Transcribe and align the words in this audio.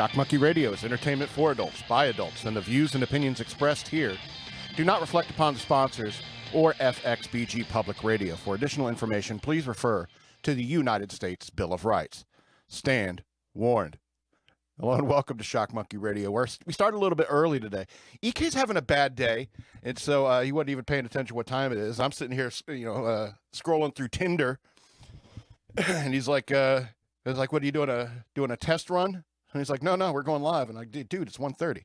Shock 0.00 0.16
Monkey 0.16 0.38
Radio 0.38 0.72
is 0.72 0.82
entertainment 0.82 1.30
for 1.30 1.52
adults 1.52 1.82
by 1.86 2.06
adults, 2.06 2.46
and 2.46 2.56
the 2.56 2.62
views 2.62 2.94
and 2.94 3.04
opinions 3.04 3.38
expressed 3.38 3.86
here 3.86 4.16
do 4.74 4.82
not 4.82 5.02
reflect 5.02 5.28
upon 5.28 5.52
the 5.52 5.60
sponsors 5.60 6.22
or 6.54 6.72
FXBG 6.72 7.68
Public 7.68 8.02
Radio. 8.02 8.34
For 8.34 8.54
additional 8.54 8.88
information, 8.88 9.38
please 9.38 9.66
refer 9.66 10.06
to 10.42 10.54
the 10.54 10.64
United 10.64 11.12
States 11.12 11.50
Bill 11.50 11.74
of 11.74 11.84
Rights. 11.84 12.24
Stand 12.66 13.24
warned. 13.52 13.98
Hello 14.80 14.94
and 14.94 15.06
welcome 15.06 15.36
to 15.36 15.44
Shock 15.44 15.74
Monkey 15.74 15.98
Radio. 15.98 16.30
We're, 16.30 16.46
we 16.64 16.72
started 16.72 16.96
a 16.96 17.00
little 17.00 17.14
bit 17.14 17.26
early 17.28 17.60
today. 17.60 17.84
EK's 18.22 18.54
having 18.54 18.78
a 18.78 18.82
bad 18.82 19.14
day, 19.14 19.50
and 19.82 19.98
so 19.98 20.24
uh, 20.24 20.40
he 20.40 20.50
wasn't 20.50 20.70
even 20.70 20.84
paying 20.84 21.04
attention 21.04 21.36
what 21.36 21.46
time 21.46 21.72
it 21.72 21.78
is. 21.78 22.00
I'm 22.00 22.12
sitting 22.12 22.34
here, 22.34 22.50
you 22.68 22.86
know, 22.86 23.04
uh, 23.04 23.32
scrolling 23.54 23.94
through 23.94 24.08
Tinder, 24.08 24.60
and 25.76 26.14
he's 26.14 26.26
like, 26.26 26.50
uh, 26.50 26.84
"He's 27.26 27.36
like, 27.36 27.52
what 27.52 27.60
are 27.60 27.66
you 27.66 27.72
doing? 27.72 27.90
A 27.90 28.24
doing 28.34 28.50
a 28.50 28.56
test 28.56 28.88
run?" 28.88 29.24
And 29.52 29.60
he's 29.60 29.70
like, 29.70 29.82
"No, 29.82 29.96
no, 29.96 30.12
we're 30.12 30.22
going 30.22 30.42
live." 30.42 30.68
And 30.68 30.78
I'm 30.78 30.84
like, 30.84 31.08
"Dude, 31.08 31.28
it's 31.28 31.38
1.30. 31.38 31.82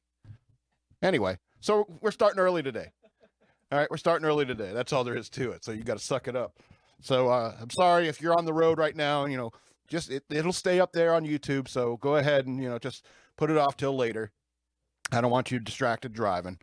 Anyway, 1.02 1.38
so 1.60 1.86
we're 2.02 2.12
starting 2.12 2.40
early 2.40 2.64
today. 2.64 2.92
All 3.72 3.80
right, 3.80 3.90
we're 3.90 3.98
starting 3.98 4.28
early 4.28 4.46
today. 4.46 4.72
That's 4.74 4.94
all 4.94 5.04
there 5.04 5.18
is 5.18 5.30
to 5.32 5.52
it. 5.52 5.66
So 5.66 5.72
you 5.72 5.84
got 5.84 5.98
to 5.98 6.04
suck 6.04 6.28
it 6.28 6.36
up. 6.36 6.60
So 7.02 7.30
uh, 7.30 7.56
I'm 7.60 7.70
sorry 7.72 8.08
if 8.08 8.22
you're 8.22 8.38
on 8.38 8.46
the 8.46 8.54
road 8.54 8.78
right 8.78 8.96
now. 8.96 9.26
You 9.26 9.38
know, 9.38 9.52
just 9.88 10.12
it, 10.12 10.24
it'll 10.30 10.54
stay 10.54 10.80
up 10.80 10.92
there 10.94 11.14
on 11.14 11.26
YouTube. 11.26 11.68
So 11.68 11.98
go 11.98 12.16
ahead 12.18 12.48
and 12.48 12.62
you 12.62 12.70
know 12.70 12.80
just 12.80 13.06
put 13.38 13.50
it 13.50 13.58
off 13.58 13.78
till 13.78 13.96
later. 13.96 14.32
I 15.12 15.22
don't 15.22 15.32
want 15.32 15.52
you 15.52 15.60
distracted 15.60 16.14
driving. 16.14 16.60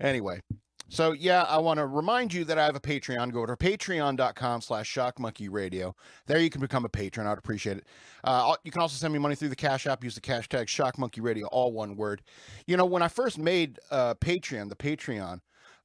Anyway, 0.00 0.40
so 0.88 1.12
yeah, 1.12 1.42
I 1.42 1.58
want 1.58 1.78
to 1.78 1.86
remind 1.86 2.32
you 2.32 2.44
that 2.44 2.58
I 2.58 2.64
have 2.64 2.76
a 2.76 2.80
Patreon. 2.80 3.32
Go 3.32 3.44
to 3.44 3.56
patreon.com 3.56 4.60
slash 4.60 4.92
shockmonkeyradio. 4.92 5.94
There 6.26 6.38
you 6.38 6.50
can 6.50 6.60
become 6.60 6.84
a 6.84 6.88
patron. 6.88 7.26
I'd 7.26 7.38
appreciate 7.38 7.78
it. 7.78 7.86
Uh, 8.22 8.54
you 8.64 8.70
can 8.70 8.80
also 8.80 8.96
send 8.96 9.12
me 9.12 9.18
money 9.18 9.34
through 9.34 9.48
the 9.48 9.56
Cash 9.56 9.86
App. 9.86 10.04
Use 10.04 10.14
the 10.14 10.20
hashtag 10.20 10.66
shockmonkeyradio, 10.66 11.48
all 11.50 11.72
one 11.72 11.96
word. 11.96 12.22
You 12.66 12.76
know, 12.76 12.86
when 12.86 13.02
I 13.02 13.08
first 13.08 13.38
made 13.38 13.78
uh, 13.90 14.14
Patreon, 14.14 14.68
the 14.68 14.76
Patreon, 14.76 15.40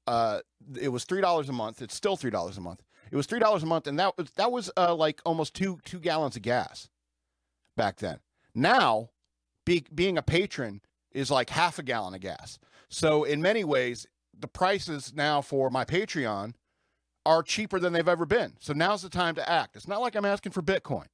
uh, 0.08 0.40
it 0.80 0.90
was 0.90 1.04
three 1.04 1.22
dollars 1.22 1.50
a 1.50 1.54
month. 1.54 1.82
It's 1.82 1.96
still 1.96 2.16
three 2.16 2.32
dollars 2.32 2.58
a 2.58 2.62
month. 2.62 2.84
It 3.12 3.16
was 3.16 3.26
three 3.26 3.40
dollars 3.40 3.64
a 3.64 3.68
month, 3.68 3.88
and 3.88 4.00
that 4.00 4.18
was 4.18 4.32
that 4.32 4.52
was 4.52 4.72
uh, 4.78 4.94
like 4.96 5.22
almost 5.26 5.54
two 5.54 5.80
two 5.84 6.00
gallons 6.00 6.36
of 6.36 6.42
gas 6.42 6.90
back 7.76 7.98
then. 7.98 8.20
Now, 8.54 9.10
be, 9.66 9.86
being 9.94 10.18
a 10.18 10.22
patron 10.22 10.82
is 11.12 11.32
like 11.32 11.50
half 11.50 11.80
a 11.80 11.84
gallon 11.84 12.14
of 12.14 12.22
gas. 12.22 12.60
So 12.90 13.24
in 13.24 13.42
many 13.42 13.64
ways, 13.64 14.06
the 14.42 14.48
prices 14.48 15.14
now 15.16 15.42
for 15.42 15.70
my 15.70 15.86
Patreon 15.86 16.54
are 17.26 17.44
cheaper 17.44 17.80
than 17.80 17.94
they've 17.94 18.08
ever 18.08 18.26
been. 18.26 18.54
So 18.60 18.74
now's 18.74 19.02
the 19.02 19.10
time 19.10 19.36
to 19.36 19.50
act. 19.50 19.76
It's 19.76 19.88
not 19.88 20.02
like 20.02 20.16
I'm 20.16 20.26
asking 20.26 20.52
for 20.52 20.62
Bitcoin. 20.62 21.06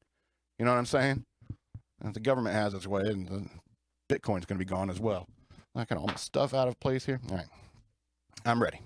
You 0.58 0.66
know 0.66 0.72
what 0.72 0.78
I'm 0.78 0.86
saying? 0.86 1.26
And 2.02 2.14
the 2.14 2.20
government 2.20 2.56
has 2.56 2.74
its 2.74 2.88
way, 2.88 3.02
and 3.02 3.50
Bitcoin's 4.10 4.46
going 4.46 4.60
to 4.60 4.66
be 4.66 4.66
gone 4.66 4.90
as 4.90 5.00
well. 5.00 5.28
I 5.76 5.86
got 5.86 5.98
all 5.98 6.08
my 6.08 6.16
stuff 6.16 6.54
out 6.54 6.68
of 6.68 6.80
place 6.80 7.06
here. 7.06 7.20
All 7.30 7.38
right, 7.38 7.46
I'm 8.46 8.62
ready. 8.62 8.80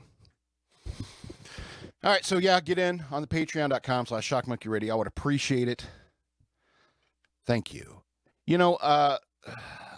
All 2.04 2.12
right, 2.12 2.26
so 2.26 2.38
yeah, 2.38 2.60
get 2.60 2.80
in 2.80 3.04
on 3.12 3.22
the 3.22 3.28
patreon.com 3.28 4.08
slash 4.08 4.28
shockmonkeyradio. 4.28 4.92
I 4.92 4.96
would 4.96 5.08
appreciate 5.08 5.68
it. 5.68 5.86
Thank 7.46 7.74
you. 7.74 8.02
You 8.48 8.58
know, 8.58 8.76
uh, 8.76 9.18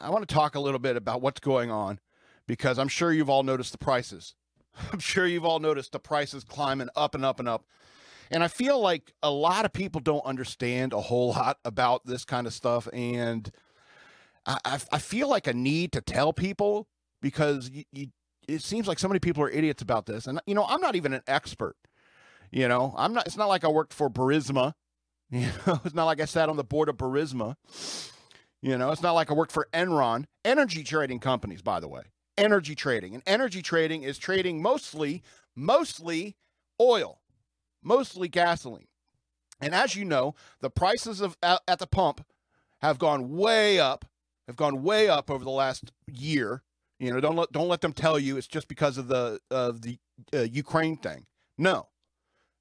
I 0.02 0.10
want 0.10 0.28
to 0.28 0.34
talk 0.34 0.56
a 0.56 0.60
little 0.60 0.80
bit 0.80 0.98
about 0.98 1.22
what's 1.22 1.40
going 1.40 1.72
on 1.72 2.00
because 2.48 2.80
I'm 2.80 2.88
sure 2.88 3.12
you've 3.12 3.30
all 3.30 3.44
noticed 3.44 3.72
the 3.72 3.78
prices. 3.78 4.36
I'm 4.92 5.00
sure 5.00 5.26
you've 5.26 5.46
all 5.46 5.59
noticed 5.59 5.92
the 5.92 6.00
prices 6.00 6.44
climbing 6.44 6.90
up 6.96 7.16
and 7.16 7.26
up 7.26 7.40
and 7.40 7.48
up. 7.48 7.66
And 8.31 8.44
I 8.44 8.48
feel 8.48 8.80
like 8.80 9.14
a 9.22 9.30
lot 9.30 9.66
of 9.66 9.74
people 9.74 10.02
don't 10.02 10.26
understand 10.26 10.94
a 10.94 11.02
whole 11.02 11.30
lot 11.34 11.59
about 11.64 12.06
this 12.06 12.26
kind 12.26 12.48
of 12.48 12.54
stuff. 12.54 12.88
And 12.92 13.52
I, 14.46 14.80
I, 14.92 14.98
feel 14.98 15.30
like 15.30 15.48
a 15.48 15.54
need 15.54 15.94
to 15.94 16.02
tell 16.02 16.34
people 16.34 16.90
because 17.22 17.70
you, 17.70 17.84
you, 17.94 18.08
it 18.48 18.62
seems 18.62 18.90
like 18.90 19.00
so 19.00 19.08
many 19.08 19.20
people 19.20 19.42
are 19.44 19.50
idiots 19.50 19.81
about 19.81 20.06
this. 20.06 20.28
And, 20.28 20.42
you 20.46 20.54
know, 20.54 20.66
I'm 20.68 20.81
not 20.81 20.96
even 20.96 21.14
an 21.14 21.22
expert. 21.28 21.78
You 22.52 22.68
know, 22.68 22.94
I'm 22.98 23.14
not, 23.14 23.25
it's 23.25 23.38
not 23.38 23.48
like 23.48 23.64
I 23.64 23.70
worked 23.70 23.94
for 23.94 24.10
Burisma. 24.10 24.74
You 25.31 25.48
know, 25.66 25.81
it's 25.84 25.96
not 25.96 26.06
like 26.06 26.22
I 26.22 26.25
sat 26.25 26.48
on 26.48 26.58
the 26.58 26.64
board 26.64 26.90
of 26.90 26.98
Burisma. 26.98 27.56
You 28.62 28.78
know, 28.78 28.92
it's 28.92 29.02
not 29.02 29.14
like 29.14 29.31
I 29.31 29.34
worked 29.34 29.52
for 29.52 29.68
Enron, 29.74 30.25
energy 30.46 30.84
trading 30.84 31.20
companies, 31.20 31.64
by 31.64 31.80
the 31.80 31.88
way. 31.88 32.04
Energy 32.38 32.76
trading. 32.76 33.14
And 33.14 33.24
energy 33.26 33.62
trading 33.62 34.04
is 34.04 34.18
trading 34.18 34.62
mostly, 34.62 35.22
mostly 35.56 36.36
oil, 36.80 37.22
mostly 37.84 38.28
gasoline. 38.28 38.88
And 39.62 39.74
as 39.74 39.96
you 39.96 40.04
know, 40.04 40.36
the 40.62 40.70
prices 40.70 41.22
of 41.22 41.38
at 41.42 41.80
the 41.80 41.88
pump 41.88 42.26
have 42.82 43.00
gone 43.00 43.36
way 43.36 43.80
up, 43.80 44.06
have 44.48 44.58
gone 44.58 44.84
way 44.84 45.08
up 45.08 45.30
over 45.32 45.44
the 45.44 45.52
last 45.52 45.92
year. 46.08 46.64
You 47.00 47.14
know, 47.14 47.20
don't 47.20 47.36
let 47.36 47.52
don't 47.52 47.68
let 47.68 47.82
them 47.82 47.94
tell 47.94 48.20
you 48.20 48.38
it's 48.38 48.48
just 48.48 48.68
because 48.68 48.98
of 48.98 49.08
the 49.08 49.40
of 49.50 49.82
the 49.82 50.00
uh, 50.34 50.42
Ukraine 50.42 50.98
thing. 50.98 51.26
No, 51.58 51.90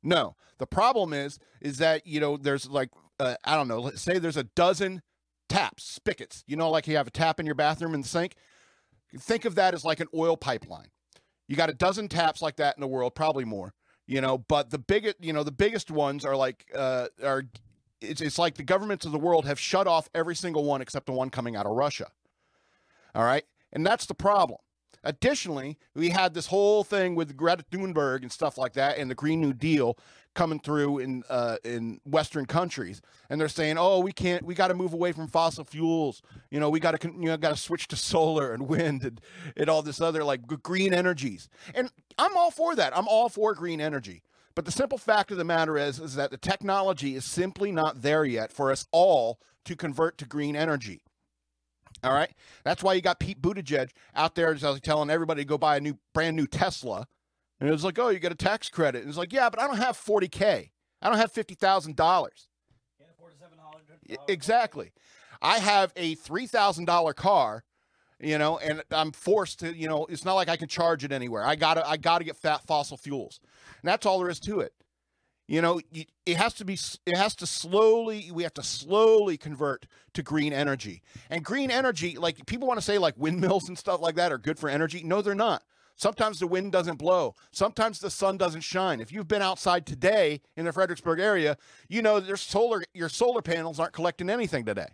no. 0.03 0.37
The 0.59 0.67
problem 0.67 1.13
is, 1.13 1.39
is 1.61 1.79
that, 1.79 2.07
you 2.07 2.21
know, 2.21 2.37
there's 2.37 2.69
like, 2.69 2.91
uh, 3.19 3.35
I 3.45 3.57
don't 3.57 3.69
know, 3.69 3.81
let's 3.81 4.01
say 4.01 4.19
there's 4.19 4.37
a 4.37 4.45
dozen 4.45 5.03
taps, 5.49 5.83
spigots. 5.83 6.45
You 6.47 6.57
know, 6.57 6.71
like 6.71 6.87
you 6.87 6.97
have 6.97 7.09
a 7.09 7.11
tap 7.11 7.41
in 7.41 7.47
your 7.47 7.55
bathroom 7.55 7.95
and 7.95 8.07
sink. 8.07 8.37
Think 9.19 9.45
of 9.45 9.55
that 9.57 9.75
as 9.75 9.85
like 9.85 10.01
an 10.01 10.09
oil 10.15 10.37
pipeline. 10.37 10.89
You 11.49 11.57
got 11.57 11.71
a 11.71 11.75
dozen 11.75 12.09
taps 12.09 12.41
like 12.41 12.57
that 12.57 12.77
in 12.77 12.81
the 12.81 12.89
world, 12.89 13.15
probably 13.15 13.45
more. 13.45 13.75
You 14.07 14.21
know, 14.21 14.39
but 14.39 14.71
the 14.71 14.79
biggest, 14.79 15.17
you 15.21 15.33
know, 15.33 15.43
the 15.43 15.53
biggest 15.53 15.91
ones 15.91 16.25
are 16.25 16.37
like, 16.37 16.67
uh, 16.75 17.09
are 17.23 17.45
it's, 18.01 18.21
it's 18.21 18.39
like 18.39 18.57
the 18.57 18.63
governments 18.63 19.07
of 19.07 19.13
the 19.13 19.19
world 19.19 19.47
have 19.47 19.61
shut 19.61 19.87
off 19.87 20.09
every 20.15 20.35
single 20.35 20.65
one 20.65 20.81
except 20.83 21.07
the 21.07 21.13
one 21.13 21.31
coming 21.31 21.57
out 21.57 21.67
of 21.67 21.73
Russia. 21.73 22.11
All 23.15 23.25
right. 23.25 23.45
And 23.73 23.87
that's 23.87 24.07
the 24.07 24.15
problem. 24.15 24.59
Additionally, 25.05 25.79
we 25.95 26.11
had 26.11 26.33
this 26.35 26.47
whole 26.47 26.85
thing 26.85 27.15
with 27.15 27.37
Greta 27.37 27.65
Thunberg 27.71 28.23
and 28.23 28.31
stuff 28.31 28.57
like 28.57 28.75
that, 28.75 28.99
and 28.99 29.11
the 29.11 29.17
Green 29.17 29.41
New 29.41 29.53
Deal 29.53 29.99
coming 30.35 30.61
through 30.61 30.99
in 30.99 31.23
uh, 31.29 31.57
in 31.65 32.01
Western 32.05 32.47
countries, 32.47 33.01
and 33.29 33.41
they're 33.41 33.49
saying, 33.49 33.77
"Oh, 33.79 34.01
we 34.01 34.13
can't. 34.13 34.45
We 34.45 34.55
got 34.55 34.69
to 34.69 34.75
move 34.75 34.93
away 34.93 35.13
from 35.13 35.29
fossil 35.29 35.65
fuels. 35.65 36.23
You 36.51 36.61
know, 36.61 36.71
we 36.71 36.81
got 36.81 37.01
to 37.01 37.09
you 37.09 37.27
know 37.27 37.37
got 37.37 37.51
to 37.51 37.61
switch 37.61 37.89
to 37.89 37.97
solar 37.97 38.53
and 38.53 38.69
wind 38.69 39.05
and, 39.05 39.21
and 39.57 39.69
all 39.69 39.83
this 39.83 40.01
other 40.01 40.25
like 40.25 40.47
green 40.63 40.95
energies." 40.95 41.49
And 41.75 41.91
I'm 42.19 42.37
all 42.37 42.51
for 42.51 42.75
that. 42.77 42.97
I'm 42.97 43.09
all 43.09 43.29
for 43.29 43.55
green 43.55 43.81
energy. 43.81 44.23
But 44.55 44.65
the 44.67 44.73
simple 44.73 44.99
fact 44.99 45.31
of 45.31 45.39
the 45.39 45.45
matter 45.45 45.79
is, 45.79 45.99
is 45.99 46.15
that 46.17 46.31
the 46.31 46.37
technology 46.37 47.15
is 47.15 47.25
simply 47.25 47.73
not 47.73 48.03
there 48.03 48.25
yet 48.25 48.53
for 48.53 48.71
us 48.71 48.87
all 48.93 49.39
to 49.65 49.75
convert 49.75 50.19
to 50.19 50.27
green 50.27 50.57
energy. 50.57 51.03
All 52.05 52.13
right. 52.13 52.31
That's 52.65 52.83
why 52.83 52.95
you 52.95 53.01
got 53.01 53.21
Pete 53.21 53.41
Buttigieg 53.41 53.91
out 54.15 54.35
there 54.35 54.55
telling 54.55 55.11
everybody 55.11 55.43
to 55.43 55.49
go 55.49 55.57
buy 55.57 55.77
a 55.77 55.81
new, 55.81 55.99
brand 56.13 56.37
new 56.37 56.47
Tesla. 56.47 57.07
And 57.63 57.69
it 57.69 57.73
was 57.73 57.85
like, 57.85 57.97
oh, 58.01 58.09
you 58.09 58.19
get 58.19 58.33
a 58.33 58.35
tax 58.35 58.69
credit. 58.69 59.03
And 59.03 59.09
it's 59.09 59.17
like, 59.17 59.33
yeah, 59.33 59.49
but 59.49 59.61
I 59.61 59.69
don't 59.69 59.77
have 59.77 59.97
40K. 59.97 60.71
I 61.01 61.09
don't 61.09 61.17
have 61.17 61.33
$50,000. 61.33 62.29
Exactly. 64.27 64.91
I 65.41 65.59
have 65.59 65.93
a 65.95 66.17
$3,000 66.17 67.15
car, 67.15 67.63
you 68.19 68.37
know, 68.37 68.59
and 68.59 68.83
I'm 68.91 69.13
forced 69.13 69.61
to, 69.61 69.73
you 69.77 69.87
know, 69.87 70.07
it's 70.07 70.25
not 70.25 70.35
like 70.35 70.49
I 70.49 70.57
can 70.57 70.67
charge 70.67 71.05
it 71.05 71.13
anywhere. 71.13 71.45
I 71.45 71.55
got 71.55 71.75
to 71.75 71.89
I 71.89 71.99
got 71.99 72.19
to 72.19 72.25
get 72.25 72.37
fat 72.37 72.67
fossil 72.67 72.97
fuels. 72.97 73.39
And 73.81 73.89
that's 73.89 74.07
all 74.07 74.19
there 74.19 74.29
is 74.29 74.41
to 74.41 74.59
it. 74.59 74.73
You 75.47 75.63
know, 75.63 75.81
it 75.93 76.37
has 76.37 76.55
to 76.55 76.65
be, 76.65 76.77
it 77.07 77.17
has 77.17 77.37
to 77.37 77.47
slowly, 77.47 78.33
we 78.35 78.43
have 78.43 78.55
to 78.55 78.65
slowly 78.65 79.37
convert 79.37 79.87
to 80.15 80.25
green 80.25 80.53
energy. 80.53 81.01
And 81.31 81.45
green 81.45 81.71
energy, 81.71 82.19
like 82.19 82.45
people 82.47 82.67
want 82.67 82.79
to 82.79 82.85
say 82.85 82.99
like 82.99 83.15
windmills 83.17 83.69
and 83.69 83.79
stuff 83.79 84.01
like 84.01 84.17
that 84.17 84.33
are 84.33 84.39
good 84.39 84.59
for 84.59 84.69
energy. 84.69 85.05
No, 85.05 85.23
they're 85.23 85.37
not. 85.37 85.63
Sometimes 85.97 86.39
the 86.39 86.47
wind 86.47 86.73
doesn't 86.73 86.97
blow. 86.97 87.35
Sometimes 87.53 88.01
the 88.01 88.11
sun 88.11 88.37
doesn't 88.37 88.63
shine. 88.63 89.01
If 89.01 89.13
you've 89.13 89.29
been 89.29 89.43
outside 89.43 89.87
today 89.87 90.41
in 90.57 90.65
the 90.65 90.73
Fredericksburg 90.73 91.21
area, 91.21 91.57
you 91.89 92.03
know 92.03 92.19
your 92.19 92.37
solar 92.37 92.83
your 92.95 93.09
solar 93.09 93.43
panels 93.43 93.79
aren't 93.79 93.93
collecting 93.93 94.31
anything 94.31 94.65
today. 94.65 94.89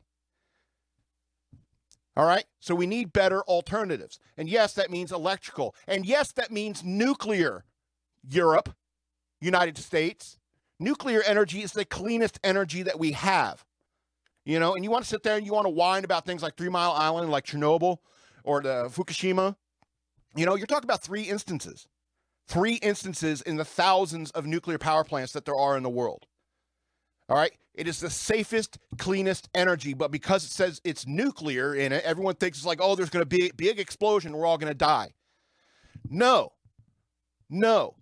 All 2.17 2.27
right? 2.27 2.45
So 2.59 2.75
we 2.75 2.87
need 2.87 3.13
better 3.13 3.43
alternatives. 3.43 4.19
And 4.37 4.49
yes, 4.49 4.75
that 4.75 4.91
means 4.91 5.13
electrical. 5.13 5.75
And 5.87 6.05
yes, 6.05 6.33
that 6.33 6.51
means 6.51 6.83
nuclear. 6.83 7.65
Europe, 8.29 8.75
United 9.41 9.79
States, 9.79 10.39
Nuclear 10.81 11.23
energy 11.23 11.63
is 11.63 11.73
the 11.73 11.85
cleanest 11.85 12.39
energy 12.45 12.83
that 12.83 12.99
we 12.99 13.13
have. 13.13 13.65
You 14.45 14.61
know, 14.61 14.75
and 14.75 14.85
you 14.85 14.91
want 14.91 15.05
to 15.05 15.09
sit 15.09 15.23
there 15.23 15.37
and 15.37 15.45
you 15.45 15.53
want 15.53 15.67
to 15.67 15.71
whine 15.71 16.05
about 16.05 16.25
things 16.25 16.43
like 16.43 16.57
Three 16.57 16.69
Mile 16.69 16.93
Island, 16.93 17.31
like 17.31 17.45
Chernobyl 17.45 17.99
or 18.45 18.63
the 18.63 18.89
Fukushima. 18.89 19.57
You 20.39 20.47
know, 20.47 20.55
you're 20.55 20.69
talking 20.69 20.87
about 20.89 21.03
three 21.03 21.23
instances, 21.23 21.89
three 22.47 22.75
instances 22.75 23.43
in 23.43 23.57
the 23.57 23.65
thousands 23.65 24.31
of 24.31 24.47
nuclear 24.47 24.79
power 24.79 25.03
plants 25.03 25.33
that 25.33 25.45
there 25.45 25.57
are 25.57 25.77
in 25.77 25.83
the 25.83 25.91
world. 25.91 26.27
All 27.29 27.37
right. 27.37 27.53
It 27.75 27.89
is 27.89 27.99
the 27.99 28.09
safest, 28.09 28.79
cleanest 28.99 29.49
energy, 29.53 29.95
but 29.95 30.13
because 30.13 30.45
it 30.45 30.53
says 30.53 30.81
it's 30.85 31.07
nuclear 31.09 31.75
in 31.75 31.93
it, 31.93 32.05
everyone 32.05 32.37
thinks 32.37 32.59
it's 32.59 32.67
like, 32.67 32.79
oh, 32.81 32.95
there's 32.95 33.11
going 33.11 33.25
to 33.25 33.37
be 33.37 33.49
a 33.49 33.55
big 33.55 33.81
explosion. 33.81 34.33
We're 34.33 34.47
all 34.47 34.59
going 34.59 34.71
to 34.71 34.79
die. 34.79 35.09
No, 36.09 36.53
no. 37.51 37.97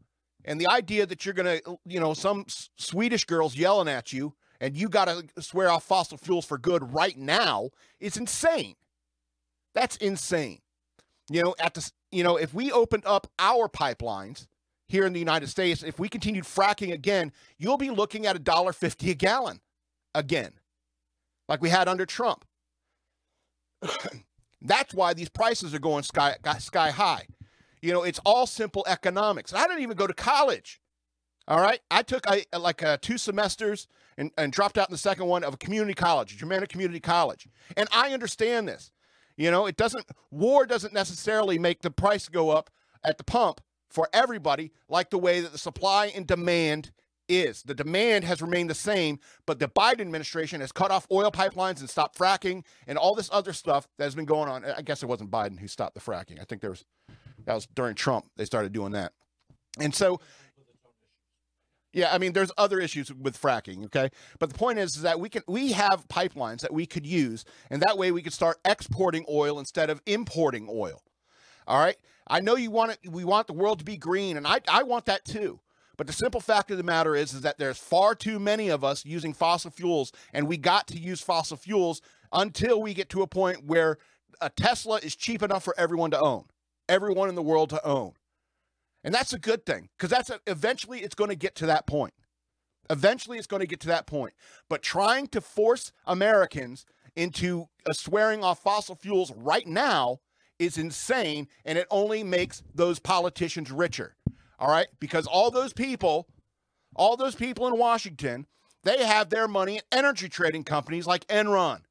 And 0.44 0.60
the 0.60 0.68
idea 0.68 1.06
that 1.06 1.24
you're 1.24 1.34
going 1.34 1.60
to, 1.60 1.78
you 1.86 2.00
know, 2.00 2.12
some 2.12 2.44
Swedish 2.76 3.24
girls 3.24 3.56
yelling 3.56 3.88
at 3.88 4.12
you 4.12 4.34
and 4.60 4.76
you 4.76 4.90
got 4.90 5.06
to 5.06 5.42
swear 5.42 5.70
off 5.70 5.84
fossil 5.84 6.18
fuels 6.18 6.44
for 6.44 6.58
good 6.58 6.92
right 6.92 7.16
now 7.16 7.70
is 7.98 8.18
insane. 8.18 8.74
That's 9.74 9.96
insane. 9.96 10.60
You 11.30 11.42
know, 11.42 11.54
at 11.58 11.74
the 11.74 11.90
you 12.10 12.22
know, 12.22 12.36
if 12.36 12.54
we 12.54 12.72
opened 12.72 13.04
up 13.06 13.26
our 13.38 13.68
pipelines 13.68 14.46
here 14.88 15.06
in 15.06 15.12
the 15.12 15.18
United 15.18 15.48
States, 15.48 15.82
if 15.82 15.98
we 15.98 16.08
continued 16.08 16.44
fracking 16.44 16.92
again, 16.92 17.32
you'll 17.58 17.76
be 17.76 17.90
looking 17.90 18.26
at 18.26 18.36
a 18.36 18.40
dollar 18.40 18.72
fifty 18.72 19.10
a 19.10 19.14
gallon 19.14 19.60
again, 20.14 20.52
like 21.48 21.60
we 21.60 21.68
had 21.68 21.88
under 21.88 22.06
Trump. 22.06 22.44
That's 24.62 24.94
why 24.94 25.14
these 25.14 25.28
prices 25.28 25.74
are 25.74 25.78
going 25.78 26.02
sky 26.02 26.36
sky 26.58 26.90
high. 26.90 27.26
You 27.82 27.92
know, 27.92 28.02
it's 28.02 28.20
all 28.24 28.46
simple 28.46 28.84
economics. 28.88 29.52
I 29.52 29.66
didn't 29.66 29.82
even 29.82 29.96
go 29.96 30.06
to 30.06 30.14
college. 30.14 30.80
All 31.48 31.60
right, 31.60 31.80
I 31.90 32.02
took 32.02 32.28
I, 32.28 32.44
like 32.58 32.82
uh, 32.82 32.98
two 33.00 33.18
semesters 33.18 33.86
and, 34.18 34.32
and 34.36 34.52
dropped 34.52 34.78
out 34.78 34.88
in 34.88 34.92
the 34.92 34.98
second 34.98 35.26
one 35.26 35.44
of 35.44 35.54
a 35.54 35.56
community 35.56 35.94
college, 35.94 36.36
Germanna 36.36 36.68
Community 36.68 36.98
College, 36.98 37.46
and 37.76 37.88
I 37.92 38.12
understand 38.12 38.66
this. 38.66 38.90
You 39.36 39.50
know, 39.50 39.66
it 39.66 39.76
doesn't 39.76 40.06
war 40.30 40.66
doesn't 40.66 40.94
necessarily 40.94 41.58
make 41.58 41.82
the 41.82 41.90
price 41.90 42.28
go 42.28 42.50
up 42.50 42.70
at 43.04 43.18
the 43.18 43.24
pump 43.24 43.60
for 43.90 44.08
everybody 44.12 44.72
like 44.88 45.10
the 45.10 45.18
way 45.18 45.40
that 45.40 45.52
the 45.52 45.58
supply 45.58 46.06
and 46.06 46.26
demand 46.26 46.90
is. 47.28 47.62
The 47.62 47.74
demand 47.74 48.24
has 48.24 48.40
remained 48.40 48.70
the 48.70 48.74
same, 48.74 49.18
but 49.46 49.58
the 49.58 49.68
Biden 49.68 50.00
administration 50.00 50.60
has 50.60 50.72
cut 50.72 50.90
off 50.90 51.06
oil 51.10 51.30
pipelines 51.30 51.80
and 51.80 51.90
stopped 51.90 52.18
fracking 52.18 52.64
and 52.86 52.98
all 52.98 53.14
this 53.14 53.30
other 53.32 53.52
stuff 53.52 53.88
that 53.98 54.04
has 54.04 54.14
been 54.14 54.24
going 54.24 54.48
on. 54.48 54.64
I 54.64 54.82
guess 54.82 55.02
it 55.02 55.06
wasn't 55.06 55.30
Biden 55.30 55.58
who 55.58 55.68
stopped 55.68 55.94
the 55.94 56.00
fracking. 56.00 56.40
I 56.40 56.44
think 56.44 56.60
there 56.60 56.70
was 56.70 56.84
that 57.44 57.54
was 57.54 57.66
during 57.66 57.94
Trump 57.94 58.26
they 58.36 58.44
started 58.44 58.72
doing 58.72 58.92
that. 58.92 59.12
And 59.78 59.94
so 59.94 60.20
yeah, 61.96 62.12
I 62.12 62.18
mean, 62.18 62.34
there's 62.34 62.52
other 62.58 62.78
issues 62.78 63.10
with 63.10 63.40
fracking, 63.40 63.86
okay? 63.86 64.10
But 64.38 64.50
the 64.50 64.58
point 64.58 64.78
is, 64.78 64.96
is 64.96 65.02
that 65.02 65.18
we 65.18 65.30
can 65.30 65.42
we 65.48 65.72
have 65.72 66.06
pipelines 66.08 66.60
that 66.60 66.74
we 66.74 66.84
could 66.84 67.06
use, 67.06 67.46
and 67.70 67.80
that 67.80 67.96
way 67.96 68.12
we 68.12 68.20
could 68.20 68.34
start 68.34 68.58
exporting 68.66 69.24
oil 69.30 69.58
instead 69.58 69.88
of 69.88 70.02
importing 70.04 70.68
oil. 70.70 71.02
All 71.66 71.80
right. 71.80 71.96
I 72.28 72.40
know 72.40 72.54
you 72.54 72.70
want 72.70 72.92
it, 72.92 73.10
we 73.10 73.24
want 73.24 73.46
the 73.46 73.54
world 73.54 73.78
to 73.78 73.84
be 73.84 73.96
green, 73.96 74.36
and 74.36 74.46
I, 74.46 74.60
I 74.68 74.82
want 74.82 75.06
that 75.06 75.24
too. 75.24 75.60
But 75.96 76.06
the 76.06 76.12
simple 76.12 76.42
fact 76.42 76.70
of 76.70 76.76
the 76.76 76.82
matter 76.82 77.16
is, 77.16 77.32
is 77.32 77.40
that 77.40 77.56
there's 77.56 77.78
far 77.78 78.14
too 78.14 78.38
many 78.38 78.68
of 78.68 78.84
us 78.84 79.06
using 79.06 79.32
fossil 79.32 79.70
fuels, 79.70 80.12
and 80.34 80.46
we 80.46 80.58
got 80.58 80.86
to 80.88 80.98
use 80.98 81.22
fossil 81.22 81.56
fuels 81.56 82.02
until 82.30 82.82
we 82.82 82.92
get 82.92 83.08
to 83.10 83.22
a 83.22 83.26
point 83.26 83.64
where 83.64 83.96
a 84.42 84.50
Tesla 84.50 84.98
is 84.98 85.16
cheap 85.16 85.42
enough 85.42 85.64
for 85.64 85.74
everyone 85.78 86.10
to 86.10 86.20
own, 86.20 86.44
everyone 86.90 87.30
in 87.30 87.36
the 87.36 87.42
world 87.42 87.70
to 87.70 87.82
own. 87.86 88.12
And 89.06 89.14
that's 89.14 89.32
a 89.32 89.38
good 89.38 89.64
thing 89.64 89.88
because 89.96 90.10
that's 90.10 90.30
a, 90.30 90.40
eventually 90.48 90.98
it's 90.98 91.14
going 91.14 91.30
to 91.30 91.36
get 91.36 91.54
to 91.56 91.66
that 91.66 91.86
point. 91.86 92.12
Eventually 92.90 93.38
it's 93.38 93.46
going 93.46 93.60
to 93.60 93.66
get 93.66 93.78
to 93.80 93.86
that 93.86 94.04
point. 94.08 94.34
But 94.68 94.82
trying 94.82 95.28
to 95.28 95.40
force 95.40 95.92
Americans 96.06 96.84
into 97.14 97.68
uh, 97.88 97.92
swearing 97.92 98.42
off 98.42 98.64
fossil 98.64 98.96
fuels 98.96 99.32
right 99.36 99.66
now 99.66 100.18
is 100.58 100.76
insane 100.76 101.46
and 101.64 101.78
it 101.78 101.86
only 101.88 102.24
makes 102.24 102.64
those 102.74 102.98
politicians 102.98 103.70
richer. 103.70 104.16
All 104.58 104.68
right? 104.68 104.88
Because 104.98 105.28
all 105.28 105.52
those 105.52 105.72
people, 105.72 106.26
all 106.96 107.16
those 107.16 107.36
people 107.36 107.68
in 107.68 107.78
Washington, 107.78 108.46
they 108.82 109.04
have 109.04 109.30
their 109.30 109.46
money 109.46 109.76
in 109.76 109.82
energy 109.92 110.28
trading 110.28 110.64
companies 110.64 111.06
like 111.06 111.28
Enron 111.28 111.82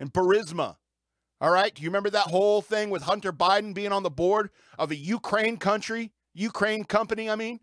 and 0.00 0.12
Burisma. 0.12 0.74
All 1.40 1.52
right? 1.52 1.72
Do 1.72 1.84
you 1.84 1.88
remember 1.88 2.10
that 2.10 2.26
whole 2.26 2.62
thing 2.62 2.90
with 2.90 3.02
Hunter 3.02 3.32
Biden 3.32 3.74
being 3.74 3.92
on 3.92 4.02
the 4.02 4.10
board 4.10 4.50
of 4.76 4.90
a 4.90 4.96
Ukraine 4.96 5.56
country 5.56 6.10
Ukraine 6.34 6.84
company, 6.84 7.30
I 7.30 7.36
mean. 7.36 7.60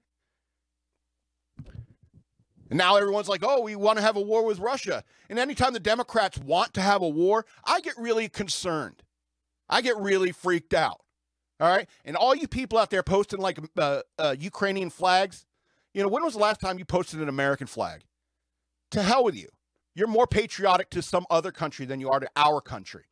And 2.69 2.77
now 2.77 2.95
everyone's 2.95 3.27
like, 3.27 3.44
oh, 3.44 3.62
we 3.62 3.75
want 3.75 3.97
to 3.97 4.01
have 4.01 4.15
a 4.15 4.21
war 4.21 4.45
with 4.45 4.59
Russia. 4.59 5.03
And 5.29 5.38
anytime 5.38 5.73
the 5.73 5.79
Democrats 5.79 6.38
want 6.38 6.73
to 6.75 6.81
have 6.81 7.01
a 7.01 7.07
war, 7.07 7.45
I 7.65 7.81
get 7.81 7.97
really 7.97 8.29
concerned. 8.29 9.03
I 9.69 9.81
get 9.81 9.97
really 9.97 10.31
freaked 10.31 10.73
out. 10.73 11.01
All 11.59 11.69
right. 11.69 11.88
And 12.06 12.15
all 12.15 12.33
you 12.33 12.47
people 12.47 12.77
out 12.79 12.89
there 12.89 13.03
posting 13.03 13.39
like 13.39 13.59
uh, 13.77 14.01
uh, 14.18 14.35
Ukrainian 14.39 14.89
flags, 14.89 15.45
you 15.94 16.01
know, 16.01 16.07
when 16.07 16.24
was 16.24 16.33
the 16.33 16.39
last 16.39 16.62
time 16.62 16.79
you 16.79 16.85
posted 16.85 17.21
an 17.21 17.27
American 17.27 17.67
flag? 17.67 18.03
To 18.91 19.01
hell 19.01 19.24
with 19.24 19.35
you. 19.35 19.50
You're 19.94 20.07
more 20.07 20.25
patriotic 20.25 20.89
to 20.91 21.01
some 21.01 21.25
other 21.29 21.51
country 21.51 21.85
than 21.85 22.00
you 22.00 22.09
are 22.09 22.21
to 22.21 22.29
our 22.38 22.62
country 22.62 23.03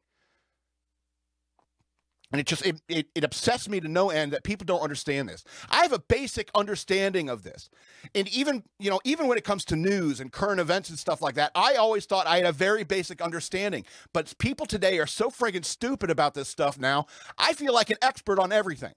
and 2.31 2.39
it 2.39 2.45
just 2.45 2.65
it, 2.65 2.81
it, 2.87 3.07
it 3.15 3.23
upsets 3.23 3.67
me 3.67 3.79
to 3.79 3.87
no 3.87 4.09
end 4.09 4.33
that 4.33 4.43
people 4.43 4.65
don't 4.65 4.81
understand 4.81 5.27
this. 5.27 5.43
I 5.69 5.81
have 5.81 5.93
a 5.93 5.99
basic 5.99 6.51
understanding 6.53 7.27
of 7.27 7.43
this. 7.43 7.69
And 8.13 8.27
even 8.29 8.63
you 8.77 8.89
know 8.89 8.99
even 9.03 9.27
when 9.27 9.37
it 9.37 9.43
comes 9.43 9.65
to 9.65 9.75
news 9.75 10.19
and 10.19 10.31
current 10.31 10.59
events 10.59 10.89
and 10.89 10.99
stuff 10.99 11.21
like 11.21 11.35
that 11.35 11.51
i 11.55 11.75
always 11.75 12.05
thought 12.05 12.27
i 12.27 12.37
had 12.37 12.45
a 12.45 12.51
very 12.51 12.83
basic 12.83 13.21
understanding. 13.21 13.85
But 14.13 14.37
people 14.37 14.65
today 14.65 14.99
are 14.99 15.07
so 15.07 15.29
friggin' 15.29 15.65
stupid 15.65 16.09
about 16.09 16.33
this 16.33 16.49
stuff 16.49 16.77
now 16.77 17.07
i 17.37 17.53
feel 17.53 17.73
like 17.73 17.89
an 17.89 17.97
expert 18.01 18.39
on 18.39 18.51
everything. 18.51 18.93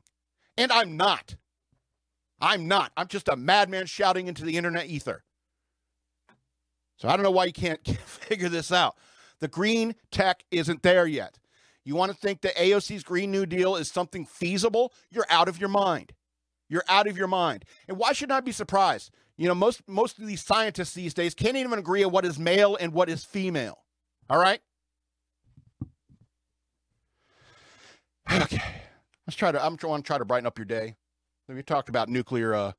And 0.58 0.70
i'm 0.70 0.96
not. 0.96 1.37
I'm 2.40 2.67
not. 2.67 2.93
I'm 2.96 3.06
just 3.06 3.29
a 3.29 3.37
madman 3.37 3.87
shouting 3.87 4.26
into 4.26 4.44
the 4.44 4.56
internet 4.56 4.87
ether. 4.87 5.25
So 6.99 7.08
i 7.08 7.17
don't 7.17 7.23
know 7.23 7.31
why 7.31 7.46
you 7.46 7.52
can't 7.52 7.81
figure 8.05 8.50
this 8.50 8.70
out. 8.70 8.96
The 9.40 9.49
green 9.49 9.94
tech 10.11 10.44
isn't 10.50 10.82
there 10.82 11.06
yet 11.06 11.38
you 11.84 11.96
want 11.96 12.12
to 12.12 12.17
think 12.17 12.43
that 12.43 12.56
AOC's 12.56 13.02
Green 13.02 13.31
New 13.31 13.46
Deal 13.46 13.76
is 13.76 13.90
something 13.90 14.25
feasible? 14.25 14.93
You're 15.10 15.27
out 15.29 15.48
of 15.48 15.58
your 15.58 15.69
mind. 15.69 16.12
You're 16.69 16.84
out 16.89 17.06
of 17.06 17.17
your 17.17 17.27
mind. 17.27 17.65
And 17.89 17.98
why 17.98 18.12
should 18.12 18.31
I 18.31 18.41
be 18.41 18.53
surprised? 18.53 19.10
You 19.36 19.48
know, 19.48 19.55
most 19.55 19.82
most 19.89 20.19
of 20.19 20.27
these 20.27 20.43
scientists 20.43 20.94
these 20.94 21.15
days 21.15 21.34
can't 21.34 21.56
even 21.56 21.79
agree 21.79 22.05
on 22.05 22.12
what 22.12 22.24
is 22.24 22.39
male 22.39 22.77
and 22.77 22.93
what 22.93 23.08
is 23.08 23.24
female. 23.24 23.79
All 24.31 24.39
right? 24.39 24.60
Okay. 28.31 28.62
Let's 29.27 29.36
try 29.36 29.53
to 29.53 29.65
I'm 29.65 29.77
trying 29.77 30.03
to 30.03 30.06
try 30.06 30.19
to 30.19 30.24
brighten 30.24 30.46
up 30.46 30.58
your 30.58 30.65
day. 30.65 30.96
We 31.48 31.62
talked 31.62 31.89
about 31.89 32.08
nuclear 32.08 32.55
uh 32.55 32.72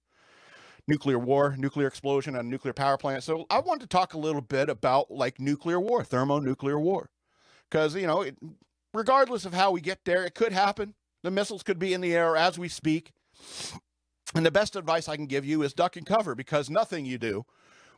nuclear 0.87 1.19
war, 1.19 1.55
nuclear 1.57 1.87
explosion, 1.87 2.35
and 2.35 2.49
nuclear 2.49 2.73
power 2.73 2.97
plant. 2.97 3.23
So 3.23 3.45
I 3.49 3.59
wanted 3.59 3.81
to 3.81 3.87
talk 3.87 4.13
a 4.13 4.17
little 4.17 4.41
bit 4.41 4.69
about 4.69 5.11
like 5.11 5.39
nuclear 5.39 5.79
war, 5.79 6.03
thermonuclear 6.03 6.79
war. 6.79 7.09
Because, 7.69 7.95
you 7.95 8.07
know, 8.07 8.21
it, 8.21 8.37
regardless 8.93 9.45
of 9.45 9.53
how 9.53 9.71
we 9.71 9.81
get 9.81 10.05
there, 10.05 10.25
it 10.25 10.35
could 10.35 10.53
happen. 10.53 10.93
The 11.23 11.31
missiles 11.31 11.63
could 11.63 11.79
be 11.79 11.93
in 11.93 12.01
the 12.01 12.13
air 12.13 12.35
as 12.35 12.59
we 12.59 12.67
speak. 12.67 13.11
And 14.35 14.45
the 14.45 14.51
best 14.51 14.75
advice 14.75 15.07
I 15.07 15.15
can 15.15 15.27
give 15.27 15.45
you 15.45 15.61
is 15.61 15.73
duck 15.73 15.95
and 15.95 16.05
cover 16.05 16.35
because 16.35 16.69
nothing 16.69 17.05
you 17.05 17.17
do 17.17 17.45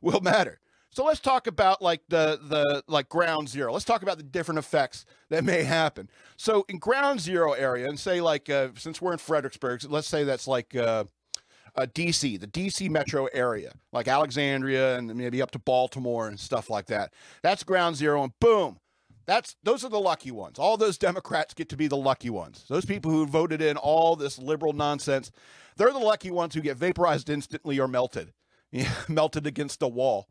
will 0.01 0.21
matter. 0.21 0.59
So 0.95 1.03
let's 1.03 1.19
talk 1.19 1.47
about 1.47 1.81
like 1.81 2.01
the 2.07 2.39
the 2.41 2.83
like 2.87 3.09
ground 3.09 3.49
zero. 3.49 3.73
Let's 3.73 3.83
talk 3.83 4.01
about 4.01 4.17
the 4.17 4.23
different 4.23 4.59
effects 4.59 5.05
that 5.29 5.43
may 5.43 5.63
happen. 5.63 6.09
So 6.37 6.65
in 6.69 6.79
ground 6.79 7.19
zero 7.19 7.51
area, 7.51 7.89
and 7.89 7.99
say 7.99 8.21
like 8.21 8.49
uh, 8.49 8.69
since 8.77 9.01
we're 9.01 9.11
in 9.11 9.17
Fredericksburg, 9.17 9.83
let's 9.89 10.07
say 10.07 10.23
that's 10.23 10.47
like 10.47 10.73
uh, 10.73 11.03
uh, 11.75 11.85
DC, 11.93 12.39
the 12.39 12.47
DC 12.47 12.89
metro 12.89 13.25
area, 13.33 13.73
like 13.91 14.07
Alexandria 14.07 14.97
and 14.97 15.13
maybe 15.15 15.41
up 15.41 15.51
to 15.51 15.59
Baltimore 15.59 16.29
and 16.29 16.39
stuff 16.39 16.69
like 16.69 16.85
that. 16.85 17.11
That's 17.43 17.63
ground 17.63 17.97
zero, 17.97 18.23
and 18.23 18.31
boom, 18.39 18.79
that's 19.25 19.55
those 19.63 19.83
are 19.83 19.89
the 19.89 19.99
lucky 19.99 20.31
ones. 20.31 20.59
All 20.59 20.77
those 20.77 20.97
Democrats 20.97 21.53
get 21.53 21.69
to 21.69 21.77
be 21.77 21.87
the 21.87 21.97
lucky 21.97 22.29
ones. 22.29 22.65
Those 22.69 22.85
people 22.85 23.11
who 23.11 23.25
voted 23.25 23.61
in 23.61 23.77
all 23.77 24.15
this 24.15 24.37
liberal 24.37 24.73
nonsense, 24.73 25.31
they're 25.77 25.91
the 25.91 25.99
lucky 25.99 26.31
ones 26.31 26.53
who 26.53 26.61
get 26.61 26.77
vaporized 26.77 27.29
instantly 27.29 27.79
or 27.79 27.87
melted, 27.87 28.33
melted 29.07 29.47
against 29.47 29.81
a 29.81 29.87
wall. 29.87 30.27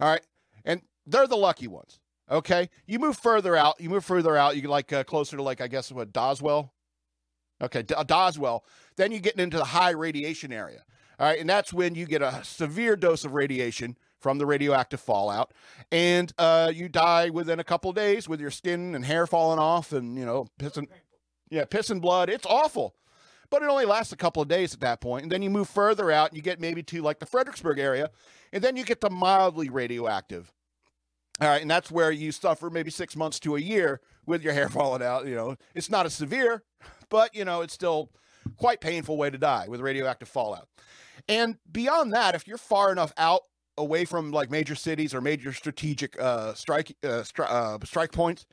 All 0.00 0.10
right, 0.10 0.22
and 0.64 0.82
they're 1.06 1.26
the 1.26 1.36
lucky 1.36 1.68
ones. 1.68 2.00
Okay, 2.30 2.70
you 2.86 2.98
move 2.98 3.18
further 3.18 3.54
out. 3.54 3.80
You 3.80 3.90
move 3.90 4.04
further 4.04 4.36
out. 4.36 4.56
You 4.56 4.66
like 4.68 4.92
uh, 4.92 5.04
closer 5.04 5.36
to 5.36 5.42
like 5.42 5.60
I 5.60 5.68
guess 5.68 5.92
what 5.92 6.12
Doswell. 6.12 6.70
Okay, 7.62 7.82
D- 7.82 7.94
Doswell. 7.94 8.60
Then 8.96 9.12
you 9.12 9.20
get 9.20 9.36
into 9.36 9.58
the 9.58 9.64
high 9.64 9.90
radiation 9.90 10.52
area. 10.52 10.84
All 11.18 11.28
right, 11.28 11.38
and 11.38 11.48
that's 11.48 11.72
when 11.72 11.94
you 11.94 12.06
get 12.06 12.22
a 12.22 12.42
severe 12.42 12.96
dose 12.96 13.24
of 13.24 13.34
radiation 13.34 13.96
from 14.24 14.38
the 14.38 14.46
radioactive 14.46 15.00
fallout, 15.00 15.52
and 15.92 16.32
uh, 16.38 16.72
you 16.74 16.88
die 16.88 17.28
within 17.28 17.60
a 17.60 17.64
couple 17.64 17.92
days 17.92 18.26
with 18.26 18.40
your 18.40 18.50
skin 18.50 18.94
and 18.94 19.04
hair 19.04 19.26
falling 19.26 19.58
off, 19.58 19.92
and 19.92 20.16
you 20.18 20.24
know, 20.24 20.46
pissing, 20.58 20.86
yeah, 21.50 21.66
pissing 21.66 22.00
blood. 22.00 22.30
It's 22.30 22.46
awful, 22.46 22.94
but 23.50 23.62
it 23.62 23.68
only 23.68 23.84
lasts 23.84 24.14
a 24.14 24.16
couple 24.16 24.42
of 24.42 24.48
days 24.48 24.72
at 24.72 24.80
that 24.80 25.02
point, 25.02 25.24
and 25.24 25.30
then 25.30 25.42
you 25.42 25.50
move 25.50 25.68
further 25.68 26.10
out, 26.10 26.30
and 26.30 26.38
you 26.38 26.42
get 26.42 26.58
maybe 26.58 26.82
to 26.84 27.02
like 27.02 27.18
the 27.18 27.26
Fredericksburg 27.26 27.78
area, 27.78 28.10
and 28.50 28.64
then 28.64 28.76
you 28.78 28.84
get 28.86 29.02
the 29.02 29.10
mildly 29.10 29.68
radioactive. 29.68 30.50
All 31.38 31.48
right, 31.48 31.60
and 31.60 31.70
that's 31.70 31.90
where 31.90 32.10
you 32.10 32.32
suffer 32.32 32.70
maybe 32.70 32.90
six 32.90 33.14
months 33.16 33.38
to 33.40 33.56
a 33.56 33.60
year 33.60 34.00
with 34.24 34.42
your 34.42 34.54
hair 34.54 34.68
falling 34.70 35.02
out. 35.02 35.26
You 35.26 35.34
know, 35.34 35.56
it's 35.74 35.90
not 35.90 36.06
as 36.06 36.14
severe, 36.14 36.62
but 37.10 37.34
you 37.34 37.44
know, 37.44 37.60
it's 37.60 37.74
still 37.74 38.10
quite 38.56 38.80
painful 38.80 39.18
way 39.18 39.28
to 39.28 39.36
die 39.36 39.66
with 39.68 39.82
radioactive 39.82 40.28
fallout. 40.28 40.66
And 41.28 41.58
beyond 41.70 42.14
that, 42.14 42.34
if 42.34 42.48
you're 42.48 42.56
far 42.56 42.90
enough 42.90 43.12
out 43.18 43.42
away 43.76 44.04
from 44.04 44.30
like 44.30 44.50
major 44.50 44.74
cities 44.74 45.14
or 45.14 45.20
major 45.20 45.52
strategic 45.52 46.20
uh, 46.20 46.54
strike 46.54 46.96
uh, 47.02 47.22
stri- 47.22 47.50
uh, 47.50 47.78
strike 47.84 48.12
points, 48.12 48.46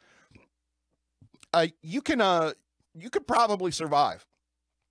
uh, 1.54 1.68
you 1.82 2.01
can 2.01 2.22
uh, 2.22 2.54
you 2.96 3.10
could 3.10 3.28
probably 3.28 3.72
survive. 3.72 4.25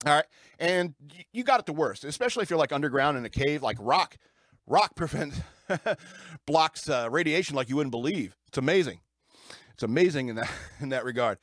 All 0.06 0.14
right, 0.14 0.24
and 0.58 0.94
y- 1.12 1.24
you 1.32 1.44
got 1.44 1.60
it 1.60 1.66
the 1.66 1.72
worst, 1.72 2.04
especially 2.04 2.42
if 2.42 2.50
you're 2.50 2.58
like 2.58 2.72
underground 2.72 3.18
in 3.18 3.24
a 3.24 3.30
cave. 3.30 3.62
Like 3.62 3.76
rock, 3.80 4.16
rock 4.66 4.94
prevents 4.96 5.40
blocks 6.46 6.88
uh, 6.88 7.08
radiation 7.10 7.54
like 7.56 7.68
you 7.68 7.76
wouldn't 7.76 7.92
believe. 7.92 8.36
It's 8.48 8.58
amazing. 8.58 9.00
It's 9.74 9.82
amazing 9.82 10.28
in 10.28 10.36
that 10.36 10.50
in 10.80 10.90
that 10.90 11.04
regard. 11.04 11.38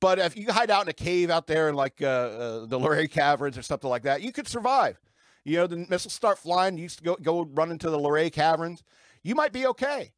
But 0.00 0.18
if 0.20 0.36
you 0.36 0.52
hide 0.52 0.70
out 0.70 0.82
in 0.82 0.88
a 0.88 0.92
cave 0.92 1.28
out 1.28 1.46
there 1.48 1.68
in 1.68 1.74
like 1.74 2.00
uh, 2.00 2.06
uh, 2.06 2.66
the 2.66 2.78
Luray 2.78 3.08
Caverns 3.08 3.58
or 3.58 3.62
something 3.62 3.90
like 3.90 4.02
that, 4.02 4.22
you 4.22 4.32
could 4.32 4.46
survive. 4.46 5.00
You 5.44 5.58
know, 5.58 5.66
the 5.66 5.76
missiles 5.76 6.12
start 6.12 6.38
flying. 6.38 6.76
You 6.76 6.84
used 6.84 6.98
to 6.98 7.04
go 7.04 7.16
go 7.16 7.42
run 7.42 7.70
into 7.70 7.90
the 7.90 7.98
Luray 7.98 8.30
Caverns. 8.30 8.82
You 9.22 9.34
might 9.34 9.52
be 9.52 9.66
okay. 9.66 10.12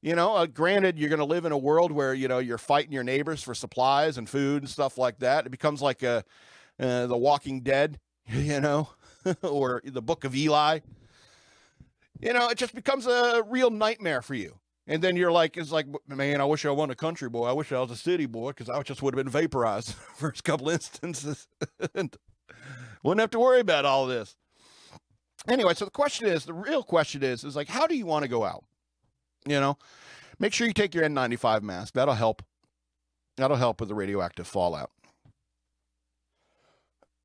You 0.00 0.16
know, 0.16 0.34
uh, 0.34 0.46
granted, 0.46 0.98
you're 0.98 1.08
going 1.08 1.20
to 1.20 1.24
live 1.24 1.44
in 1.44 1.52
a 1.52 1.58
world 1.58 1.92
where 1.92 2.12
you 2.12 2.26
know 2.26 2.38
you're 2.38 2.58
fighting 2.58 2.92
your 2.92 3.04
neighbors 3.04 3.42
for 3.42 3.54
supplies 3.54 4.18
and 4.18 4.28
food 4.28 4.62
and 4.62 4.68
stuff 4.68 4.98
like 4.98 5.20
that. 5.20 5.46
It 5.46 5.50
becomes 5.50 5.80
like 5.80 6.02
a, 6.02 6.24
uh, 6.80 7.06
the 7.06 7.16
Walking 7.16 7.60
Dead, 7.60 8.00
you 8.26 8.60
know, 8.60 8.88
or 9.42 9.80
the 9.84 10.02
Book 10.02 10.24
of 10.24 10.34
Eli. 10.34 10.80
You 12.20 12.32
know, 12.32 12.48
it 12.48 12.58
just 12.58 12.74
becomes 12.74 13.06
a 13.06 13.42
real 13.48 13.70
nightmare 13.70 14.22
for 14.22 14.34
you. 14.34 14.58
And 14.86 15.02
then 15.02 15.16
you're 15.16 15.32
like, 15.32 15.56
it's 15.56 15.70
like, 15.70 15.86
man, 16.08 16.40
I 16.40 16.44
wish 16.44 16.64
I 16.64 16.70
wasn't 16.70 16.92
a 16.92 16.96
country 16.96 17.28
boy. 17.28 17.46
I 17.46 17.52
wish 17.52 17.70
I 17.70 17.80
was 17.80 17.90
a 17.90 17.96
city 17.96 18.26
boy 18.26 18.50
because 18.50 18.68
I 18.68 18.82
just 18.82 19.02
would 19.02 19.14
have 19.14 19.24
been 19.24 19.32
vaporized 19.32 19.92
first 20.16 20.42
couple 20.44 20.68
instances. 20.68 21.46
and 21.94 22.16
wouldn't 23.02 23.20
have 23.20 23.30
to 23.30 23.40
worry 23.40 23.60
about 23.60 23.84
all 23.84 24.06
this. 24.06 24.36
Anyway, 25.48 25.74
so 25.74 25.84
the 25.84 25.90
question 25.90 26.26
is, 26.26 26.44
the 26.44 26.52
real 26.52 26.82
question 26.82 27.22
is, 27.22 27.44
is 27.44 27.56
like, 27.56 27.68
how 27.68 27.86
do 27.86 27.96
you 27.96 28.06
want 28.06 28.22
to 28.22 28.28
go 28.28 28.44
out? 28.44 28.64
You 29.46 29.58
know, 29.58 29.76
make 30.38 30.52
sure 30.52 30.66
you 30.66 30.72
take 30.72 30.94
your 30.94 31.04
N95 31.04 31.62
mask. 31.62 31.94
That'll 31.94 32.14
help. 32.14 32.42
That'll 33.36 33.56
help 33.56 33.80
with 33.80 33.88
the 33.88 33.94
radioactive 33.94 34.46
fallout. 34.46 34.90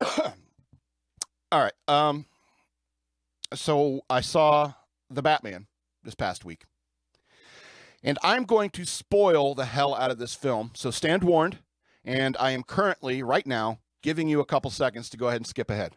All 0.00 0.32
right. 1.52 1.72
Um, 1.86 2.26
so 3.54 4.02
I 4.10 4.20
saw 4.20 4.72
the 5.08 5.22
Batman 5.22 5.66
this 6.02 6.14
past 6.14 6.44
week. 6.44 6.64
And 8.02 8.18
I'm 8.22 8.44
going 8.44 8.70
to 8.70 8.84
spoil 8.84 9.54
the 9.54 9.64
hell 9.64 9.94
out 9.94 10.10
of 10.10 10.18
this 10.18 10.34
film. 10.34 10.70
So 10.74 10.90
stand 10.90 11.24
warned. 11.24 11.58
And 12.04 12.36
I 12.38 12.52
am 12.52 12.62
currently, 12.62 13.22
right 13.22 13.46
now, 13.46 13.80
giving 14.02 14.28
you 14.28 14.40
a 14.40 14.44
couple 14.44 14.70
seconds 14.70 15.10
to 15.10 15.16
go 15.16 15.28
ahead 15.28 15.40
and 15.40 15.46
skip 15.46 15.70
ahead. 15.70 15.96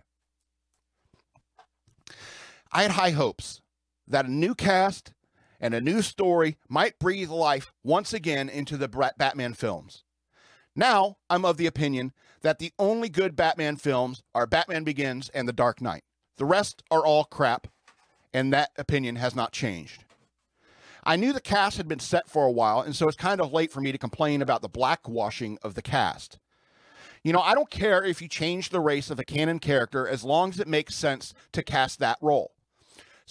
I 2.74 2.84
had 2.84 2.92
high 2.92 3.12
hopes 3.12 3.62
that 4.08 4.26
a 4.26 4.32
new 4.32 4.56
cast 4.56 5.12
and 5.60 5.74
a 5.74 5.82
new 5.82 6.02
story 6.02 6.58
might 6.70 7.00
breathe 7.00 7.30
life 7.30 7.72
once 7.84 8.14
again 8.14 8.48
into 8.50 8.78
the 8.78 8.88
Batman 8.88 9.54
films. 9.54 10.04
Now, 10.76 11.18
I'm 11.30 11.44
of 11.44 11.58
the 11.58 11.68
opinion 11.68 12.14
that 12.42 12.60
the 12.60 12.72
only 12.80 13.10
good 13.10 13.36
Batman 13.36 13.76
films 13.76 14.24
are 14.34 14.48
Batman 14.48 14.84
Begins 14.86 15.30
and 15.30 15.48
The 15.48 15.54
Dark 15.54 15.82
Knight. 15.82 16.04
The 16.38 16.46
rest 16.46 16.82
are 16.90 17.06
all 17.06 17.26
crap, 17.26 17.68
and 18.34 18.54
that 18.54 18.72
opinion 18.78 19.18
has 19.18 19.36
not 19.36 19.52
changed. 19.52 20.06
I 21.04 21.18
knew 21.18 21.34
the 21.34 21.42
cast 21.42 21.78
had 21.78 21.88
been 21.88 22.00
set 22.00 22.30
for 22.30 22.46
a 22.46 22.52
while, 22.52 22.82
and 22.82 22.96
so 22.96 23.08
it's 23.08 23.18
kind 23.18 23.42
of 23.42 23.52
late 23.52 23.72
for 23.72 23.82
me 23.82 23.92
to 23.92 23.98
complain 23.98 24.42
about 24.42 24.62
the 24.62 24.70
blackwashing 24.70 25.58
of 25.62 25.76
the 25.76 25.82
cast. 25.82 26.40
You 27.24 27.34
know, 27.34 27.42
I 27.42 27.54
don't 27.54 27.70
care 27.70 28.04
if 28.04 28.22
you 28.22 28.28
change 28.28 28.70
the 28.70 28.80
race 28.80 29.10
of 29.10 29.20
a 29.20 29.26
canon 29.26 29.60
character 29.60 30.08
as 30.08 30.24
long 30.24 30.50
as 30.50 30.60
it 30.60 30.68
makes 30.68 30.96
sense 30.96 31.34
to 31.52 31.62
cast 31.62 32.00
that 32.00 32.18
role. 32.22 32.54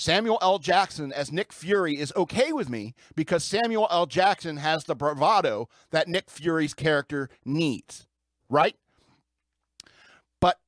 Samuel 0.01 0.39
L. 0.41 0.59
Jackson 0.59 1.13
as 1.13 1.31
Nick 1.31 1.53
Fury 1.53 1.99
is 1.99 2.11
okay 2.17 2.55
with 2.55 2.71
me 2.71 2.95
because 3.15 3.45
Samuel 3.45 3.87
L. 3.91 4.07
Jackson 4.07 4.57
has 4.57 4.85
the 4.85 4.95
bravado 4.95 5.69
that 5.91 6.09
Nick 6.09 6.31
Fury's 6.31 6.73
character 6.73 7.29
needs, 7.45 8.07
right? 8.49 8.77
But 10.41 10.59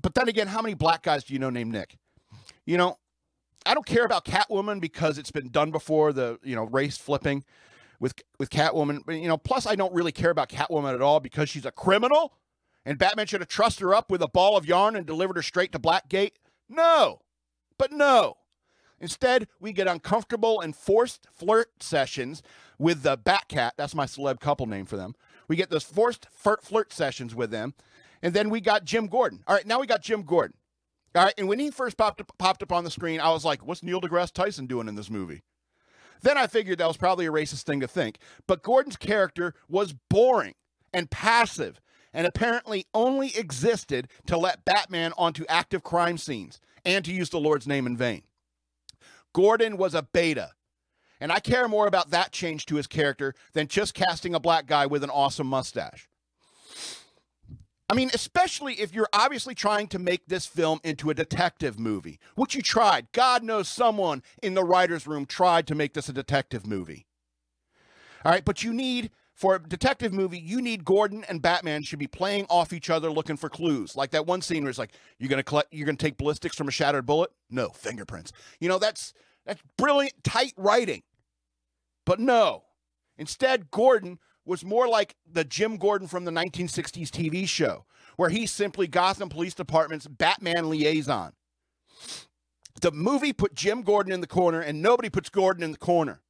but 0.00 0.14
then 0.14 0.28
again, 0.28 0.46
how 0.46 0.62
many 0.62 0.74
black 0.74 1.02
guys 1.02 1.24
do 1.24 1.32
you 1.32 1.40
know 1.40 1.50
named 1.50 1.72
Nick? 1.72 1.96
You 2.64 2.78
know, 2.78 2.98
I 3.66 3.74
don't 3.74 3.84
care 3.84 4.04
about 4.04 4.24
Catwoman 4.24 4.80
because 4.80 5.18
it's 5.18 5.32
been 5.32 5.48
done 5.48 5.72
before 5.72 6.12
the, 6.12 6.38
you 6.44 6.54
know, 6.54 6.66
race 6.66 6.96
flipping 6.96 7.42
with 7.98 8.14
with 8.38 8.48
Catwoman. 8.50 9.00
But, 9.04 9.16
you 9.16 9.26
know, 9.26 9.38
plus 9.38 9.66
I 9.66 9.74
don't 9.74 9.92
really 9.92 10.12
care 10.12 10.30
about 10.30 10.48
Catwoman 10.48 10.94
at 10.94 11.02
all 11.02 11.18
because 11.18 11.48
she's 11.48 11.66
a 11.66 11.72
criminal 11.72 12.34
and 12.84 12.96
Batman 12.96 13.26
should 13.26 13.40
have 13.40 13.48
trusted 13.48 13.82
her 13.82 13.92
up 13.92 14.08
with 14.08 14.22
a 14.22 14.28
ball 14.28 14.56
of 14.56 14.66
yarn 14.66 14.94
and 14.94 15.04
delivered 15.04 15.34
her 15.34 15.42
straight 15.42 15.72
to 15.72 15.80
Blackgate. 15.80 16.34
No. 16.68 17.22
But 17.76 17.90
no. 17.90 18.36
Instead, 19.02 19.48
we 19.60 19.72
get 19.72 19.88
uncomfortable 19.88 20.60
and 20.60 20.76
forced 20.76 21.26
flirt 21.32 21.82
sessions 21.82 22.40
with 22.78 23.02
the 23.02 23.18
Batcat. 23.18 23.72
That's 23.76 23.96
my 23.96 24.06
celeb 24.06 24.38
couple 24.38 24.66
name 24.66 24.86
for 24.86 24.96
them. 24.96 25.14
We 25.48 25.56
get 25.56 25.70
those 25.70 25.82
forced 25.82 26.28
flirt 26.30 26.92
sessions 26.92 27.34
with 27.34 27.50
them. 27.50 27.74
And 28.22 28.32
then 28.32 28.48
we 28.48 28.60
got 28.60 28.84
Jim 28.84 29.08
Gordon. 29.08 29.42
All 29.48 29.56
right, 29.56 29.66
now 29.66 29.80
we 29.80 29.88
got 29.88 30.02
Jim 30.02 30.22
Gordon. 30.22 30.56
All 31.16 31.24
right, 31.24 31.34
and 31.36 31.48
when 31.48 31.58
he 31.58 31.72
first 31.72 31.96
popped 31.96 32.20
up, 32.20 32.32
popped 32.38 32.62
up 32.62 32.70
on 32.70 32.84
the 32.84 32.90
screen, 32.90 33.20
I 33.20 33.30
was 33.32 33.44
like, 33.44 33.66
what's 33.66 33.82
Neil 33.82 34.00
deGrasse 34.00 34.32
Tyson 34.32 34.66
doing 34.66 34.86
in 34.86 34.94
this 34.94 35.10
movie? 35.10 35.42
Then 36.22 36.38
I 36.38 36.46
figured 36.46 36.78
that 36.78 36.86
was 36.86 36.96
probably 36.96 37.26
a 37.26 37.32
racist 37.32 37.64
thing 37.64 37.80
to 37.80 37.88
think. 37.88 38.18
But 38.46 38.62
Gordon's 38.62 38.96
character 38.96 39.52
was 39.68 39.92
boring 40.08 40.54
and 40.94 41.10
passive 41.10 41.80
and 42.14 42.24
apparently 42.24 42.86
only 42.94 43.36
existed 43.36 44.06
to 44.26 44.38
let 44.38 44.64
Batman 44.64 45.12
onto 45.18 45.44
active 45.48 45.82
crime 45.82 46.18
scenes 46.18 46.60
and 46.84 47.04
to 47.04 47.12
use 47.12 47.30
the 47.30 47.40
Lord's 47.40 47.66
name 47.66 47.86
in 47.86 47.96
vain. 47.96 48.22
Gordon 49.32 49.76
was 49.76 49.94
a 49.94 50.02
beta. 50.02 50.52
And 51.20 51.30
I 51.30 51.38
care 51.38 51.68
more 51.68 51.86
about 51.86 52.10
that 52.10 52.32
change 52.32 52.66
to 52.66 52.74
his 52.74 52.88
character 52.88 53.34
than 53.52 53.68
just 53.68 53.94
casting 53.94 54.34
a 54.34 54.40
black 54.40 54.66
guy 54.66 54.86
with 54.86 55.04
an 55.04 55.10
awesome 55.10 55.46
mustache. 55.46 56.08
I 57.88 57.94
mean, 57.94 58.10
especially 58.14 58.80
if 58.80 58.94
you're 58.94 59.08
obviously 59.12 59.54
trying 59.54 59.86
to 59.88 59.98
make 59.98 60.26
this 60.26 60.46
film 60.46 60.80
into 60.82 61.10
a 61.10 61.14
detective 61.14 61.78
movie, 61.78 62.18
which 62.34 62.54
you 62.54 62.62
tried. 62.62 63.12
God 63.12 63.42
knows 63.42 63.68
someone 63.68 64.22
in 64.42 64.54
the 64.54 64.64
writer's 64.64 65.06
room 65.06 65.26
tried 65.26 65.66
to 65.66 65.74
make 65.74 65.92
this 65.92 66.08
a 66.08 66.12
detective 66.12 66.66
movie. 66.66 67.06
All 68.24 68.32
right, 68.32 68.44
but 68.44 68.64
you 68.64 68.72
need, 68.72 69.10
for 69.42 69.56
a 69.56 69.58
detective 69.58 70.12
movie, 70.12 70.38
you 70.38 70.62
need 70.62 70.84
Gordon 70.84 71.24
and 71.28 71.42
Batman 71.42 71.82
should 71.82 71.98
be 71.98 72.06
playing 72.06 72.46
off 72.48 72.72
each 72.72 72.88
other 72.88 73.10
looking 73.10 73.36
for 73.36 73.48
clues. 73.48 73.96
Like 73.96 74.12
that 74.12 74.24
one 74.24 74.40
scene 74.40 74.62
where 74.62 74.70
it's 74.70 74.78
like, 74.78 74.92
you're 75.18 75.28
gonna 75.28 75.42
collect 75.42 75.74
you're 75.74 75.84
gonna 75.84 75.96
take 75.96 76.16
ballistics 76.16 76.54
from 76.54 76.68
a 76.68 76.70
shattered 76.70 77.06
bullet? 77.06 77.32
No, 77.50 77.70
fingerprints. 77.70 78.30
You 78.60 78.68
know, 78.68 78.78
that's 78.78 79.12
that's 79.44 79.60
brilliant, 79.76 80.22
tight 80.22 80.52
writing. 80.56 81.02
But 82.06 82.20
no. 82.20 82.62
Instead, 83.18 83.72
Gordon 83.72 84.20
was 84.44 84.64
more 84.64 84.86
like 84.86 85.16
the 85.28 85.42
Jim 85.42 85.76
Gordon 85.76 86.06
from 86.06 86.24
the 86.24 86.30
1960s 86.30 87.08
TV 87.08 87.48
show, 87.48 87.84
where 88.14 88.30
he's 88.30 88.52
simply 88.52 88.86
Gotham 88.86 89.28
Police 89.28 89.54
Department's 89.54 90.06
Batman 90.06 90.70
liaison. 90.70 91.32
The 92.80 92.92
movie 92.92 93.32
put 93.32 93.56
Jim 93.56 93.82
Gordon 93.82 94.12
in 94.12 94.20
the 94.20 94.28
corner, 94.28 94.60
and 94.60 94.80
nobody 94.80 95.10
puts 95.10 95.30
Gordon 95.30 95.64
in 95.64 95.72
the 95.72 95.78
corner. 95.78 96.20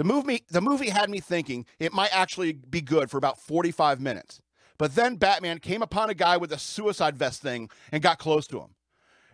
The 0.00 0.04
movie, 0.04 0.44
the 0.48 0.62
movie 0.62 0.88
had 0.88 1.10
me 1.10 1.20
thinking 1.20 1.66
it 1.78 1.92
might 1.92 2.16
actually 2.16 2.54
be 2.54 2.80
good 2.80 3.10
for 3.10 3.18
about 3.18 3.38
45 3.38 4.00
minutes. 4.00 4.40
But 4.78 4.94
then 4.94 5.16
Batman 5.16 5.58
came 5.58 5.82
upon 5.82 6.08
a 6.08 6.14
guy 6.14 6.38
with 6.38 6.52
a 6.52 6.58
suicide 6.58 7.18
vest 7.18 7.42
thing 7.42 7.68
and 7.92 8.02
got 8.02 8.18
close 8.18 8.46
to 8.46 8.60
him. 8.60 8.70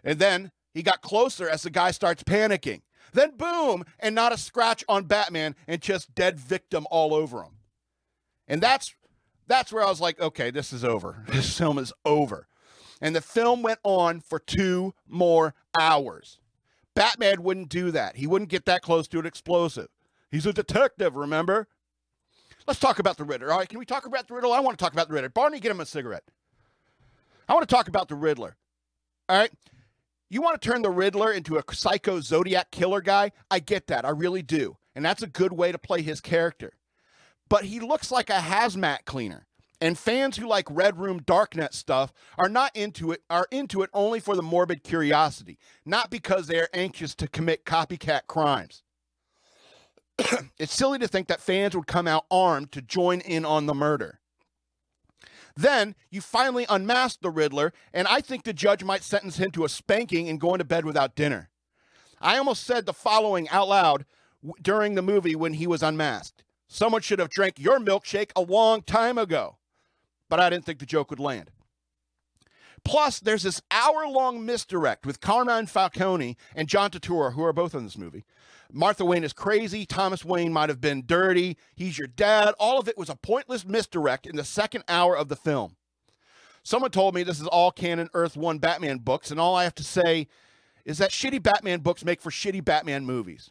And 0.02 0.18
then 0.18 0.50
he 0.74 0.82
got 0.82 1.02
closer 1.02 1.48
as 1.48 1.62
the 1.62 1.70
guy 1.70 1.92
starts 1.92 2.24
panicking. 2.24 2.82
Then 3.12 3.36
boom, 3.36 3.84
and 4.00 4.12
not 4.12 4.32
a 4.32 4.36
scratch 4.36 4.82
on 4.88 5.04
Batman 5.04 5.54
and 5.68 5.80
just 5.80 6.16
dead 6.16 6.36
victim 6.36 6.84
all 6.90 7.14
over 7.14 7.44
him. 7.44 7.58
And 8.48 8.60
that's 8.60 8.92
that's 9.46 9.72
where 9.72 9.84
I 9.84 9.88
was 9.88 10.00
like, 10.00 10.18
okay, 10.18 10.50
this 10.50 10.72
is 10.72 10.84
over. 10.84 11.22
This 11.28 11.56
film 11.56 11.78
is 11.78 11.92
over. 12.04 12.48
And 13.00 13.14
the 13.14 13.20
film 13.20 13.62
went 13.62 13.78
on 13.84 14.20
for 14.20 14.40
two 14.40 14.94
more 15.06 15.54
hours. 15.78 16.40
Batman 16.96 17.44
wouldn't 17.44 17.68
do 17.68 17.92
that. 17.92 18.16
He 18.16 18.26
wouldn't 18.26 18.50
get 18.50 18.64
that 18.64 18.82
close 18.82 19.06
to 19.08 19.20
an 19.20 19.26
explosive. 19.26 19.86
He's 20.30 20.46
a 20.46 20.52
detective, 20.52 21.16
remember? 21.16 21.68
Let's 22.66 22.80
talk 22.80 22.98
about 22.98 23.16
the 23.16 23.24
Riddler. 23.24 23.52
All 23.52 23.58
right, 23.58 23.68
can 23.68 23.78
we 23.78 23.84
talk 23.84 24.06
about 24.06 24.26
the 24.26 24.34
Riddler? 24.34 24.56
I 24.56 24.60
want 24.60 24.76
to 24.76 24.82
talk 24.82 24.92
about 24.92 25.08
the 25.08 25.14
Riddler. 25.14 25.28
Barney, 25.28 25.60
get 25.60 25.70
him 25.70 25.80
a 25.80 25.86
cigarette. 25.86 26.24
I 27.48 27.54
want 27.54 27.68
to 27.68 27.72
talk 27.72 27.86
about 27.88 28.08
the 28.08 28.16
Riddler. 28.16 28.56
All 29.28 29.38
right. 29.38 29.52
You 30.28 30.42
want 30.42 30.60
to 30.60 30.68
turn 30.68 30.82
the 30.82 30.90
Riddler 30.90 31.32
into 31.32 31.56
a 31.56 31.62
psycho 31.72 32.20
Zodiac 32.20 32.72
killer 32.72 33.00
guy? 33.00 33.30
I 33.50 33.60
get 33.60 33.86
that. 33.86 34.04
I 34.04 34.10
really 34.10 34.42
do. 34.42 34.76
And 34.96 35.04
that's 35.04 35.22
a 35.22 35.28
good 35.28 35.52
way 35.52 35.70
to 35.70 35.78
play 35.78 36.02
his 36.02 36.20
character. 36.20 36.72
But 37.48 37.64
he 37.64 37.78
looks 37.78 38.10
like 38.10 38.28
a 38.28 38.40
hazmat 38.40 39.04
cleaner. 39.04 39.46
And 39.80 39.96
fans 39.96 40.36
who 40.36 40.48
like 40.48 40.66
Red 40.70 40.98
Room 40.98 41.20
Darknet 41.20 41.74
stuff 41.74 42.12
are 42.38 42.48
not 42.48 42.74
into 42.74 43.12
it, 43.12 43.22
are 43.28 43.46
into 43.52 43.82
it 43.82 43.90
only 43.92 44.20
for 44.20 44.34
the 44.34 44.42
morbid 44.42 44.82
curiosity, 44.82 45.58
not 45.84 46.10
because 46.10 46.46
they 46.46 46.58
are 46.58 46.70
anxious 46.72 47.14
to 47.16 47.28
commit 47.28 47.66
copycat 47.66 48.22
crimes. 48.26 48.82
it's 50.58 50.74
silly 50.74 50.98
to 50.98 51.08
think 51.08 51.28
that 51.28 51.40
fans 51.40 51.76
would 51.76 51.86
come 51.86 52.06
out 52.06 52.26
armed 52.30 52.72
to 52.72 52.82
join 52.82 53.20
in 53.20 53.44
on 53.44 53.66
the 53.66 53.74
murder. 53.74 54.20
Then 55.56 55.94
you 56.10 56.20
finally 56.20 56.66
unmask 56.68 57.20
the 57.20 57.30
Riddler, 57.30 57.72
and 57.94 58.06
I 58.06 58.20
think 58.20 58.44
the 58.44 58.52
judge 58.52 58.84
might 58.84 59.02
sentence 59.02 59.38
him 59.38 59.50
to 59.52 59.64
a 59.64 59.68
spanking 59.68 60.28
and 60.28 60.40
going 60.40 60.58
to 60.58 60.64
bed 60.64 60.84
without 60.84 61.14
dinner. 61.14 61.48
I 62.20 62.36
almost 62.36 62.64
said 62.64 62.84
the 62.84 62.92
following 62.92 63.48
out 63.48 63.68
loud 63.68 64.04
w- 64.42 64.54
during 64.60 64.94
the 64.94 65.02
movie 65.02 65.34
when 65.34 65.54
he 65.54 65.66
was 65.66 65.82
unmasked. 65.82 66.44
Someone 66.68 67.00
should 67.00 67.20
have 67.20 67.30
drank 67.30 67.58
your 67.58 67.78
milkshake 67.78 68.32
a 68.36 68.40
long 68.42 68.82
time 68.82 69.16
ago. 69.18 69.56
But 70.28 70.40
I 70.40 70.50
didn't 70.50 70.64
think 70.64 70.78
the 70.78 70.86
joke 70.86 71.10
would 71.10 71.20
land. 71.20 71.50
Plus, 72.84 73.18
there's 73.18 73.42
this 73.42 73.62
hour 73.70 74.06
long 74.06 74.44
misdirect 74.44 75.06
with 75.06 75.20
Carmine 75.20 75.66
Falcone 75.66 76.36
and 76.54 76.68
John 76.68 76.90
Turturro, 76.90 77.32
who 77.32 77.42
are 77.42 77.52
both 77.52 77.74
in 77.74 77.84
this 77.84 77.98
movie, 77.98 78.24
Martha 78.72 79.04
Wayne 79.04 79.24
is 79.24 79.32
crazy. 79.32 79.86
Thomas 79.86 80.24
Wayne 80.24 80.52
might 80.52 80.68
have 80.68 80.80
been 80.80 81.04
dirty. 81.06 81.56
He's 81.74 81.98
your 81.98 82.08
dad. 82.08 82.54
All 82.58 82.78
of 82.78 82.88
it 82.88 82.98
was 82.98 83.08
a 83.08 83.16
pointless 83.16 83.64
misdirect 83.64 84.26
in 84.26 84.36
the 84.36 84.44
second 84.44 84.84
hour 84.88 85.16
of 85.16 85.28
the 85.28 85.36
film. 85.36 85.76
Someone 86.62 86.90
told 86.90 87.14
me 87.14 87.22
this 87.22 87.40
is 87.40 87.46
all 87.46 87.70
canon 87.70 88.10
Earth 88.12 88.36
1 88.36 88.58
Batman 88.58 88.98
books, 88.98 89.30
and 89.30 89.38
all 89.38 89.54
I 89.54 89.64
have 89.64 89.74
to 89.76 89.84
say 89.84 90.26
is 90.84 90.98
that 90.98 91.10
shitty 91.10 91.42
Batman 91.42 91.80
books 91.80 92.04
make 92.04 92.20
for 92.20 92.30
shitty 92.30 92.64
Batman 92.64 93.06
movies. 93.06 93.50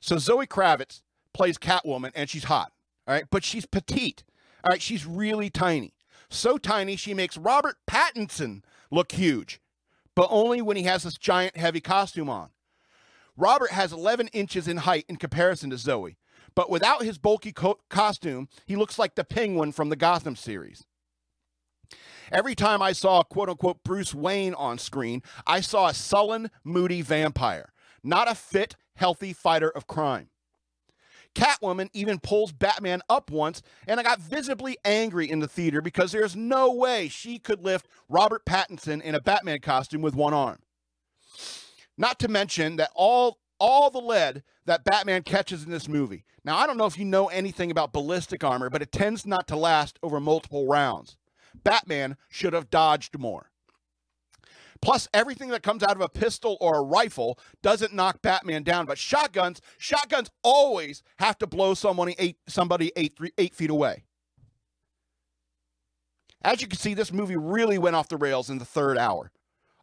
So 0.00 0.16
Zoe 0.16 0.46
Kravitz 0.46 1.02
plays 1.34 1.58
Catwoman, 1.58 2.12
and 2.14 2.30
she's 2.30 2.44
hot, 2.44 2.72
all 3.06 3.14
right? 3.14 3.24
But 3.30 3.44
she's 3.44 3.66
petite, 3.66 4.24
all 4.64 4.70
right? 4.70 4.82
She's 4.82 5.06
really 5.06 5.50
tiny. 5.50 5.92
So 6.30 6.56
tiny, 6.56 6.96
she 6.96 7.12
makes 7.12 7.36
Robert 7.36 7.76
Pattinson 7.86 8.62
look 8.90 9.12
huge, 9.12 9.60
but 10.14 10.28
only 10.30 10.62
when 10.62 10.78
he 10.78 10.84
has 10.84 11.02
this 11.02 11.18
giant, 11.18 11.58
heavy 11.58 11.80
costume 11.80 12.30
on. 12.30 12.48
Robert 13.36 13.70
has 13.70 13.92
11 13.92 14.28
inches 14.28 14.68
in 14.68 14.78
height 14.78 15.04
in 15.08 15.16
comparison 15.16 15.70
to 15.70 15.78
Zoe, 15.78 16.18
but 16.54 16.70
without 16.70 17.02
his 17.02 17.18
bulky 17.18 17.52
co- 17.52 17.80
costume, 17.88 18.48
he 18.66 18.76
looks 18.76 18.98
like 18.98 19.14
the 19.14 19.24
penguin 19.24 19.72
from 19.72 19.88
the 19.88 19.96
Gotham 19.96 20.36
series. 20.36 20.84
Every 22.30 22.54
time 22.54 22.80
I 22.80 22.92
saw 22.92 23.22
quote 23.22 23.48
unquote 23.48 23.84
Bruce 23.84 24.14
Wayne 24.14 24.54
on 24.54 24.78
screen, 24.78 25.22
I 25.46 25.60
saw 25.60 25.88
a 25.88 25.94
sullen, 25.94 26.50
moody 26.64 27.02
vampire, 27.02 27.72
not 28.02 28.30
a 28.30 28.34
fit, 28.34 28.76
healthy 28.96 29.32
fighter 29.32 29.70
of 29.70 29.86
crime. 29.86 30.28
Catwoman 31.34 31.88
even 31.94 32.18
pulls 32.18 32.52
Batman 32.52 33.00
up 33.08 33.30
once, 33.30 33.62
and 33.86 33.98
I 33.98 34.02
got 34.02 34.20
visibly 34.20 34.76
angry 34.84 35.30
in 35.30 35.40
the 35.40 35.48
theater 35.48 35.80
because 35.80 36.12
there's 36.12 36.36
no 36.36 36.72
way 36.72 37.08
she 37.08 37.38
could 37.38 37.64
lift 37.64 37.88
Robert 38.08 38.44
Pattinson 38.44 39.00
in 39.00 39.14
a 39.14 39.20
Batman 39.20 39.60
costume 39.60 40.02
with 40.02 40.14
one 40.14 40.34
arm. 40.34 40.58
Not 41.96 42.18
to 42.20 42.28
mention 42.28 42.76
that 42.76 42.90
all 42.94 43.38
all 43.58 43.90
the 43.90 44.00
lead 44.00 44.42
that 44.66 44.82
Batman 44.82 45.22
catches 45.22 45.62
in 45.62 45.70
this 45.70 45.86
movie. 45.86 46.24
Now, 46.44 46.56
I 46.56 46.66
don't 46.66 46.76
know 46.76 46.86
if 46.86 46.98
you 46.98 47.04
know 47.04 47.28
anything 47.28 47.70
about 47.70 47.92
ballistic 47.92 48.42
armor, 48.42 48.68
but 48.68 48.82
it 48.82 48.90
tends 48.90 49.24
not 49.24 49.46
to 49.48 49.56
last 49.56 50.00
over 50.02 50.18
multiple 50.18 50.66
rounds. 50.66 51.16
Batman 51.62 52.16
should 52.28 52.54
have 52.54 52.70
dodged 52.70 53.16
more. 53.20 53.52
Plus, 54.80 55.06
everything 55.14 55.50
that 55.50 55.62
comes 55.62 55.84
out 55.84 55.94
of 55.94 56.00
a 56.00 56.08
pistol 56.08 56.56
or 56.60 56.78
a 56.78 56.82
rifle 56.82 57.38
doesn't 57.62 57.94
knock 57.94 58.20
Batman 58.20 58.64
down. 58.64 58.84
But 58.84 58.98
shotguns, 58.98 59.60
shotguns 59.78 60.28
always 60.42 61.04
have 61.20 61.38
to 61.38 61.46
blow 61.46 61.74
somebody 61.74 62.16
eight, 62.18 62.38
somebody 62.48 62.90
eight, 62.96 63.16
three, 63.16 63.30
eight 63.38 63.54
feet 63.54 63.70
away. 63.70 64.02
As 66.42 66.60
you 66.60 66.66
can 66.66 66.80
see, 66.80 66.94
this 66.94 67.12
movie 67.12 67.36
really 67.36 67.78
went 67.78 67.94
off 67.94 68.08
the 68.08 68.16
rails 68.16 68.50
in 68.50 68.58
the 68.58 68.64
third 68.64 68.98
hour. 68.98 69.30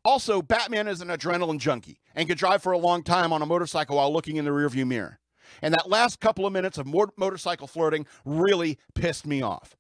Also, 0.06 0.42
Batman 0.42 0.88
is 0.88 1.02
an 1.02 1.10
adrenaline 1.10 1.60
junkie 1.60 2.00
and 2.16 2.28
can 2.28 2.38
drive 2.38 2.64
for 2.64 2.72
a 2.72 2.78
long 2.78 3.04
time 3.04 3.34
on 3.34 3.42
a 3.42 3.46
motorcycle 3.46 3.98
while 3.98 4.12
looking 4.12 4.38
in 4.38 4.46
the 4.46 4.52
rearview 4.52 4.88
mirror. 4.88 5.20
And 5.62 5.74
that 5.74 5.90
last 5.90 6.20
couple 6.20 6.46
of 6.46 6.54
minutes 6.54 6.78
of 6.78 6.86
motorcycle 6.86 7.68
flirting 7.68 8.06
really 8.24 8.78
pissed 8.94 9.26
me 9.26 9.42
off. 9.42 9.76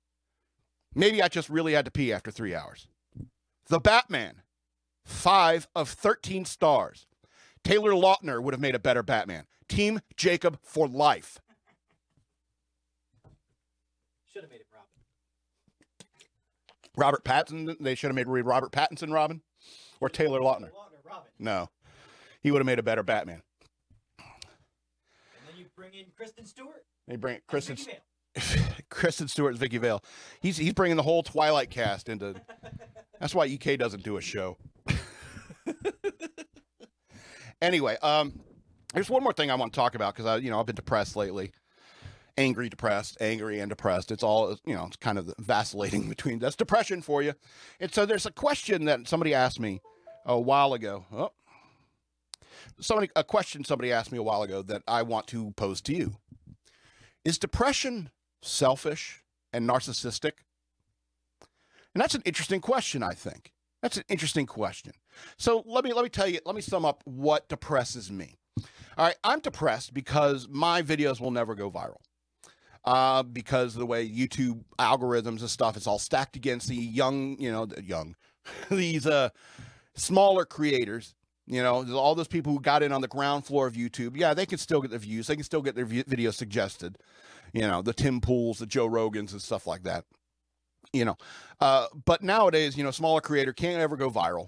Maybe 0.95 1.21
I 1.21 1.27
just 1.27 1.49
really 1.49 1.73
had 1.73 1.86
to 1.86 1.91
pee 1.91 2.12
after 2.12 2.32
three 2.32 2.55
hours. 2.55 2.88
The 3.67 3.79
Batman, 3.79 4.41
five 5.05 5.67
of 5.75 5.89
13 5.89 6.45
stars. 6.45 7.05
Taylor 7.63 7.91
Lautner 7.91 8.41
would 8.41 8.53
have 8.53 8.62
made 8.62 8.75
a 8.75 8.79
better 8.79 9.03
Batman. 9.03 9.45
Team 9.67 9.99
Jacob 10.17 10.58
for 10.63 10.88
life. 10.88 11.39
Should 14.25 14.43
have 14.43 14.51
made 14.51 14.62
it 14.62 14.67
Robin. 14.73 14.88
Robert 16.95 17.23
Pattinson. 17.23 17.75
They 17.79 17.95
should 17.95 18.08
have 18.08 18.15
made 18.15 18.27
Robert 18.27 18.71
Pattinson 18.71 19.13
Robin, 19.13 19.41
or 20.00 20.10
Taylor 20.10 20.40
Lautner. 20.40 20.70
No, 21.38 21.70
he 22.42 22.52
would 22.52 22.60
have 22.60 22.66
made 22.66 22.80
a 22.80 22.84
better 22.84 23.04
Batman. 23.04 23.42
And 24.20 24.28
then 25.48 25.58
you 25.58 25.66
bring 25.76 25.94
in 25.94 26.06
Kristen 26.16 26.46
Stewart. 26.46 26.86
They 27.08 27.16
bring 27.16 27.40
Kristen 27.48 27.78
Kristen 28.90 29.28
Stewart 29.28 29.52
and 29.52 29.60
Vicki 29.60 29.78
Vale. 29.78 30.04
He's 30.42 30.58
he's 30.58 30.74
bringing 30.74 30.98
the 30.98 31.04
whole 31.04 31.24
Twilight 31.24 31.70
cast 31.70 32.10
into. 32.10 32.36
That's 33.20 33.36
why 33.36 33.46
EK 33.48 33.78
doesn't 33.78 34.04
do 34.04 34.18
a 34.18 34.22
show. 34.22 34.58
anyway, 37.62 37.98
um, 38.02 38.40
there's 38.94 39.10
one 39.10 39.24
more 39.24 39.34
thing 39.34 39.52
I 39.52 39.56
want 39.56 39.74
to 39.74 39.76
talk 39.78 39.96
about 39.96 40.14
because 40.16 40.26
I, 40.26 40.38
you 40.38 40.50
know, 40.50 40.60
I've 40.60 40.66
been 40.66 40.76
depressed 40.76 41.16
lately. 41.16 41.52
Angry, 42.39 42.69
depressed, 42.69 43.17
angry, 43.19 43.60
and 43.60 43.69
depressed. 43.69 44.12
It's 44.12 44.23
all, 44.23 44.58
you 44.65 44.73
know, 44.73 44.86
it's 44.86 44.95
kind 44.95 45.17
of 45.19 45.34
vacillating 45.39 46.08
between. 46.10 46.39
That's 46.39 46.56
depression 46.56 47.02
for 47.02 47.21
you. 47.21 47.34
And 47.80 47.93
so 47.93 48.06
there's 48.06 48.25
a 48.25 48.32
question 48.32 48.86
that 48.86 49.08
somebody 49.10 49.34
asked 49.34 49.60
me 49.60 49.82
a 50.25 50.39
while 50.39 50.73
ago. 50.73 51.06
Oh, 51.12 51.32
somebody 52.80 53.10
a 53.15 53.23
question 53.23 53.63
somebody 53.63 53.91
asked 53.91 54.12
me 54.12 54.17
a 54.17 54.23
while 54.23 54.41
ago 54.41 54.62
that 54.62 54.84
I 54.88 55.02
want 55.02 55.28
to 55.28 55.52
pose 55.52 55.82
to 55.82 55.93
you. 55.93 56.15
Is 57.25 57.38
depression 57.38 58.10
selfish 58.41 59.23
and 59.52 59.67
narcissistic? 59.67 60.32
And 61.93 62.02
that's 62.02 62.15
an 62.15 62.21
interesting 62.23 62.62
question, 62.62 63.04
I 63.04 63.12
think. 63.13 63.52
That's 63.82 63.97
an 63.97 64.04
interesting 64.10 64.45
question. 64.45 64.93
So 65.38 65.63
let 65.65 65.84
me 65.84 65.93
let 65.93 66.04
me 66.04 66.10
tell 66.10 66.28
you, 66.28 66.39
let 66.45 66.56
me 66.56 66.62
sum 66.62 66.86
up 66.86 67.02
what 67.06 67.49
depresses 67.49 68.12
me. 68.12 68.38
All 68.97 69.06
right, 69.06 69.17
I'm 69.23 69.39
depressed 69.39 69.93
because 69.93 70.47
my 70.49 70.82
videos 70.82 71.19
will 71.19 71.32
never 71.32 71.56
go 71.56 71.71
viral. 71.71 71.97
Uh, 72.89 73.21
because 73.21 73.75
of 73.75 73.80
the 73.80 73.86
way 73.86 74.10
YouTube 74.10 74.63
algorithms 74.80 75.41
and 75.41 75.49
stuff, 75.49 75.78
it's 75.78 75.86
all 75.86 75.99
stacked 75.99 76.36
against 76.36 76.67
the 76.67 76.75
young, 76.75 77.39
you 77.39 77.52
know, 77.52 77.67
the 77.67 77.84
young, 77.84 78.15
these 78.71 79.06
uh, 79.06 79.30
smaller 79.95 80.43
creators. 80.43 81.13
You 81.45 81.63
know, 81.63 81.86
all 81.95 82.15
those 82.15 82.28
people 82.28 82.54
who 82.54 82.60
got 82.60 82.84
in 82.84 82.91
on 82.91 83.02
the 83.02 83.08
ground 83.08 83.45
floor 83.45 83.67
of 83.67 83.73
YouTube. 83.73 84.15
Yeah, 84.15 84.34
they 84.34 84.45
can 84.45 84.58
still 84.58 84.82
get 84.82 84.89
their 84.91 84.99
views. 84.99 85.28
They 85.28 85.36
can 85.36 85.43
still 85.43 85.62
get 85.62 85.75
their 85.75 85.86
v- 85.86 86.04
videos 86.04 86.36
suggested. 86.36 86.97
You 87.54 87.62
know, 87.62 87.82
the 87.82 87.93
Tim 87.93 88.21
Pools, 88.21 88.60
the 88.60 88.67
Joe 88.67 88.88
Rogans, 88.88 89.32
and 89.32 89.41
stuff 89.41 89.67
like 89.67 89.84
that 89.84 90.06
you 90.93 91.06
know 91.06 91.17
uh, 91.60 91.88
but 92.06 92.23
nowadays 92.23 92.78
you 92.78 92.84
know 92.84 92.91
smaller 92.91 93.21
creator 93.21 93.54
can't 93.54 93.80
ever 93.80 93.95
go 93.95 94.10
viral 94.10 94.47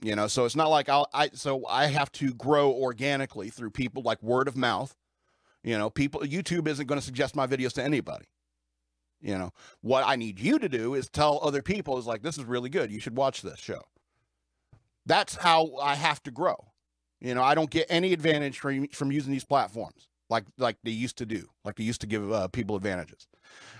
you 0.00 0.14
know 0.14 0.26
so 0.26 0.44
it's 0.44 0.56
not 0.56 0.68
like 0.68 0.88
I'll, 0.88 1.08
i 1.12 1.30
so 1.32 1.66
i 1.66 1.86
have 1.86 2.12
to 2.12 2.34
grow 2.34 2.70
organically 2.70 3.50
through 3.50 3.70
people 3.70 4.02
like 4.02 4.22
word 4.22 4.48
of 4.48 4.56
mouth 4.56 4.94
you 5.62 5.76
know 5.76 5.90
people 5.90 6.20
youtube 6.20 6.66
isn't 6.68 6.86
going 6.86 7.00
to 7.00 7.04
suggest 7.04 7.36
my 7.36 7.46
videos 7.46 7.72
to 7.72 7.82
anybody. 7.82 8.26
You 9.20 9.36
know 9.36 9.52
what 9.80 10.04
i 10.06 10.14
need 10.14 10.38
you 10.38 10.58
to 10.58 10.68
do 10.68 10.94
is 10.94 11.08
tell 11.08 11.40
other 11.42 11.62
people 11.62 11.98
is 11.98 12.06
like 12.06 12.22
this 12.22 12.38
is 12.38 12.44
really 12.44 12.70
good. 12.70 12.90
You 12.90 13.00
should 13.00 13.16
watch 13.16 13.42
this 13.42 13.58
show. 13.58 13.82
That's 15.06 15.36
how 15.36 15.76
i 15.82 15.94
have 15.94 16.22
to 16.24 16.30
grow. 16.30 16.72
You 17.20 17.34
know 17.34 17.42
i 17.42 17.54
don't 17.54 17.70
get 17.70 17.86
any 17.88 18.12
advantage 18.12 18.58
from 18.58 18.88
from 18.88 19.12
using 19.12 19.32
these 19.32 19.44
platforms 19.44 20.08
like 20.30 20.44
like 20.56 20.76
they 20.84 20.90
used 20.90 21.18
to 21.18 21.26
do 21.26 21.48
like 21.64 21.76
they 21.76 21.84
used 21.84 22.00
to 22.02 22.06
give 22.06 22.30
uh, 22.30 22.48
people 22.48 22.76
advantages. 22.76 23.26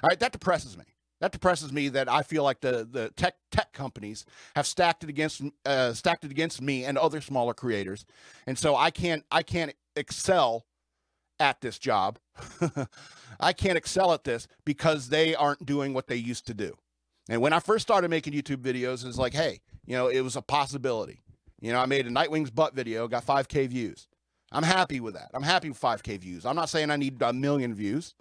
All 0.03 0.09
right 0.09 0.19
that 0.21 0.33
depresses 0.33 0.77
me. 0.77 0.85
That 1.21 1.33
depresses 1.33 1.73
me 1.73 1.89
that 1.91 2.09
I 2.09 2.23
feel 2.23 2.45
like 2.45 2.61
the 2.61 2.87
the 2.91 3.11
tech 3.17 3.35
tech 3.51 3.73
companies 3.73 4.25
have 4.55 4.67
stacked 4.67 5.03
it 5.03 5.11
against 5.11 5.43
uh, 5.67 5.93
stacked 5.93 6.25
it 6.25 6.31
against 6.31 6.63
me 6.63 6.85
and 6.85 6.97
other 6.97 7.21
smaller 7.21 7.55
creators, 7.55 8.05
and 8.47 8.59
so 8.59 8.77
I 8.77 8.91
can't 8.91 9.25
I 9.31 9.43
can't 9.43 9.75
excel 9.97 10.67
at 11.41 11.61
this 11.61 11.79
job. 11.79 12.19
I 13.41 13.53
can't 13.53 13.79
excel 13.79 14.13
at 14.13 14.25
this 14.25 14.49
because 14.65 15.09
they 15.09 15.35
aren't 15.35 15.67
doing 15.67 15.95
what 15.95 16.07
they 16.07 16.17
used 16.17 16.47
to 16.47 16.55
do. 16.55 16.77
And 17.29 17.41
when 17.41 17.53
I 17.53 17.61
first 17.61 17.83
started 17.83 18.09
making 18.09 18.33
YouTube 18.33 18.63
videos, 18.63 19.07
it's 19.07 19.19
like, 19.19 19.35
hey, 19.35 19.61
you 19.85 19.95
know, 19.95 20.09
it 20.09 20.21
was 20.21 20.37
a 20.37 20.43
possibility. 20.43 21.23
You 21.61 21.73
know, 21.73 21.81
I 21.81 21.87
made 21.87 22.07
a 22.07 22.11
Nightwing's 22.11 22.51
butt 22.51 22.75
video, 22.75 23.09
got 23.09 23.27
5K 23.27 23.69
views. 23.69 24.09
I'm 24.51 24.63
happy 24.63 25.01
with 25.01 25.15
that. 25.15 25.31
I'm 25.35 25.43
happy 25.43 25.69
with 25.69 25.81
5K 25.81 26.19
views. 26.21 26.47
I'm 26.47 26.57
not 26.57 26.71
saying 26.71 26.91
I 26.91 26.97
need 26.97 27.21
a 27.21 27.33
million 27.33 27.75
views. 27.75 28.15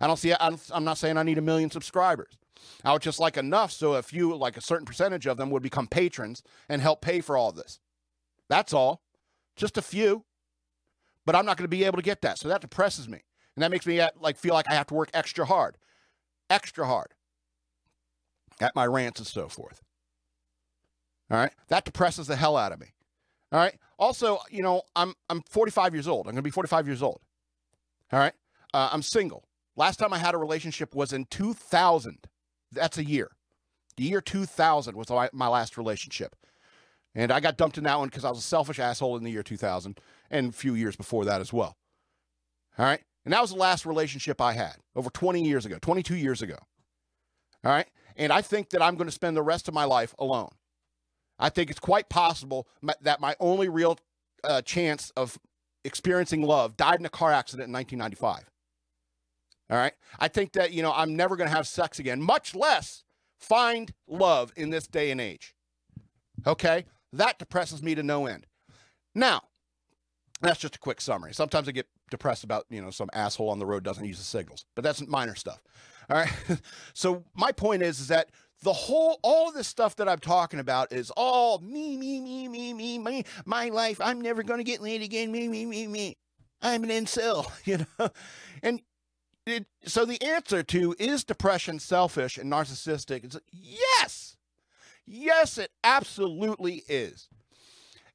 I 0.00 0.06
don't 0.06 0.18
see. 0.18 0.34
I'm, 0.38 0.58
I'm 0.72 0.84
not 0.84 0.98
saying 0.98 1.16
I 1.16 1.22
need 1.22 1.38
a 1.38 1.42
million 1.42 1.70
subscribers. 1.70 2.38
I 2.84 2.92
would 2.92 3.02
just 3.02 3.20
like 3.20 3.36
enough 3.36 3.72
so 3.72 3.94
a 3.94 4.02
few, 4.02 4.34
like 4.36 4.56
a 4.56 4.60
certain 4.60 4.84
percentage 4.84 5.26
of 5.26 5.36
them, 5.36 5.50
would 5.50 5.62
become 5.62 5.86
patrons 5.86 6.42
and 6.68 6.82
help 6.82 7.00
pay 7.00 7.20
for 7.20 7.36
all 7.36 7.52
this. 7.52 7.80
That's 8.48 8.72
all. 8.72 9.02
Just 9.54 9.78
a 9.78 9.82
few. 9.82 10.24
But 11.26 11.34
I'm 11.36 11.44
not 11.44 11.56
going 11.58 11.64
to 11.64 11.76
be 11.76 11.84
able 11.84 11.96
to 11.96 12.02
get 12.02 12.22
that, 12.22 12.38
so 12.38 12.48
that 12.48 12.60
depresses 12.62 13.08
me, 13.08 13.22
and 13.54 13.62
that 13.62 13.70
makes 13.70 13.86
me 13.86 14.00
like 14.18 14.38
feel 14.38 14.54
like 14.54 14.70
I 14.70 14.74
have 14.74 14.86
to 14.86 14.94
work 14.94 15.10
extra 15.12 15.44
hard, 15.44 15.76
extra 16.48 16.86
hard 16.86 17.08
at 18.60 18.74
my 18.74 18.86
rants 18.86 19.20
and 19.20 19.26
so 19.26 19.48
forth. 19.48 19.82
All 21.30 21.36
right, 21.36 21.52
that 21.68 21.84
depresses 21.84 22.28
the 22.28 22.36
hell 22.36 22.56
out 22.56 22.72
of 22.72 22.80
me. 22.80 22.94
All 23.52 23.60
right. 23.60 23.74
Also, 23.98 24.38
you 24.50 24.62
know, 24.62 24.82
I'm 24.94 25.14
I'm 25.28 25.42
45 25.48 25.94
years 25.94 26.08
old. 26.08 26.26
I'm 26.26 26.32
going 26.32 26.36
to 26.36 26.42
be 26.42 26.50
45 26.50 26.86
years 26.86 27.02
old. 27.02 27.20
All 28.12 28.18
right. 28.18 28.34
Uh, 28.74 28.90
I'm 28.92 29.02
single. 29.02 29.44
Last 29.76 29.98
time 29.98 30.12
I 30.12 30.18
had 30.18 30.34
a 30.34 30.38
relationship 30.38 30.94
was 30.94 31.12
in 31.12 31.26
2000. 31.26 32.26
That's 32.72 32.98
a 32.98 33.04
year. 33.04 33.30
The 33.96 34.04
year 34.04 34.20
2000 34.20 34.96
was 34.96 35.08
my 35.32 35.48
last 35.48 35.78
relationship. 35.78 36.36
And 37.16 37.32
I 37.32 37.40
got 37.40 37.56
dumped 37.56 37.78
in 37.78 37.84
that 37.84 37.98
one 37.98 38.08
because 38.08 38.26
I 38.26 38.28
was 38.28 38.38
a 38.38 38.42
selfish 38.42 38.78
asshole 38.78 39.16
in 39.16 39.24
the 39.24 39.30
year 39.30 39.42
2000 39.42 39.98
and 40.30 40.50
a 40.50 40.52
few 40.52 40.74
years 40.74 40.96
before 40.96 41.24
that 41.24 41.40
as 41.40 41.50
well. 41.50 41.76
All 42.78 42.84
right. 42.84 43.00
And 43.24 43.32
that 43.32 43.40
was 43.40 43.50
the 43.50 43.56
last 43.56 43.86
relationship 43.86 44.40
I 44.40 44.52
had 44.52 44.76
over 44.94 45.08
20 45.08 45.42
years 45.42 45.64
ago, 45.64 45.78
22 45.80 46.14
years 46.14 46.42
ago. 46.42 46.58
All 47.64 47.72
right. 47.72 47.88
And 48.16 48.32
I 48.32 48.42
think 48.42 48.68
that 48.70 48.82
I'm 48.82 48.96
going 48.96 49.08
to 49.08 49.12
spend 49.12 49.34
the 49.34 49.42
rest 49.42 49.66
of 49.66 49.74
my 49.74 49.84
life 49.84 50.14
alone. 50.18 50.50
I 51.38 51.48
think 51.48 51.70
it's 51.70 51.80
quite 51.80 52.10
possible 52.10 52.68
that 53.00 53.20
my 53.20 53.34
only 53.40 53.68
real 53.68 53.98
uh, 54.44 54.60
chance 54.62 55.10
of 55.16 55.38
experiencing 55.84 56.42
love, 56.42 56.76
died 56.76 57.00
in 57.00 57.06
a 57.06 57.10
car 57.10 57.32
accident 57.32 57.68
in 57.68 57.72
1995. 57.72 58.50
All 59.70 59.78
right. 59.78 59.94
I 60.20 60.28
think 60.28 60.52
that, 60.52 60.72
you 60.72 60.82
know, 60.82 60.92
I'm 60.94 61.16
never 61.16 61.34
going 61.34 61.48
to 61.48 61.56
have 61.56 61.66
sex 61.66 61.98
again, 61.98 62.20
much 62.20 62.54
less 62.54 63.04
find 63.38 63.92
love 64.06 64.52
in 64.54 64.70
this 64.70 64.86
day 64.86 65.10
and 65.10 65.20
age. 65.20 65.54
Okay. 66.46 66.84
That 67.12 67.38
depresses 67.38 67.82
me 67.82 67.94
to 67.94 68.02
no 68.02 68.26
end. 68.26 68.46
Now, 69.14 69.42
that's 70.40 70.60
just 70.60 70.76
a 70.76 70.78
quick 70.78 71.00
summary. 71.00 71.32
Sometimes 71.32 71.68
I 71.68 71.72
get 71.72 71.86
depressed 72.10 72.44
about, 72.44 72.66
you 72.68 72.82
know, 72.82 72.90
some 72.90 73.08
asshole 73.12 73.48
on 73.48 73.58
the 73.58 73.66
road 73.66 73.82
doesn't 73.84 74.04
use 74.04 74.18
the 74.18 74.24
signals, 74.24 74.64
but 74.74 74.84
that's 74.84 75.06
minor 75.06 75.34
stuff. 75.34 75.60
All 76.10 76.18
right. 76.18 76.32
so 76.94 77.24
my 77.34 77.52
point 77.52 77.82
is, 77.82 78.00
is 78.00 78.08
that 78.08 78.30
the 78.62 78.72
whole 78.72 79.18
all 79.22 79.48
of 79.48 79.54
this 79.54 79.68
stuff 79.68 79.96
that 79.96 80.08
I'm 80.08 80.18
talking 80.18 80.60
about 80.60 80.92
is 80.92 81.10
all 81.16 81.58
me, 81.58 81.96
me, 81.96 82.20
me, 82.20 82.48
me, 82.48 82.72
me, 82.72 82.98
me, 82.98 83.24
my 83.44 83.68
life. 83.68 84.00
I'm 84.00 84.20
never 84.20 84.42
gonna 84.42 84.64
get 84.64 84.80
laid 84.80 85.02
again. 85.02 85.30
Me, 85.30 85.48
me, 85.48 85.66
me, 85.66 85.86
me. 85.86 86.16
I'm 86.62 86.84
an 86.84 86.90
incel, 86.90 87.50
you 87.64 87.78
know. 87.98 88.10
And 88.62 88.82
it, 89.46 89.66
so 89.84 90.04
the 90.04 90.20
answer 90.22 90.62
to 90.62 90.94
is 90.98 91.22
depression 91.22 91.78
selfish 91.78 92.38
and 92.38 92.50
narcissistic? 92.50 93.24
Is 93.24 93.38
yes, 93.52 94.25
yes, 95.06 95.58
it 95.58 95.70
absolutely 95.84 96.82
is. 96.88 97.28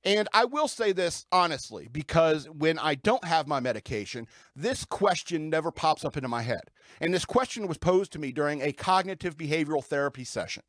And 0.03 0.27
I 0.33 0.45
will 0.45 0.67
say 0.67 0.93
this 0.93 1.25
honestly, 1.31 1.87
because 1.91 2.49
when 2.49 2.79
I 2.79 2.95
don't 2.95 3.23
have 3.23 3.47
my 3.47 3.59
medication, 3.59 4.27
this 4.55 4.83
question 4.83 5.49
never 5.49 5.71
pops 5.71 6.03
up 6.03 6.17
into 6.17 6.29
my 6.29 6.41
head. 6.41 6.71
And 6.99 7.13
this 7.13 7.25
question 7.25 7.67
was 7.67 7.77
posed 7.77 8.11
to 8.13 8.19
me 8.19 8.31
during 8.31 8.61
a 8.61 8.73
cognitive 8.73 9.37
behavioral 9.37 9.83
therapy 9.83 10.23
session. 10.23 10.63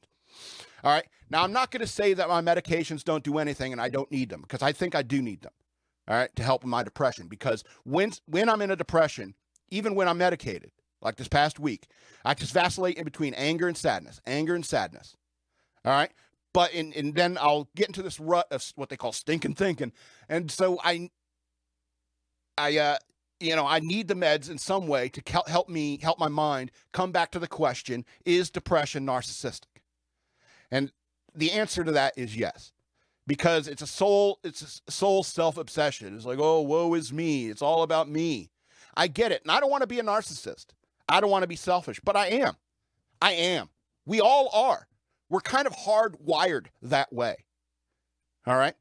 All 0.85 0.93
right. 0.93 1.07
Now, 1.31 1.45
I'm 1.45 1.53
not 1.53 1.71
going 1.71 1.81
to 1.81 1.87
say 1.87 2.13
that 2.15 2.29
my 2.29 2.43
medications 2.43 3.05
don't 3.05 3.25
do 3.25 3.39
anything 3.39 3.73
and 3.73 3.81
I 3.81 3.89
don't 3.89 4.11
need 4.11 4.29
them 4.29 4.43
because 4.43 4.63
I 4.63 4.73
think 4.73 4.95
I 4.95 5.03
do 5.03 5.23
need 5.23 5.43
them. 5.43 5.53
All 6.09 6.17
right. 6.17 6.35
To 6.37 6.43
help 6.43 6.63
with 6.63 6.71
my 6.71 6.83
depression. 6.83 7.29
Because 7.29 7.65
when, 7.85 8.13
when 8.27 8.51
I'm 8.51 8.61
in 8.61 8.71
a 8.71 8.77
depression, 8.77 9.35
even 9.71 9.95
when 9.95 10.09
I'm 10.09 10.19
medicated, 10.19 10.73
like 11.01 11.17
this 11.17 11.29
past 11.29 11.59
week, 11.59 11.87
I 12.25 12.35
just 12.35 12.53
vacillate 12.53 12.97
in 12.97 13.05
between 13.05 13.35
anger 13.35 13.67
and 13.67 13.77
sadness, 13.77 14.21
anger 14.27 14.55
and 14.55 14.65
sadness. 14.65 15.17
All 15.85 15.92
right. 15.92 16.11
But 16.53 16.73
in, 16.75 16.92
and 16.92 17.14
then 17.14 17.38
I'll 17.40 17.68
get 17.75 17.88
into 17.88 18.03
this 18.03 18.21
rut 18.21 18.47
of 18.51 18.73
what 18.77 18.88
they 18.90 18.97
call 18.97 19.12
stinking 19.12 19.55
thinking. 19.55 19.92
And 20.29 20.51
so 20.51 20.79
I, 20.85 21.11
I, 22.59 22.77
uh, 22.77 22.97
you 23.40 23.57
know, 23.57 23.66
I 23.66 23.81
need 23.81 24.09
the 24.09 24.14
meds 24.14 24.51
in 24.51 24.59
some 24.59 24.87
way 24.87 25.09
to 25.09 25.23
help 25.47 25.68
me, 25.68 25.99
help 26.01 26.18
my 26.18 26.29
mind 26.29 26.71
come 26.92 27.11
back 27.11 27.31
to 27.33 27.38
the 27.38 27.49
question 27.49 28.05
is 28.25 28.51
depression 28.51 29.07
narcissistic? 29.07 29.81
And 30.71 30.92
the 31.35 31.53
answer 31.53 31.85
to 31.85 31.92
that 31.92 32.14
is 32.16 32.37
yes. 32.37 32.73
Because 33.27 33.68
it's 33.68 33.83
a 33.83 33.87
soul, 33.87 34.38
it's 34.42 34.83
a 34.87 34.90
soul 34.90 35.23
self 35.23 35.57
obsession. 35.57 36.14
It's 36.14 36.27
like, 36.27 36.38
oh, 36.40 36.61
woe 36.61 36.95
is 36.95 37.12
me. 37.12 37.49
It's 37.49 37.62
all 37.62 37.83
about 37.83 38.09
me. 38.09 38.51
I 38.95 39.07
get 39.07 39.33
it. 39.33 39.42
And 39.42 39.51
I 39.51 39.61
don't 39.61 39.71
want 39.71 39.83
to 39.83 39.87
be 39.87 40.01
a 40.01 40.05
narcissist. 40.05 40.66
I 41.09 41.21
don't 41.21 41.31
want 41.31 41.42
to 41.42 41.49
be 41.49 41.57
selfish, 41.57 42.01
but 42.03 42.16
I 42.16 42.29
am. 42.29 42.57
I 43.21 43.33
am. 43.33 43.68
We 44.07 44.21
all 44.21 44.51
are. 44.53 44.87
We're 45.33 45.40
kind 45.40 45.66
of 45.66 45.73
hardwired 45.73 46.66
that 46.83 47.11
way. 47.11 47.37
All 48.47 48.55
right. 48.55 48.75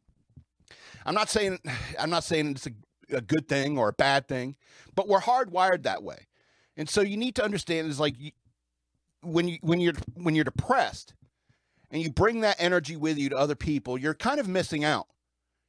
I'm 1.05 1.15
not 1.15 1.29
saying 1.29 1.59
I'm 1.97 2.09
not 2.09 2.25
saying 2.25 2.51
it's 2.51 2.67
a, 2.67 2.71
a 3.15 3.21
good 3.21 3.47
thing 3.47 3.77
or 3.77 3.87
a 3.87 3.93
bad 3.93 4.27
thing, 4.27 4.57
but 4.93 5.07
we're 5.07 5.21
hardwired 5.21 5.83
that 5.83 6.03
way. 6.03 6.27
And 6.75 6.89
so 6.89 6.99
you 6.99 7.15
need 7.15 7.35
to 7.35 7.43
understand 7.43 7.87
is 7.87 8.01
like 8.01 8.15
when 9.21 9.47
you 9.47 9.59
when 9.61 9.79
you're 9.79 9.93
when 10.15 10.35
you're 10.35 10.43
depressed 10.43 11.13
and 11.89 12.01
you 12.01 12.11
bring 12.11 12.41
that 12.41 12.57
energy 12.59 12.97
with 12.97 13.17
you 13.17 13.29
to 13.29 13.37
other 13.37 13.55
people, 13.55 13.97
you're 13.97 14.13
kind 14.13 14.41
of 14.41 14.49
missing 14.49 14.83
out. 14.83 15.07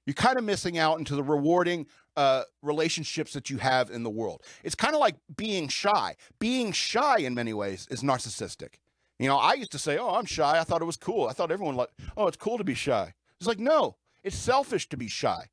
You're 0.05 0.15
kind 0.15 0.37
of 0.37 0.43
missing 0.43 0.79
out 0.79 0.99
into 0.99 1.15
the 1.15 1.23
rewarding 1.23 1.87
uh, 2.17 2.43
relationships 2.61 3.35
that 3.35 3.51
you 3.51 3.59
have 3.59 3.89
in 3.89 4.03
the 4.03 4.11
world. 4.11 4.43
It's 4.65 4.75
kind 4.75 4.95
of 4.95 5.01
like 5.01 5.15
being 5.37 5.69
shy. 5.69 6.17
Being 6.41 6.73
shy 6.73 7.19
in 7.19 7.35
many 7.35 7.53
ways 7.53 7.87
is 7.89 8.03
narcissistic. 8.03 8.79
You 9.23 9.29
know, 9.29 9.39
I 9.39 9.55
used 9.55 9.71
to 9.71 9.79
say, 9.79 9.99
"Oh, 9.99 10.17
I'm 10.17 10.25
shy." 10.25 10.59
I 10.59 10.65
thought 10.65 10.83
it 10.83 10.87
was 10.87 10.97
cool. 10.97 11.29
I 11.29 11.33
thought 11.33 11.53
everyone 11.53 11.77
like, 11.77 11.91
"Oh, 12.17 12.27
it's 12.27 12.37
cool 12.37 12.59
to 12.59 12.65
be 12.65 12.75
shy." 12.75 13.15
It's 13.39 13.47
like, 13.47 13.61
no, 13.61 13.97
it's 14.25 14.37
selfish 14.37 14.89
to 14.89 14.97
be 14.97 15.07
shy. 15.07 15.49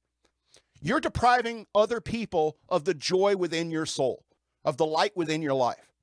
You're 0.82 1.00
depriving 1.00 1.68
other 1.76 2.02
people 2.02 2.58
of 2.68 2.86
the 2.86 2.96
joy 2.96 3.36
within 3.36 3.70
your 3.70 3.86
soul, 3.86 4.26
of 4.66 4.78
the 4.78 4.88
light 4.88 5.16
within 5.16 5.44
your 5.44 5.54
life. 5.54 5.94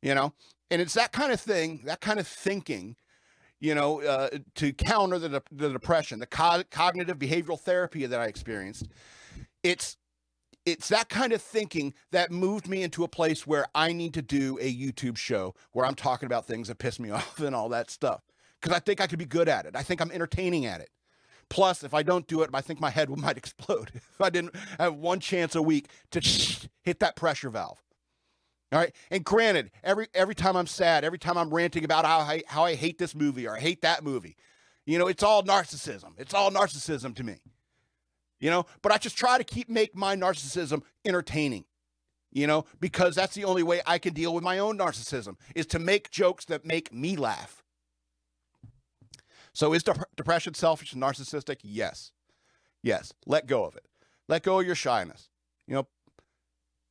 You 0.00 0.14
know, 0.14 0.32
and 0.70 0.80
it's 0.80 0.94
that 0.94 1.12
kind 1.12 1.32
of 1.32 1.40
thing, 1.40 1.82
that 1.84 2.00
kind 2.00 2.18
of 2.18 2.26
thinking, 2.26 2.96
you 3.58 3.74
know, 3.74 4.00
uh, 4.00 4.30
to 4.54 4.72
counter 4.72 5.18
the, 5.18 5.42
the 5.52 5.68
depression, 5.68 6.18
the 6.18 6.26
co- 6.26 6.64
cognitive 6.70 7.18
behavioral 7.18 7.60
therapy 7.60 8.06
that 8.06 8.20
I 8.20 8.24
experienced. 8.24 8.88
It's 9.62 9.98
it's 10.66 10.88
that 10.88 11.08
kind 11.08 11.32
of 11.32 11.40
thinking 11.40 11.94
that 12.10 12.30
moved 12.30 12.68
me 12.68 12.82
into 12.82 13.04
a 13.04 13.08
place 13.08 13.46
where 13.46 13.66
I 13.74 13.92
need 13.92 14.14
to 14.14 14.22
do 14.22 14.58
a 14.60 14.72
YouTube 14.72 15.16
show 15.16 15.54
where 15.72 15.86
I'm 15.86 15.94
talking 15.94 16.26
about 16.26 16.46
things 16.46 16.68
that 16.68 16.78
piss 16.78 17.00
me 17.00 17.10
off 17.10 17.40
and 17.40 17.54
all 17.54 17.68
that 17.70 17.90
stuff. 17.90 18.22
Because 18.60 18.76
I 18.76 18.80
think 18.80 19.00
I 19.00 19.06
could 19.06 19.18
be 19.18 19.24
good 19.24 19.48
at 19.48 19.64
it. 19.64 19.74
I 19.74 19.82
think 19.82 20.00
I'm 20.00 20.10
entertaining 20.10 20.66
at 20.66 20.80
it. 20.80 20.90
Plus, 21.48 21.82
if 21.82 21.94
I 21.94 22.02
don't 22.02 22.26
do 22.28 22.42
it, 22.42 22.50
I 22.52 22.60
think 22.60 22.80
my 22.80 22.90
head 22.90 23.08
might 23.16 23.36
explode 23.36 23.90
if 23.94 24.20
I 24.20 24.30
didn't 24.30 24.54
have 24.78 24.94
one 24.94 25.20
chance 25.20 25.54
a 25.54 25.62
week 25.62 25.88
to 26.10 26.20
hit 26.82 27.00
that 27.00 27.16
pressure 27.16 27.50
valve. 27.50 27.82
All 28.72 28.78
right. 28.78 28.94
And 29.10 29.24
granted, 29.24 29.72
every 29.82 30.06
every 30.14 30.34
time 30.36 30.56
I'm 30.56 30.68
sad, 30.68 31.02
every 31.02 31.18
time 31.18 31.36
I'm 31.36 31.52
ranting 31.52 31.84
about 31.84 32.04
how 32.04 32.20
I, 32.20 32.42
how 32.46 32.64
I 32.64 32.76
hate 32.76 32.98
this 32.98 33.16
movie 33.16 33.48
or 33.48 33.56
I 33.56 33.60
hate 33.60 33.82
that 33.82 34.04
movie, 34.04 34.36
you 34.86 34.96
know, 34.96 35.08
it's 35.08 35.24
all 35.24 35.42
narcissism. 35.42 36.12
It's 36.18 36.34
all 36.34 36.52
narcissism 36.52 37.16
to 37.16 37.24
me 37.24 37.38
you 38.40 38.50
know, 38.50 38.66
but 38.82 38.90
I 38.90 38.98
just 38.98 39.16
try 39.16 39.38
to 39.38 39.44
keep 39.44 39.68
make 39.68 39.94
my 39.94 40.16
narcissism 40.16 40.82
entertaining, 41.04 41.64
you 42.32 42.46
know, 42.46 42.64
because 42.80 43.14
that's 43.14 43.34
the 43.34 43.44
only 43.44 43.62
way 43.62 43.82
I 43.86 43.98
can 43.98 44.14
deal 44.14 44.34
with 44.34 44.42
my 44.42 44.58
own 44.58 44.78
narcissism 44.78 45.36
is 45.54 45.66
to 45.66 45.78
make 45.78 46.10
jokes 46.10 46.46
that 46.46 46.64
make 46.64 46.92
me 46.92 47.16
laugh. 47.16 47.62
So 49.52 49.72
is 49.74 49.82
de- 49.82 50.06
depression 50.16 50.54
selfish 50.54 50.92
and 50.92 51.02
narcissistic? 51.02 51.58
Yes. 51.62 52.12
Yes. 52.82 53.12
Let 53.26 53.46
go 53.46 53.64
of 53.64 53.76
it. 53.76 53.86
Let 54.28 54.42
go 54.42 54.60
of 54.60 54.66
your 54.66 54.76
shyness. 54.76 55.28
You 55.66 55.74
know, 55.74 55.88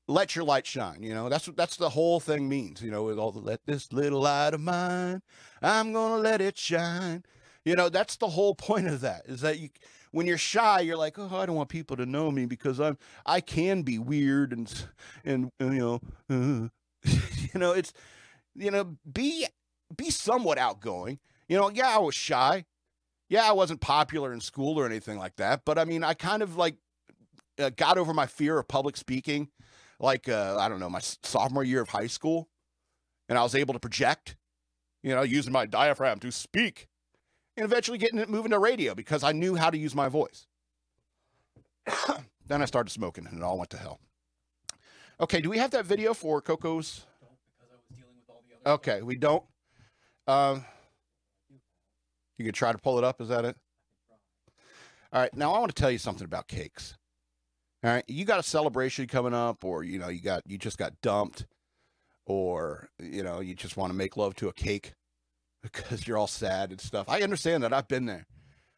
let 0.07 0.35
your 0.35 0.43
light 0.43 0.65
shine. 0.65 1.03
You 1.03 1.13
know, 1.13 1.29
that's 1.29 1.47
what 1.47 1.55
that's 1.55 1.77
the 1.77 1.89
whole 1.89 2.19
thing 2.19 2.49
means. 2.49 2.81
You 2.81 2.91
know, 2.91 3.03
with 3.03 3.17
all 3.17 3.31
the 3.31 3.39
let 3.39 3.65
this 3.65 3.93
little 3.93 4.21
light 4.21 4.53
of 4.53 4.61
mine, 4.61 5.21
I'm 5.61 5.93
gonna 5.93 6.17
let 6.21 6.41
it 6.41 6.57
shine. 6.57 7.23
You 7.63 7.75
know, 7.75 7.89
that's 7.89 8.17
the 8.17 8.29
whole 8.29 8.55
point 8.55 8.87
of 8.87 9.01
that 9.01 9.23
is 9.25 9.41
that 9.41 9.59
you 9.59 9.69
when 10.11 10.25
you're 10.25 10.37
shy, 10.37 10.81
you're 10.81 10.97
like, 10.97 11.17
oh, 11.17 11.29
I 11.31 11.45
don't 11.45 11.55
want 11.55 11.69
people 11.69 11.97
to 11.97 12.05
know 12.05 12.31
me 12.31 12.45
because 12.45 12.79
I'm 12.79 12.97
I 13.25 13.41
can 13.41 13.83
be 13.83 13.99
weird 13.99 14.53
and 14.53 14.85
and, 15.23 15.51
you 15.59 15.69
know, 15.69 16.01
uh, 16.29 16.67
you 17.53 17.59
know, 17.59 17.71
it's 17.71 17.93
you 18.55 18.71
know, 18.71 18.97
be 19.11 19.47
be 19.95 20.09
somewhat 20.09 20.57
outgoing. 20.57 21.19
You 21.47 21.57
know, 21.57 21.69
yeah, 21.69 21.95
I 21.95 21.99
was 21.99 22.15
shy. 22.15 22.65
Yeah, 23.29 23.47
I 23.47 23.51
wasn't 23.51 23.81
popular 23.81 24.33
in 24.33 24.41
school 24.41 24.79
or 24.79 24.85
anything 24.85 25.19
like 25.19 25.35
that, 25.35 25.61
but 25.65 25.77
I 25.77 25.85
mean, 25.85 26.03
I 26.03 26.15
kind 26.15 26.41
of 26.41 26.57
like 26.57 26.75
uh, 27.59 27.69
got 27.69 27.97
over 27.97 28.13
my 28.13 28.25
fear 28.25 28.57
of 28.57 28.67
public 28.67 28.97
speaking 28.97 29.49
like 29.99 30.29
uh, 30.29 30.57
I 30.59 30.69
don't 30.69 30.79
know, 30.79 30.89
my 30.89 31.01
sophomore 31.01 31.63
year 31.63 31.81
of 31.81 31.89
high 31.89 32.07
school, 32.07 32.49
and 33.27 33.37
I 33.37 33.43
was 33.43 33.55
able 33.55 33.73
to 33.73 33.79
project, 33.79 34.35
you 35.03 35.13
know, 35.13 35.21
using 35.21 35.53
my 35.53 35.65
diaphragm 35.65 36.19
to 36.19 36.31
speak 36.31 36.87
and 37.59 37.65
eventually 37.65 37.97
getting 37.97 38.19
it 38.19 38.29
moving 38.29 38.51
to 38.51 38.59
radio 38.59 38.95
because 38.95 39.21
I 39.21 39.33
knew 39.33 39.55
how 39.55 39.69
to 39.69 39.77
use 39.77 39.93
my 39.93 40.07
voice. 40.07 40.47
then 42.47 42.61
I 42.61 42.65
started 42.65 42.89
smoking 42.89 43.27
and 43.27 43.37
it 43.37 43.43
all 43.43 43.57
went 43.57 43.69
to 43.71 43.77
hell. 43.77 43.99
Okay, 45.19 45.41
do 45.41 45.49
we 45.49 45.57
have 45.57 45.71
that 45.71 45.85
video 45.85 46.13
for 46.13 46.41
Coco's? 46.41 47.05
Okay, 48.65 49.01
we 49.01 49.15
don't. 49.15 49.43
Um, 50.25 50.63
you 52.37 52.45
could 52.45 52.55
try 52.55 52.71
to 52.71 52.77
pull 52.77 52.97
it 52.97 53.03
up. 53.03 53.19
Is 53.19 53.27
that 53.27 53.43
it? 53.43 53.57
All 55.11 55.21
right. 55.21 55.33
Now 55.35 55.51
I 55.51 55.59
want 55.59 55.75
to 55.75 55.81
tell 55.81 55.91
you 55.91 55.97
something 55.97 56.23
about 56.23 56.47
cakes. 56.47 56.95
All 57.83 57.91
right, 57.91 58.03
you 58.07 58.25
got 58.25 58.39
a 58.39 58.43
celebration 58.43 59.07
coming 59.07 59.33
up, 59.33 59.63
or 59.63 59.83
you 59.83 59.99
know, 59.99 60.09
you 60.09 60.21
got 60.21 60.43
you 60.45 60.57
just 60.57 60.77
got 60.77 60.93
dumped, 61.01 61.45
or 62.25 62.89
you 63.01 63.23
know, 63.23 63.39
you 63.39 63.55
just 63.55 63.75
want 63.75 63.91
to 63.91 63.97
make 63.97 64.17
love 64.17 64.35
to 64.35 64.47
a 64.49 64.53
cake 64.53 64.93
because 65.63 66.07
you're 66.07 66.17
all 66.17 66.27
sad 66.27 66.71
and 66.71 66.81
stuff. 66.81 67.07
I 67.09 67.21
understand 67.21 67.63
that. 67.63 67.73
I've 67.73 67.87
been 67.87 68.05
there. 68.05 68.25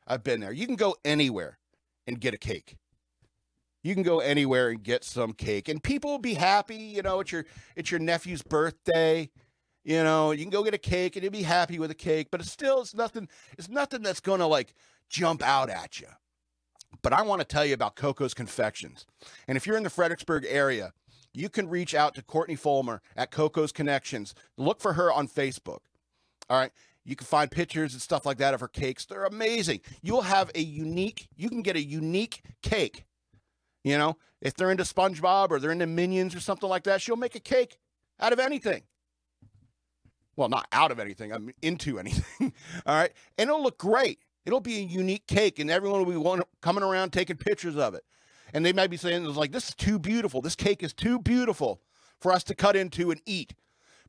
I've 0.07 0.23
been 0.23 0.39
there. 0.39 0.51
You 0.51 0.65
can 0.65 0.75
go 0.75 0.95
anywhere 1.05 1.59
and 2.07 2.19
get 2.19 2.33
a 2.33 2.37
cake. 2.37 2.77
You 3.83 3.93
can 3.93 4.03
go 4.03 4.19
anywhere 4.19 4.69
and 4.69 4.83
get 4.83 5.03
some 5.03 5.33
cake, 5.33 5.67
and 5.67 5.81
people 5.81 6.11
will 6.11 6.19
be 6.19 6.35
happy. 6.35 6.75
You 6.75 7.01
know, 7.01 7.19
it's 7.19 7.31
your 7.31 7.45
it's 7.75 7.89
your 7.89 7.99
nephew's 7.99 8.43
birthday. 8.43 9.29
You 9.83 10.03
know, 10.03 10.31
you 10.31 10.43
can 10.43 10.51
go 10.51 10.63
get 10.63 10.75
a 10.75 10.79
cake 10.79 11.15
and 11.15 11.23
you'll 11.23 11.31
be 11.31 11.41
happy 11.41 11.79
with 11.79 11.89
a 11.89 11.95
cake, 11.95 12.27
but 12.29 12.39
it's 12.39 12.51
still 12.51 12.81
it's 12.81 12.93
nothing. 12.93 13.27
It's 13.57 13.69
nothing 13.69 14.03
that's 14.03 14.19
gonna 14.19 14.47
like 14.47 14.75
jump 15.09 15.41
out 15.41 15.69
at 15.69 15.99
you. 15.99 16.07
But 17.01 17.13
I 17.13 17.23
want 17.23 17.41
to 17.41 17.47
tell 17.47 17.65
you 17.65 17.73
about 17.73 17.95
Coco's 17.95 18.35
Confections, 18.35 19.07
and 19.47 19.57
if 19.57 19.65
you're 19.65 19.77
in 19.77 19.83
the 19.83 19.89
Fredericksburg 19.89 20.45
area, 20.47 20.93
you 21.33 21.49
can 21.49 21.67
reach 21.67 21.95
out 21.95 22.13
to 22.15 22.21
Courtney 22.21 22.55
Fulmer 22.55 23.01
at 23.15 23.31
Coco's 23.31 23.71
Confections. 23.71 24.35
Look 24.57 24.79
for 24.79 24.93
her 24.93 25.11
on 25.11 25.27
Facebook. 25.27 25.79
All 26.51 26.59
right. 26.59 26.73
You 27.05 27.15
can 27.15 27.25
find 27.27 27.49
pictures 27.49 27.93
and 27.93 28.01
stuff 28.01 28.25
like 28.25 28.37
that 28.39 28.53
of 28.53 28.59
her 28.59 28.67
cakes. 28.67 29.05
They're 29.05 29.23
amazing. 29.23 29.79
You'll 30.01 30.23
have 30.23 30.51
a 30.53 30.61
unique, 30.61 31.29
you 31.37 31.49
can 31.49 31.61
get 31.61 31.77
a 31.77 31.81
unique 31.81 32.43
cake 32.61 33.05
You 33.85 33.97
know, 33.97 34.17
if 34.41 34.55
they're 34.55 34.71
into 34.71 34.83
SpongeBob 34.83 35.51
or 35.51 35.59
they're 35.59 35.71
into 35.71 35.87
Minions 35.87 36.35
or 36.35 36.41
something 36.41 36.69
like 36.69 36.83
that, 36.83 37.01
she'll 37.01 37.15
make 37.15 37.35
a 37.35 37.39
cake 37.39 37.77
out 38.19 38.33
of 38.33 38.39
anything. 38.39 38.83
Well, 40.35 40.49
not 40.49 40.67
out 40.73 40.91
of 40.91 40.99
anything, 40.99 41.33
I'm 41.33 41.51
into 41.61 41.99
anything. 42.01 42.53
All 42.85 42.95
right. 42.95 43.13
And 43.37 43.49
it'll 43.49 43.63
look 43.63 43.79
great. 43.79 44.19
It'll 44.45 44.61
be 44.61 44.79
a 44.79 44.83
unique 44.83 45.27
cake, 45.27 45.59
and 45.59 45.71
everyone 45.71 46.05
will 46.05 46.37
be 46.37 46.43
coming 46.61 46.83
around 46.83 47.11
taking 47.11 47.37
pictures 47.37 47.77
of 47.77 47.95
it. 47.95 48.03
And 48.53 48.65
they 48.65 48.73
might 48.73 48.89
be 48.89 48.97
saying, 48.97 49.23
like, 49.25 49.53
this 49.53 49.69
is 49.69 49.75
too 49.75 49.99
beautiful. 49.99 50.41
This 50.41 50.55
cake 50.55 50.83
is 50.83 50.93
too 50.93 51.19
beautiful 51.19 51.81
for 52.19 52.33
us 52.33 52.43
to 52.45 52.55
cut 52.55 52.75
into 52.75 53.11
and 53.11 53.21
eat. 53.25 53.55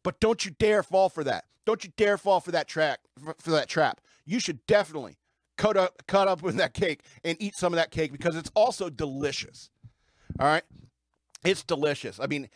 But 0.03 0.21
don't 0.21 0.45
you 0.45 0.53
dare 0.59 0.83
fall 0.83 1.09
for 1.09 1.25
that. 1.25 1.45
Don't 1.65 1.85
you 1.85 1.91
dare 1.97 2.19
fall 2.19 2.41
for 2.41 2.51
that 2.51 2.69
track 2.69 3.01
for 3.39 3.51
that 3.51 3.69
trap. 3.69 4.01
You 4.25 4.41
should 4.41 4.67
definitely 4.67 5.19
cut 5.57 5.77
up 5.77 6.03
cut 6.07 6.29
up 6.29 6.43
with 6.43 6.57
that 6.57 6.75
cake 6.75 7.03
and 7.25 7.37
eat 7.41 7.55
some 7.55 7.73
of 7.73 7.77
that 7.77 7.91
cake 7.91 8.13
because 8.13 8.37
it's 8.37 8.51
also 8.55 8.91
delicious. 8.91 9.71
All 10.41 10.47
right? 10.47 10.65
It's 11.45 11.63
delicious. 11.63 12.19
I 12.21 12.27
mean, 12.27 12.49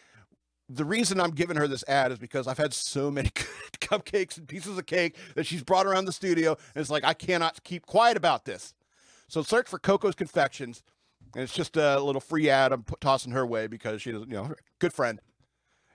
the 0.69 0.85
reason 0.85 1.21
I'm 1.21 1.31
giving 1.31 1.57
her 1.57 1.69
this 1.69 1.85
ad 1.87 2.13
is 2.13 2.19
because 2.19 2.49
I've 2.49 2.59
had 2.59 2.75
so 2.75 3.11
many 3.11 3.31
cupcakes 3.81 4.37
and 4.37 4.49
pieces 4.49 4.77
of 4.77 4.87
cake 4.87 5.17
that 5.35 5.47
she's 5.47 5.63
brought 5.63 5.87
around 5.87 6.07
the 6.07 6.13
studio, 6.13 6.53
and 6.75 6.81
it's 6.81 6.91
like 6.91 7.05
I 7.05 7.15
cannot 7.15 7.63
keep 7.63 7.87
quiet 7.87 8.17
about 8.17 8.45
this. 8.45 8.75
So 9.29 9.43
search 9.43 9.69
for 9.69 9.79
Coco's 9.79 10.15
Confections, 10.15 10.83
and 11.35 11.43
it's 11.43 11.55
just 11.55 11.77
a 11.77 12.01
little 12.01 12.21
free 12.21 12.49
ad 12.49 12.73
I'm 12.73 12.85
tossing 13.01 13.33
her 13.33 13.47
way 13.47 13.67
because 13.67 14.03
she's 14.03 14.15
you 14.15 14.27
know 14.27 14.55
good 14.81 14.93
friend, 14.93 15.21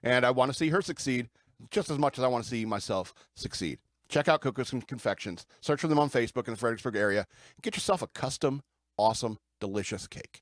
and 0.04 0.26
I 0.26 0.32
want 0.32 0.52
to 0.52 0.58
see 0.58 0.70
her 0.70 0.82
succeed 0.82 1.30
just 1.70 1.90
as 1.90 1.98
much 1.98 2.18
as 2.18 2.24
I 2.24 2.28
want 2.28 2.44
to 2.44 2.50
see 2.50 2.66
myself 2.66 3.14
succeed. 3.36 3.80
Check 4.10 4.28
out 4.28 4.42
Coco's 4.42 4.74
Confections. 4.88 5.46
Search 5.62 5.80
for 5.80 5.88
them 5.88 6.00
on 6.00 6.10
Facebook 6.10 6.48
in 6.48 6.54
the 6.54 6.60
Fredericksburg 6.60 6.96
area. 6.98 7.26
Get 7.62 7.76
yourself 7.76 8.02
a 8.02 8.08
custom, 8.08 8.62
awesome, 8.98 9.38
delicious 9.62 10.06
cake. 10.08 10.42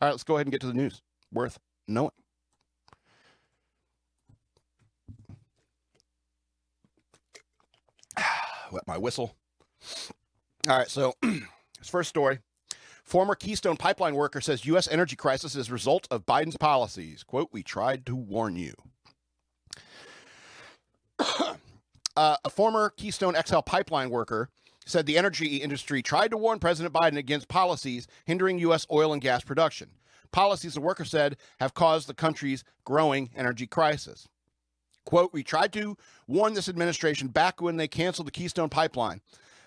All 0.00 0.08
right, 0.08 0.12
let's 0.12 0.24
go 0.24 0.36
ahead 0.36 0.46
and 0.46 0.52
get 0.52 0.62
to 0.62 0.66
the 0.66 0.72
news. 0.72 1.02
Worth 1.32 1.58
knowing. 1.86 2.10
Wet 8.72 8.86
my 8.86 8.96
whistle. 8.96 9.36
All 10.68 10.78
right, 10.78 10.88
so 10.88 11.12
this 11.22 11.90
first 11.90 12.08
story. 12.08 12.38
Former 13.04 13.34
Keystone 13.34 13.76
pipeline 13.76 14.14
worker 14.14 14.40
says 14.40 14.64
U.S. 14.64 14.88
energy 14.88 15.16
crisis 15.16 15.54
is 15.54 15.70
result 15.70 16.08
of 16.10 16.24
Biden's 16.24 16.56
policies. 16.56 17.22
Quote, 17.22 17.50
we 17.52 17.62
tried 17.62 18.06
to 18.06 18.16
warn 18.16 18.56
you. 18.56 18.72
uh, 22.16 22.36
a 22.44 22.50
former 22.50 22.90
Keystone 22.90 23.34
XL 23.34 23.60
pipeline 23.60 24.10
worker 24.10 24.48
said 24.86 25.06
the 25.06 25.18
energy 25.18 25.56
industry 25.56 26.02
tried 26.02 26.30
to 26.30 26.36
warn 26.36 26.58
President 26.58 26.94
Biden 26.94 27.16
against 27.16 27.48
policies 27.48 28.06
hindering 28.26 28.58
U.S. 28.60 28.86
oil 28.90 29.12
and 29.12 29.22
gas 29.22 29.42
production. 29.42 29.90
Policies, 30.30 30.74
the 30.74 30.80
worker 30.80 31.04
said, 31.04 31.36
have 31.60 31.74
caused 31.74 32.08
the 32.08 32.14
country's 32.14 32.64
growing 32.84 33.30
energy 33.36 33.66
crisis. 33.66 34.28
Quote, 35.04 35.32
we 35.32 35.42
tried 35.42 35.72
to 35.74 35.96
warn 36.26 36.54
this 36.54 36.68
administration 36.68 37.28
back 37.28 37.60
when 37.60 37.76
they 37.76 37.88
canceled 37.88 38.26
the 38.26 38.32
Keystone 38.32 38.68
pipeline 38.68 39.20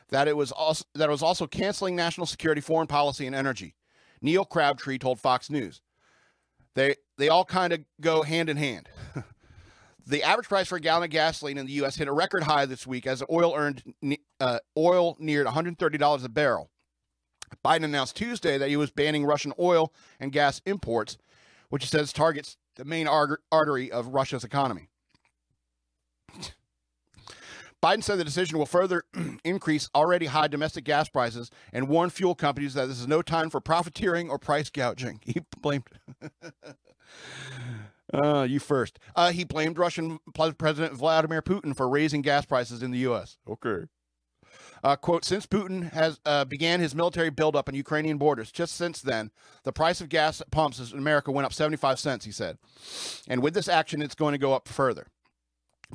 that 0.09 0.27
it 0.27 0.35
was 0.35 0.51
also, 0.51 0.83
that 0.95 1.09
it 1.09 1.11
was 1.11 1.23
also 1.23 1.47
canceling 1.47 1.95
national 1.95 2.27
security, 2.27 2.61
foreign 2.61 2.87
policy, 2.87 3.25
and 3.27 3.35
energy. 3.35 3.75
Neil 4.21 4.45
Crabtree 4.45 4.97
told 4.97 5.19
Fox 5.19 5.49
News. 5.49 5.81
They 6.73 6.95
they 7.17 7.29
all 7.29 7.45
kind 7.45 7.73
of 7.73 7.81
go 8.01 8.21
hand 8.23 8.49
in 8.49 8.57
hand. 8.57 8.89
the 10.07 10.23
average 10.23 10.47
price 10.47 10.67
for 10.67 10.77
a 10.77 10.79
gallon 10.79 11.03
of 11.03 11.09
gasoline 11.09 11.57
in 11.57 11.65
the 11.65 11.73
U.S. 11.73 11.97
hit 11.97 12.07
a 12.07 12.13
record 12.13 12.43
high 12.43 12.65
this 12.65 12.87
week 12.87 13.05
as 13.05 13.21
oil 13.29 13.53
earned 13.55 13.83
uh, 14.39 14.59
oil 14.77 15.15
neared 15.19 15.47
$130 15.47 16.25
a 16.25 16.29
barrel. 16.29 16.69
Biden 17.63 17.83
announced 17.83 18.15
Tuesday 18.15 18.57
that 18.57 18.69
he 18.69 18.77
was 18.77 18.91
banning 18.91 19.25
Russian 19.25 19.53
oil 19.59 19.93
and 20.19 20.31
gas 20.31 20.61
imports, 20.65 21.17
which 21.69 21.83
he 21.83 21.87
says 21.87 22.13
targets 22.13 22.57
the 22.75 22.85
main 22.85 23.07
artery 23.07 23.91
of 23.91 24.07
Russia's 24.07 24.43
economy. 24.43 24.89
Biden 27.83 28.03
said 28.03 28.17
the 28.17 28.23
decision 28.23 28.57
will 28.57 28.65
further 28.65 29.03
increase 29.43 29.89
already 29.93 30.25
high 30.27 30.47
domestic 30.47 30.83
gas 30.83 31.09
prices 31.09 31.51
and 31.71 31.87
warn 31.87 32.09
fuel 32.09 32.33
companies 32.33 32.73
that 32.73 32.87
this 32.87 32.99
is 32.99 33.07
no 33.07 33.21
time 33.21 33.49
for 33.49 33.61
profiteering 33.61 34.29
or 34.29 34.39
price 34.39 34.69
gouging. 34.69 35.19
He 35.25 35.41
blamed. 35.61 35.83
uh, 38.13 38.43
you 38.49 38.59
first. 38.59 38.99
Uh, 39.15 39.31
he 39.31 39.43
blamed 39.43 39.77
Russian 39.77 40.19
President 40.33 40.93
Vladimir 40.93 41.41
Putin 41.41 41.75
for 41.75 41.89
raising 41.89 42.21
gas 42.21 42.45
prices 42.45 42.81
in 42.81 42.91
the 42.91 42.99
U.S. 42.99 43.37
Okay. 43.49 43.87
Uh, 44.83 44.95
quote, 44.95 45.25
since 45.25 45.45
Putin 45.45 45.91
has 45.91 46.19
uh, 46.25 46.45
began 46.45 46.79
his 46.79 46.95
military 46.95 47.29
buildup 47.29 47.67
on 47.67 47.75
Ukrainian 47.75 48.17
borders, 48.17 48.51
just 48.51 48.75
since 48.75 49.01
then, 49.01 49.31
the 49.63 49.73
price 49.73 50.01
of 50.01 50.09
gas 50.09 50.41
pumps 50.51 50.91
in 50.91 50.97
America 50.97 51.31
went 51.31 51.45
up 51.45 51.53
75 51.53 51.99
cents, 51.99 52.25
he 52.25 52.31
said. 52.31 52.57
And 53.27 53.41
with 53.41 53.53
this 53.53 53.67
action, 53.67 54.01
it's 54.01 54.15
going 54.15 54.33
to 54.33 54.37
go 54.37 54.53
up 54.53 54.67
further. 54.67 55.07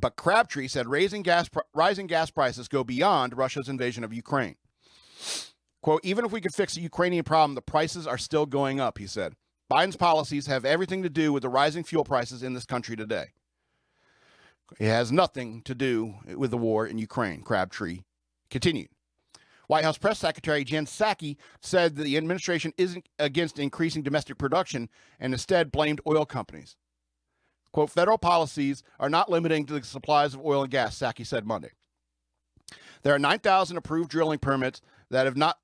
But 0.00 0.16
Crabtree 0.16 0.68
said 0.68 0.88
raising 0.88 1.22
gas 1.22 1.50
rising 1.74 2.06
gas 2.06 2.30
prices 2.30 2.66
go 2.66 2.82
beyond 2.82 3.36
Russia's 3.36 3.68
invasion 3.68 4.04
of 4.04 4.12
Ukraine. 4.12 4.56
Quote, 5.82 6.00
even 6.04 6.24
if 6.24 6.32
we 6.32 6.40
could 6.40 6.54
fix 6.54 6.74
the 6.74 6.80
Ukrainian 6.80 7.24
problem, 7.24 7.54
the 7.54 7.62
prices 7.62 8.06
are 8.06 8.18
still 8.18 8.46
going 8.46 8.80
up, 8.80 8.98
he 8.98 9.06
said. 9.06 9.34
Biden's 9.72 9.96
policies 9.96 10.48
have 10.48 10.66
everything 10.66 11.02
to 11.02 11.08
do 11.08 11.32
with 11.32 11.42
the 11.42 11.48
rising 11.48 11.82
fuel 11.82 12.04
prices 12.04 12.42
in 12.42 12.52
this 12.52 12.66
country 12.66 12.94
today. 12.94 13.28
It 14.78 14.86
has 14.86 15.10
nothing 15.10 15.62
to 15.62 15.74
do 15.74 16.16
with 16.36 16.50
the 16.50 16.58
war 16.58 16.86
in 16.86 16.98
Ukraine, 16.98 17.40
Crabtree 17.40 18.00
continued. 18.50 18.90
White 19.68 19.84
House 19.84 19.96
Press 19.96 20.18
Secretary 20.18 20.62
Jen 20.62 20.84
Psaki 20.84 21.38
said 21.62 21.96
that 21.96 22.02
the 22.02 22.18
administration 22.18 22.74
isn't 22.76 23.08
against 23.18 23.58
increasing 23.58 24.02
domestic 24.02 24.36
production 24.36 24.90
and 25.18 25.32
instead 25.32 25.72
blamed 25.72 26.02
oil 26.06 26.26
companies. 26.26 26.76
Quote, 27.72 27.88
federal 27.88 28.18
policies 28.18 28.82
are 29.00 29.08
not 29.08 29.30
limiting 29.30 29.64
to 29.64 29.72
the 29.80 29.86
supplies 29.86 30.34
of 30.34 30.44
oil 30.44 30.64
and 30.64 30.70
gas, 30.70 30.98
Psaki 30.98 31.26
said 31.26 31.46
Monday. 31.46 31.70
There 33.04 33.14
are 33.14 33.18
9,000 33.18 33.78
approved 33.78 34.10
drilling 34.10 34.38
permits 34.38 34.82
that 35.08 35.24
have 35.24 35.38
not 35.38 35.60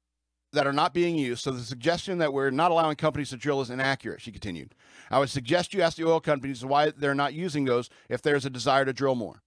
that 0.53 0.67
are 0.67 0.73
not 0.73 0.95
being 0.95 1.17
used, 1.17 1.43
so 1.43 1.51
the 1.51 1.63
suggestion 1.63 2.19
that 2.19 2.33
we're 2.33 2.51
not 2.51 2.71
allowing 2.71 2.97
companies 2.97 3.31
to 3.31 3.37
drill 3.37 3.61
is 3.61 3.71
inaccurate, 3.71 4.21
she 4.21 4.33
continued. 4.33 4.75
I 5.11 5.19
would 5.19 5.31
suggest 5.31 5.75
you 5.75 5.83
ask 5.83 5.97
the 5.97 6.07
oil 6.07 6.21
companies 6.21 6.65
why 6.65 6.91
they're 6.91 7.15
not 7.15 7.35
using 7.35 7.65
those 7.65 7.91
if 8.09 8.23
there's 8.23 8.47
a 8.47 8.51
desire 8.51 8.85
to 8.85 8.93
drill 8.93 9.15
more. 9.15 9.43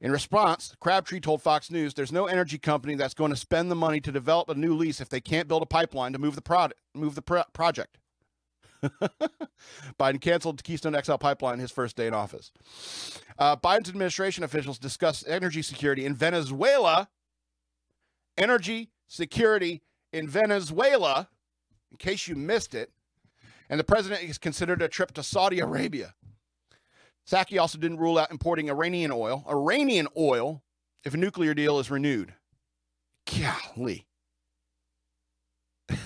In 0.00 0.12
response, 0.12 0.76
Crabtree 0.80 1.20
told 1.20 1.42
Fox 1.42 1.70
News 1.70 1.92
there's 1.92 2.12
no 2.12 2.26
energy 2.26 2.56
company 2.56 2.94
that's 2.94 3.14
going 3.14 3.30
to 3.30 3.36
spend 3.36 3.70
the 3.70 3.74
money 3.74 4.00
to 4.00 4.12
develop 4.12 4.48
a 4.48 4.54
new 4.54 4.74
lease 4.74 5.00
if 5.00 5.08
they 5.08 5.20
can't 5.20 5.48
build 5.48 5.62
a 5.62 5.66
pipeline 5.66 6.12
to 6.12 6.18
move 6.18 6.36
the, 6.36 6.42
product, 6.42 6.80
move 6.94 7.16
the 7.16 7.22
pro- 7.22 7.42
project. 7.52 7.98
Biden 9.98 10.20
canceled 10.20 10.62
Keystone 10.62 10.96
XL 11.02 11.16
pipeline 11.16 11.58
his 11.58 11.72
first 11.72 11.96
day 11.96 12.06
in 12.06 12.14
office. 12.14 12.52
Uh, 13.38 13.56
Biden's 13.56 13.88
administration 13.88 14.44
officials 14.44 14.78
discussed 14.78 15.24
energy 15.26 15.62
security 15.62 16.04
in 16.04 16.14
Venezuela. 16.14 17.08
Energy 18.36 18.90
security 19.08 19.82
in 20.18 20.28
Venezuela, 20.28 21.28
in 21.90 21.96
case 21.96 22.28
you 22.28 22.34
missed 22.36 22.74
it. 22.74 22.90
And 23.70 23.78
the 23.78 23.84
president 23.84 24.22
has 24.22 24.38
considered 24.38 24.82
a 24.82 24.88
trip 24.88 25.12
to 25.14 25.22
Saudi 25.22 25.60
Arabia. 25.60 26.14
Psaki 27.26 27.60
also 27.60 27.78
didn't 27.78 27.98
rule 27.98 28.18
out 28.18 28.30
importing 28.30 28.70
Iranian 28.70 29.12
oil, 29.12 29.44
Iranian 29.48 30.08
oil, 30.16 30.62
if 31.04 31.12
a 31.14 31.18
nuclear 31.18 31.54
deal 31.54 31.78
is 31.78 31.90
renewed. 31.90 32.34
Golly. 33.26 34.06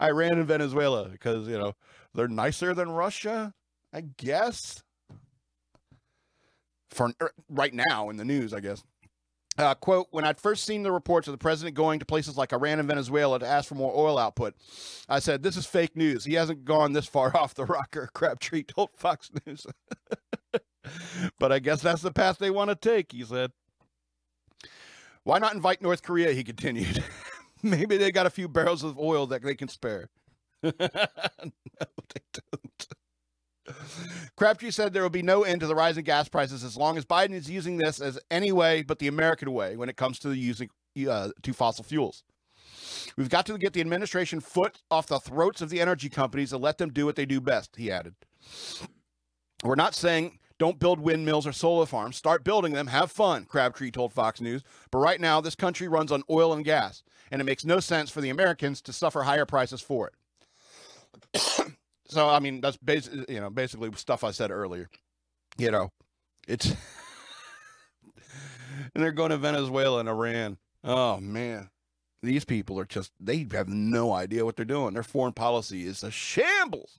Iran 0.00 0.38
and 0.38 0.48
Venezuela 0.48 1.08
because, 1.10 1.46
you 1.46 1.58
know, 1.58 1.74
they're 2.14 2.28
nicer 2.28 2.72
than 2.74 2.90
Russia, 2.90 3.52
I 3.92 4.00
guess. 4.00 4.82
For 6.88 7.12
er, 7.20 7.32
right 7.50 7.74
now 7.74 8.08
in 8.08 8.16
the 8.16 8.24
news, 8.24 8.54
I 8.54 8.60
guess. 8.60 8.82
Uh, 9.56 9.74
quote, 9.74 10.08
when 10.10 10.24
I'd 10.24 10.40
first 10.40 10.64
seen 10.64 10.82
the 10.82 10.90
reports 10.90 11.28
of 11.28 11.32
the 11.32 11.38
president 11.38 11.76
going 11.76 12.00
to 12.00 12.04
places 12.04 12.36
like 12.36 12.52
Iran 12.52 12.80
and 12.80 12.88
Venezuela 12.88 13.38
to 13.38 13.46
ask 13.46 13.68
for 13.68 13.76
more 13.76 13.92
oil 13.94 14.18
output, 14.18 14.54
I 15.08 15.20
said, 15.20 15.42
this 15.42 15.56
is 15.56 15.64
fake 15.64 15.96
news. 15.96 16.24
He 16.24 16.34
hasn't 16.34 16.64
gone 16.64 16.92
this 16.92 17.06
far 17.06 17.36
off 17.36 17.54
the 17.54 17.64
rocker, 17.64 18.10
Crabtree 18.14 18.62
told 18.68 18.90
Fox 18.96 19.30
News. 19.46 19.66
but 21.38 21.52
I 21.52 21.60
guess 21.60 21.82
that's 21.82 22.02
the 22.02 22.12
path 22.12 22.38
they 22.38 22.50
want 22.50 22.70
to 22.70 22.76
take, 22.76 23.12
he 23.12 23.22
said. 23.22 23.52
Why 25.22 25.38
not 25.38 25.54
invite 25.54 25.80
North 25.80 26.02
Korea, 26.02 26.32
he 26.32 26.42
continued. 26.42 27.02
Maybe 27.62 27.96
they 27.96 28.12
got 28.12 28.26
a 28.26 28.30
few 28.30 28.48
barrels 28.48 28.82
of 28.82 28.98
oil 28.98 29.26
that 29.28 29.42
they 29.42 29.54
can 29.54 29.68
spare. 29.68 30.10
no, 30.62 30.70
they 30.72 32.20
don't. 32.32 32.86
Crabtree 34.36 34.70
said 34.70 34.92
there 34.92 35.02
will 35.02 35.10
be 35.10 35.22
no 35.22 35.42
end 35.42 35.60
to 35.60 35.66
the 35.66 35.74
rising 35.74 36.04
gas 36.04 36.28
prices 36.28 36.62
as 36.64 36.76
long 36.76 36.98
as 36.98 37.04
Biden 37.04 37.32
is 37.32 37.48
using 37.48 37.78
this 37.78 38.00
as 38.00 38.18
any 38.30 38.52
way 38.52 38.82
but 38.82 38.98
the 38.98 39.08
American 39.08 39.52
way 39.52 39.76
when 39.76 39.88
it 39.88 39.96
comes 39.96 40.18
to 40.20 40.32
using 40.32 40.68
uh, 41.08 41.30
to 41.42 41.52
fossil 41.52 41.84
fuels. 41.84 42.24
We've 43.16 43.30
got 43.30 43.46
to 43.46 43.56
get 43.58 43.72
the 43.72 43.80
administration 43.80 44.40
foot 44.40 44.82
off 44.90 45.06
the 45.06 45.18
throats 45.18 45.62
of 45.62 45.70
the 45.70 45.80
energy 45.80 46.08
companies 46.08 46.52
and 46.52 46.62
let 46.62 46.78
them 46.78 46.90
do 46.90 47.06
what 47.06 47.16
they 47.16 47.26
do 47.26 47.40
best, 47.40 47.76
he 47.76 47.90
added. 47.90 48.14
We're 49.62 49.76
not 49.76 49.94
saying 49.94 50.38
Don't 50.58 50.78
build 50.78 51.00
windmills 51.00 51.46
or 51.46 51.52
solar 51.52 51.86
farms. 51.86 52.16
Start 52.16 52.44
building 52.44 52.72
them. 52.74 52.86
Have 52.86 53.10
fun, 53.10 53.44
Crabtree 53.44 53.90
told 53.90 54.12
Fox 54.12 54.40
News. 54.40 54.62
But 54.90 54.98
right 54.98 55.20
now, 55.20 55.40
this 55.40 55.56
country 55.56 55.88
runs 55.88 56.12
on 56.12 56.22
oil 56.30 56.52
and 56.52 56.64
gas, 56.64 57.02
and 57.30 57.40
it 57.40 57.44
makes 57.44 57.64
no 57.64 57.80
sense 57.80 58.10
for 58.10 58.20
the 58.20 58.30
Americans 58.30 58.80
to 58.82 58.92
suffer 58.92 59.22
higher 59.22 59.46
prices 59.46 59.80
for 59.80 60.12
it. 61.34 61.74
So, 62.14 62.28
I 62.28 62.38
mean, 62.38 62.60
that's 62.60 62.76
basically, 62.76 63.24
you 63.28 63.40
know, 63.40 63.50
basically 63.50 63.90
stuff 63.96 64.24
I 64.24 64.30
said 64.30 64.50
earlier. 64.50 64.88
You 65.56 65.70
know, 65.70 65.90
it's 66.48 66.66
and 68.94 69.02
they're 69.02 69.12
going 69.12 69.30
to 69.30 69.36
Venezuela 69.36 70.00
and 70.00 70.08
Iran. 70.08 70.58
Oh 70.82 71.18
man, 71.18 71.70
these 72.22 72.44
people 72.44 72.78
are 72.78 72.84
just 72.84 73.12
they 73.20 73.46
have 73.52 73.68
no 73.68 74.12
idea 74.12 74.44
what 74.44 74.56
they're 74.56 74.64
doing. 74.64 74.94
Their 74.94 75.02
foreign 75.02 75.32
policy 75.32 75.86
is 75.86 76.02
a 76.02 76.10
shambles. 76.10 76.98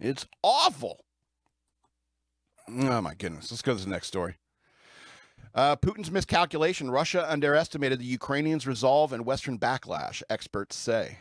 It's 0.00 0.26
awful. 0.42 1.04
Oh 2.68 3.00
my 3.00 3.14
goodness. 3.14 3.50
Let's 3.50 3.62
go 3.62 3.76
to 3.76 3.82
the 3.82 3.90
next 3.90 4.08
story. 4.08 4.36
Uh, 5.54 5.76
Putin's 5.76 6.10
miscalculation. 6.10 6.90
Russia 6.90 7.30
underestimated 7.30 7.98
the 7.98 8.04
Ukrainians' 8.04 8.66
resolve 8.66 9.12
and 9.12 9.24
Western 9.24 9.58
backlash, 9.58 10.22
experts 10.28 10.76
say. 10.76 11.18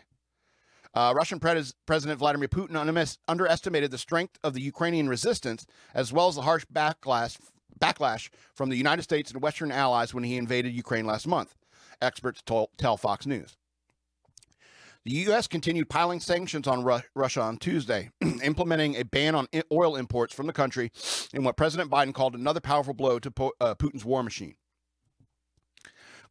Uh, 0.98 1.14
Russian 1.14 1.40
pres- 1.40 1.76
President 1.86 2.18
Vladimir 2.18 2.48
Putin 2.48 2.76
un- 2.76 3.08
underestimated 3.28 3.92
the 3.92 4.00
strength 4.00 4.40
of 4.44 4.56
the 4.56 4.62
Ukrainian 4.62 5.08
resistance, 5.08 5.68
as 5.94 6.12
well 6.12 6.28
as 6.28 6.34
the 6.34 6.42
harsh 6.42 6.66
backlash, 6.74 7.38
backlash 7.80 8.32
from 8.56 8.70
the 8.70 8.78
United 8.78 9.04
States 9.04 9.30
and 9.30 9.40
Western 9.40 9.72
allies 9.72 10.16
when 10.16 10.24
he 10.24 10.38
invaded 10.38 10.74
Ukraine 10.74 11.06
last 11.06 11.28
month, 11.28 11.54
experts 12.02 12.42
told, 12.44 12.70
tell 12.80 12.98
Fox 12.98 13.28
News. 13.28 13.58
The 15.06 15.12
U.S. 15.28 15.46
continued 15.46 15.88
piling 15.88 16.20
sanctions 16.20 16.66
on 16.66 16.84
Ru- 16.84 17.02
Russia 17.14 17.42
on 17.42 17.58
Tuesday, 17.58 18.10
implementing 18.44 18.96
a 18.96 19.06
ban 19.06 19.36
on 19.36 19.46
oil 19.72 19.96
imports 19.96 20.34
from 20.34 20.48
the 20.48 20.52
country 20.52 20.92
in 21.32 21.44
what 21.44 21.58
President 21.58 21.92
Biden 21.92 22.12
called 22.12 22.34
another 22.34 22.60
powerful 22.60 22.96
blow 22.96 23.20
to 23.20 23.30
po- 23.30 23.54
uh, 23.62 23.76
Putin's 23.76 24.04
war 24.04 24.24
machine. 24.24 24.56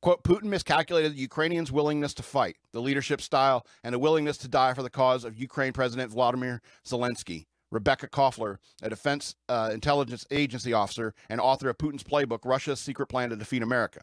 Quote, 0.00 0.22
Putin 0.22 0.44
miscalculated 0.44 1.12
the 1.12 1.20
Ukrainians' 1.20 1.72
willingness 1.72 2.14
to 2.14 2.22
fight, 2.22 2.56
the 2.72 2.80
leadership 2.80 3.20
style, 3.20 3.66
and 3.82 3.94
a 3.94 3.98
willingness 3.98 4.36
to 4.38 4.48
die 4.48 4.74
for 4.74 4.82
the 4.82 4.90
cause 4.90 5.24
of 5.24 5.38
Ukraine 5.38 5.72
President 5.72 6.10
Vladimir 6.10 6.60
Zelensky. 6.86 7.46
Rebecca 7.70 8.08
Koffler, 8.08 8.58
a 8.80 8.88
defense 8.88 9.34
uh, 9.48 9.70
intelligence 9.72 10.24
agency 10.30 10.72
officer 10.72 11.14
and 11.28 11.40
author 11.40 11.68
of 11.68 11.78
Putin's 11.78 12.04
playbook, 12.04 12.40
Russia's 12.44 12.80
Secret 12.80 13.08
Plan 13.08 13.30
to 13.30 13.36
Defeat 13.36 13.62
America. 13.62 14.02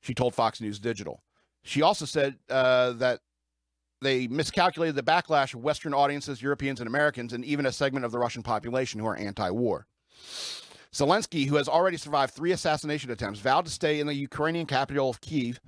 She 0.00 0.12
told 0.12 0.34
Fox 0.34 0.60
News 0.60 0.78
Digital. 0.78 1.22
She 1.62 1.80
also 1.80 2.04
said 2.04 2.36
uh, 2.50 2.92
that 2.92 3.20
they 4.02 4.28
miscalculated 4.28 4.96
the 4.96 5.02
backlash 5.02 5.54
of 5.54 5.62
Western 5.62 5.94
audiences, 5.94 6.42
Europeans, 6.42 6.80
and 6.80 6.86
Americans, 6.86 7.32
and 7.32 7.42
even 7.44 7.64
a 7.64 7.72
segment 7.72 8.04
of 8.04 8.12
the 8.12 8.18
Russian 8.18 8.42
population 8.42 9.00
who 9.00 9.06
are 9.06 9.16
anti 9.16 9.50
war. 9.50 9.86
Zelensky, 10.94 11.48
who 11.48 11.56
has 11.56 11.68
already 11.68 11.96
survived 11.96 12.32
three 12.32 12.52
assassination 12.52 13.10
attempts, 13.10 13.40
vowed 13.40 13.64
to 13.64 13.70
stay 13.70 13.98
in 13.98 14.06
the 14.06 14.14
Ukrainian 14.14 14.64
capital 14.64 15.10
of 15.10 15.20
Kiev 15.20 15.60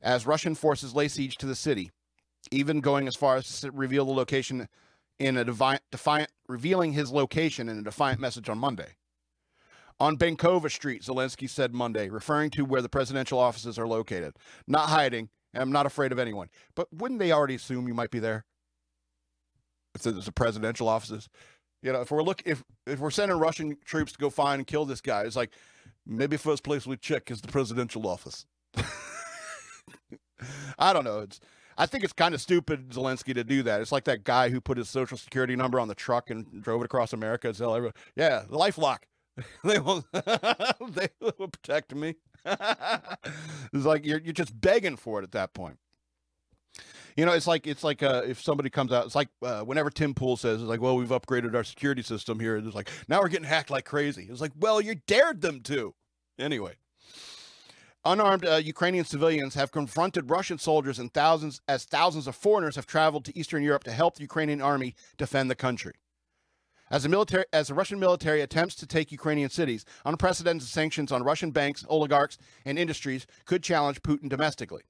as 0.00 0.24
Russian 0.24 0.54
forces 0.54 0.94
lay 0.94 1.08
siege 1.08 1.36
to 1.38 1.46
the 1.46 1.56
city, 1.56 1.90
even 2.52 2.80
going 2.80 3.08
as 3.08 3.16
far 3.16 3.36
as 3.36 3.60
to 3.60 3.72
reveal 3.72 4.04
the 4.04 4.12
location 4.12 4.68
in 5.18 5.36
a 5.36 5.44
defiant, 5.44 5.82
defiant 5.90 6.30
revealing 6.46 6.92
his 6.92 7.10
location 7.10 7.68
in 7.68 7.78
a 7.78 7.82
defiant 7.82 8.20
message 8.20 8.48
on 8.48 8.56
Monday. 8.56 8.94
On 9.98 10.16
Bankova 10.16 10.70
Street, 10.70 11.02
Zelensky 11.02 11.50
said 11.50 11.74
Monday, 11.74 12.08
referring 12.08 12.50
to 12.50 12.64
where 12.64 12.80
the 12.80 12.88
presidential 12.88 13.40
offices 13.40 13.80
are 13.80 13.88
located. 13.88 14.36
Not 14.68 14.90
hiding, 14.90 15.28
I'm 15.54 15.72
not 15.72 15.86
afraid 15.86 16.12
of 16.12 16.20
anyone. 16.20 16.50
But 16.76 16.86
wouldn't 16.92 17.18
they 17.18 17.32
already 17.32 17.56
assume 17.56 17.88
you 17.88 17.94
might 17.94 18.12
be 18.12 18.20
there? 18.20 18.44
If 19.96 20.02
there's 20.02 20.28
a 20.28 20.32
presidential 20.32 20.88
offices, 20.88 21.28
you 21.82 21.92
know, 21.92 22.00
if 22.00 22.10
we're 22.10 22.22
look 22.22 22.42
if 22.44 22.62
if 22.86 22.98
we're 22.98 23.10
sending 23.10 23.38
Russian 23.38 23.76
troops 23.84 24.12
to 24.12 24.18
go 24.18 24.30
find 24.30 24.60
and 24.60 24.66
kill 24.66 24.84
this 24.84 25.00
guy, 25.00 25.22
it's 25.22 25.36
like 25.36 25.50
maybe 26.06 26.36
first 26.36 26.62
place 26.62 26.86
we 26.86 26.96
check 26.96 27.30
is 27.30 27.40
the 27.40 27.48
presidential 27.48 28.06
office. 28.06 28.46
I 30.78 30.92
don't 30.92 31.04
know. 31.04 31.20
It's 31.20 31.40
I 31.76 31.86
think 31.86 32.02
it's 32.02 32.12
kind 32.12 32.34
of 32.34 32.40
stupid 32.40 32.90
Zelensky 32.90 33.34
to 33.34 33.44
do 33.44 33.62
that. 33.62 33.80
It's 33.80 33.92
like 33.92 34.04
that 34.04 34.24
guy 34.24 34.48
who 34.48 34.60
put 34.60 34.78
his 34.78 34.90
social 34.90 35.16
security 35.16 35.54
number 35.54 35.78
on 35.78 35.86
the 35.86 35.94
truck 35.94 36.28
and 36.30 36.62
drove 36.62 36.82
it 36.82 36.86
across 36.86 37.12
America 37.12 37.52
tell 37.52 37.74
everyone, 37.74 37.94
"Yeah, 38.16 38.42
the 38.50 38.56
LifeLock, 38.56 38.98
they 39.64 39.78
will, 39.78 40.04
they 40.12 41.08
will 41.20 41.48
protect 41.48 41.94
me." 41.94 42.16
it's 42.44 43.84
like 43.84 44.04
you're 44.04 44.20
you're 44.20 44.32
just 44.32 44.60
begging 44.60 44.96
for 44.96 45.20
it 45.20 45.22
at 45.22 45.32
that 45.32 45.54
point. 45.54 45.78
You 47.18 47.26
know, 47.26 47.32
it's 47.32 47.48
like 47.48 47.66
it's 47.66 47.82
like 47.82 48.00
uh, 48.04 48.22
if 48.24 48.40
somebody 48.40 48.70
comes 48.70 48.92
out, 48.92 49.04
it's 49.04 49.16
like 49.16 49.26
uh, 49.42 49.62
whenever 49.62 49.90
Tim 49.90 50.14
Pool 50.14 50.36
says, 50.36 50.60
"It's 50.60 50.68
like, 50.68 50.80
well, 50.80 50.96
we've 50.96 51.08
upgraded 51.08 51.52
our 51.56 51.64
security 51.64 52.00
system 52.00 52.38
here," 52.38 52.56
it's 52.56 52.76
like 52.76 52.88
now 53.08 53.20
we're 53.20 53.28
getting 53.28 53.44
hacked 53.48 53.70
like 53.70 53.84
crazy. 53.84 54.28
It's 54.30 54.40
like, 54.40 54.52
well, 54.56 54.80
you 54.80 54.94
dared 54.94 55.40
them 55.40 55.60
to. 55.62 55.96
Anyway, 56.38 56.76
unarmed 58.04 58.46
uh, 58.46 58.60
Ukrainian 58.62 59.04
civilians 59.04 59.54
have 59.54 59.72
confronted 59.72 60.30
Russian 60.30 60.58
soldiers 60.58 61.00
and 61.00 61.12
thousands 61.12 61.60
as 61.66 61.84
thousands 61.84 62.28
of 62.28 62.36
foreigners 62.36 62.76
have 62.76 62.86
traveled 62.86 63.24
to 63.24 63.36
Eastern 63.36 63.64
Europe 63.64 63.82
to 63.82 63.90
help 63.90 64.14
the 64.14 64.22
Ukrainian 64.22 64.62
army 64.62 64.94
defend 65.16 65.50
the 65.50 65.56
country. 65.56 65.94
As 66.88 67.02
the 67.02 67.08
military, 67.08 67.46
as 67.52 67.66
the 67.66 67.74
Russian 67.74 67.98
military 67.98 68.42
attempts 68.42 68.76
to 68.76 68.86
take 68.86 69.10
Ukrainian 69.10 69.50
cities, 69.50 69.84
unprecedented 70.04 70.68
sanctions 70.68 71.10
on 71.10 71.24
Russian 71.24 71.50
banks, 71.50 71.84
oligarchs, 71.88 72.38
and 72.64 72.78
industries 72.78 73.26
could 73.44 73.64
challenge 73.64 74.02
Putin 74.02 74.28
domestically. 74.28 74.84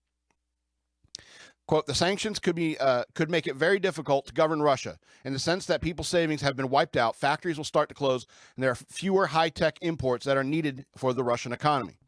Quote, 1.68 1.86
the 1.86 1.94
sanctions 1.94 2.38
could 2.38 2.56
be 2.56 2.78
uh, 2.78 3.04
could 3.14 3.30
make 3.30 3.46
it 3.46 3.54
very 3.54 3.78
difficult 3.78 4.24
to 4.26 4.32
govern 4.32 4.62
Russia 4.62 4.98
in 5.22 5.34
the 5.34 5.38
sense 5.38 5.66
that 5.66 5.82
people's 5.82 6.08
savings 6.08 6.40
have 6.40 6.56
been 6.56 6.70
wiped 6.70 6.96
out, 6.96 7.14
factories 7.14 7.58
will 7.58 7.64
start 7.64 7.90
to 7.90 7.94
close, 7.94 8.26
and 8.56 8.64
there 8.64 8.70
are 8.70 8.74
fewer 8.74 9.26
high-tech 9.26 9.78
imports 9.82 10.24
that 10.24 10.38
are 10.38 10.42
needed 10.42 10.86
for 10.96 11.12
the 11.12 11.22
Russian 11.22 11.52
economy. 11.52 11.98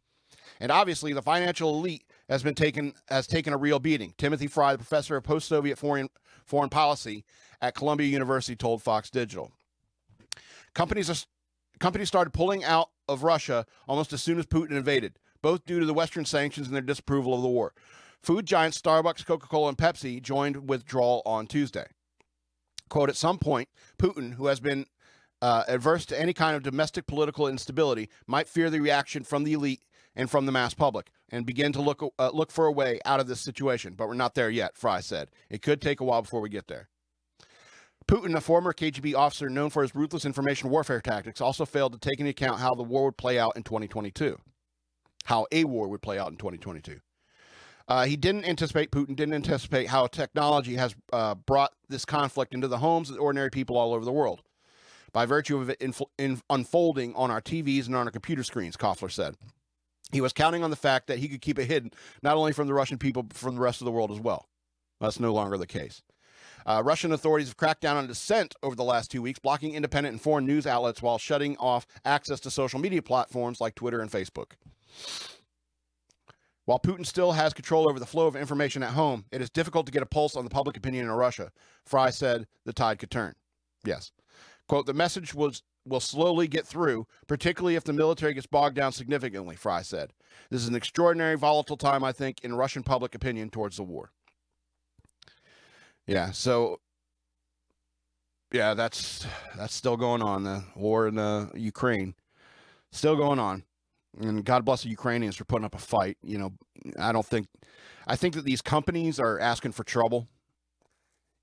And 0.61 0.73
obviously, 0.73 1.13
the 1.13 1.21
financial 1.21 1.75
elite 1.77 2.05
has 2.31 2.43
been 2.43 2.55
taken 2.55 2.95
has 3.11 3.27
taken 3.27 3.53
a 3.53 3.59
real 3.59 3.79
beating. 3.79 4.15
Timothy 4.17 4.47
Frye, 4.47 4.73
the 4.73 4.79
professor 4.79 5.17
of 5.17 5.25
post-Soviet 5.25 5.77
foreign 5.77 6.09
foreign 6.47 6.71
policy 6.71 7.27
at 7.61 7.75
Columbia 7.75 8.09
University, 8.09 8.57
told 8.57 8.83
Fox 8.83 9.11
Digital. 9.11 9.53
Companies 10.73 11.11
are, 11.11 11.27
companies 11.79 12.09
started 12.09 12.31
pulling 12.31 12.65
out 12.65 12.89
of 13.07 13.25
Russia 13.25 13.67
almost 13.87 14.15
as 14.15 14.23
soon 14.23 14.39
as 14.39 14.47
Putin 14.47 14.71
invaded, 14.71 15.19
both 15.43 15.67
due 15.67 15.81
to 15.81 15.87
the 15.87 15.93
Western 15.93 16.25
sanctions 16.25 16.67
and 16.67 16.75
their 16.75 16.81
disapproval 16.81 17.35
of 17.35 17.43
the 17.43 17.49
war. 17.49 17.75
Food 18.23 18.47
giants 18.47 18.81
Starbucks, 18.81 19.25
Coca 19.25 19.47
Cola, 19.47 19.69
and 19.69 19.79
Pepsi 19.79 20.23
joined 20.23 20.69
withdrawal 20.69 21.23
on 21.25 21.47
Tuesday. 21.47 21.87
Quote, 22.89 23.09
at 23.09 23.17
some 23.17 23.39
point, 23.39 23.69
Putin, 23.99 24.35
who 24.35 24.47
has 24.47 24.61
been 24.61 24.87
uh, 25.41 25.65
adverse 25.69 26.05
to 26.07 26.21
any 26.21 26.35
kind 26.35 26.57
of 26.57 26.63
domestic 26.63 27.07
political 27.07 27.47
instability, 27.47 28.11
might 28.27 28.49
fear 28.49 28.69
the 28.69 28.81
reaction 28.81 29.25
from 29.25 29.45
the 29.45 29.55
elite 29.55 29.81
and 30.15 30.31
from 30.31 30.45
the 30.45 30.53
mass 30.53 30.75
public 30.75 31.11
and 31.31 31.47
begin 31.47 31.73
to 31.73 31.81
look, 31.81 32.03
uh, 32.19 32.31
look 32.35 32.51
for 32.51 32.67
a 32.67 32.73
way 32.73 33.01
out 33.05 33.21
of 33.21 33.27
this 33.27 33.41
situation. 33.41 33.95
But 33.95 34.09
we're 34.09 34.15
not 34.15 34.35
there 34.35 34.51
yet, 34.51 34.77
Frye 34.77 35.01
said. 35.01 35.31
It 35.49 35.63
could 35.63 35.81
take 35.81 36.01
a 36.01 36.05
while 36.05 36.23
before 36.23 36.41
we 36.41 36.49
get 36.49 36.69
there. 36.69 36.89
Putin, 38.07 38.35
a 38.35 38.41
former 38.41 38.73
KGB 38.73 39.15
officer 39.15 39.49
known 39.49 39.71
for 39.71 39.83
his 39.83 39.95
ruthless 39.95 40.25
information 40.25 40.69
warfare 40.69 41.01
tactics, 41.01 41.41
also 41.41 41.65
failed 41.65 41.93
to 41.93 41.99
take 41.99 42.19
into 42.19 42.31
account 42.31 42.59
how 42.59 42.75
the 42.75 42.83
war 42.83 43.05
would 43.05 43.17
play 43.17 43.39
out 43.39 43.53
in 43.57 43.63
2022. 43.63 44.37
How 45.27 45.47
a 45.53 45.65
war 45.65 45.89
would 45.89 46.03
play 46.03 46.19
out 46.19 46.31
in 46.31 46.37
2022. 46.37 46.99
Uh, 47.91 48.05
he 48.05 48.17
didn't 48.17 48.45
anticipate, 48.45 48.93
Putin 48.93 49.17
didn't 49.17 49.35
anticipate 49.35 49.89
how 49.89 50.07
technology 50.07 50.77
has 50.77 50.95
uh, 51.13 51.35
brought 51.35 51.73
this 51.89 52.05
conflict 52.05 52.55
into 52.55 52.69
the 52.69 52.79
homes 52.79 53.11
of 53.11 53.19
ordinary 53.19 53.51
people 53.51 53.77
all 53.77 53.93
over 53.93 54.05
the 54.05 54.13
world 54.13 54.43
by 55.13 55.27
virtue 55.27 55.59
of 55.59 55.69
it 55.69 55.81
inf- 55.81 56.01
in 56.17 56.41
unfolding 56.51 57.13
on 57.17 57.33
our 57.33 57.41
TVs 57.41 57.87
and 57.87 57.97
on 57.97 58.07
our 58.07 58.13
computer 58.13 58.45
screens, 58.45 58.77
Koffler 58.77 59.11
said. 59.11 59.35
He 60.13 60.21
was 60.21 60.33
counting 60.33 60.63
on 60.63 60.71
the 60.71 60.77
fact 60.77 61.09
that 61.09 61.19
he 61.19 61.27
could 61.27 61.41
keep 61.41 61.59
it 61.59 61.67
hidden, 61.67 61.91
not 62.23 62.37
only 62.37 62.53
from 62.53 62.69
the 62.69 62.75
Russian 62.75 62.97
people, 62.97 63.25
but 63.25 63.37
from 63.37 63.57
the 63.57 63.61
rest 63.61 63.81
of 63.81 63.87
the 63.87 63.93
world 63.93 64.13
as 64.13 64.21
well. 64.21 64.49
That's 65.01 65.19
no 65.19 65.33
longer 65.33 65.59
the 65.59 65.67
case. 65.67 66.01
Uh, 66.65 66.83
Russian 66.85 67.11
authorities 67.11 67.49
have 67.49 67.57
cracked 67.57 67.81
down 67.81 67.97
on 67.97 68.07
dissent 68.07 68.55
over 68.63 68.77
the 68.77 68.85
last 68.85 69.11
two 69.11 69.23
weeks, 69.23 69.41
blocking 69.41 69.75
independent 69.75 70.13
and 70.13 70.23
foreign 70.23 70.47
news 70.47 70.65
outlets 70.65 71.03
while 71.03 71.19
shutting 71.19 71.57
off 71.57 71.89
access 72.05 72.39
to 72.41 72.53
social 72.53 72.79
media 72.79 73.03
platforms 73.03 73.61
like 73.61 73.75
Twitter 73.75 74.01
and 74.01 74.13
Facebook. 74.13 74.53
While 76.71 76.79
Putin 76.79 77.05
still 77.05 77.33
has 77.33 77.53
control 77.53 77.89
over 77.89 77.99
the 77.99 78.07
flow 78.07 78.29
of 78.29 78.37
information 78.37 78.85
at 78.85 78.93
home, 78.93 79.25
it 79.33 79.43
is 79.43 79.51
difficult 79.51 79.87
to 79.87 79.93
get 79.93 80.05
a 80.05 80.07
pulse 80.07 80.37
on 80.37 80.45
the 80.45 80.51
public 80.51 80.77
opinion 80.77 81.07
in 81.07 81.11
Russia. 81.11 81.51
Frye 81.85 82.11
said 82.11 82.47
the 82.65 82.73
tide 82.73 83.01
could 83.01 83.11
turn. 83.11 83.35
Yes. 83.85 84.13
Quote, 84.69 84.87
the 84.87 84.95
message 84.95 85.35
was 85.35 85.65
will 85.85 85.99
slowly 85.99 86.47
get 86.47 86.65
through, 86.65 87.09
particularly 87.27 87.75
if 87.75 87.83
the 87.83 87.93
military 87.93 88.35
gets 88.35 88.47
bogged 88.47 88.77
down 88.77 88.93
significantly, 88.93 89.57
Frye 89.57 89.83
said. 89.83 90.13
This 90.49 90.63
is 90.63 90.69
an 90.69 90.77
extraordinary 90.77 91.37
volatile 91.37 91.77
time, 91.77 92.05
I 92.05 92.13
think, 92.13 92.45
in 92.45 92.55
Russian 92.55 92.85
public 92.85 93.17
opinion 93.17 93.51
towards 93.51 93.77
the 93.77 93.83
war. 93.83 94.13
Yeah, 96.07 96.31
so 96.31 96.79
yeah, 98.53 98.75
that's 98.75 99.27
that's 99.57 99.75
still 99.75 99.97
going 99.97 100.23
on. 100.23 100.45
The 100.45 100.63
war 100.77 101.09
in 101.09 101.19
uh, 101.19 101.49
Ukraine 101.53 102.15
still 102.93 103.17
going 103.17 103.41
on, 103.41 103.65
and 104.19 104.45
God 104.45 104.65
bless 104.65 104.83
the 104.83 104.89
Ukrainians 104.89 105.37
for 105.37 105.45
putting 105.45 105.65
up 105.65 105.75
a 105.75 105.79
fight. 105.79 106.17
You 106.23 106.39
know, 106.39 106.53
I 106.99 107.13
don't 107.13 107.27
think 107.27 107.49
I 108.07 108.17
think 108.17 108.35
that 108.35 108.45
these 108.45 108.63
companies 108.63 109.21
are 109.21 109.39
asking 109.39 109.73
for 109.73 109.85
trouble. 109.85 110.29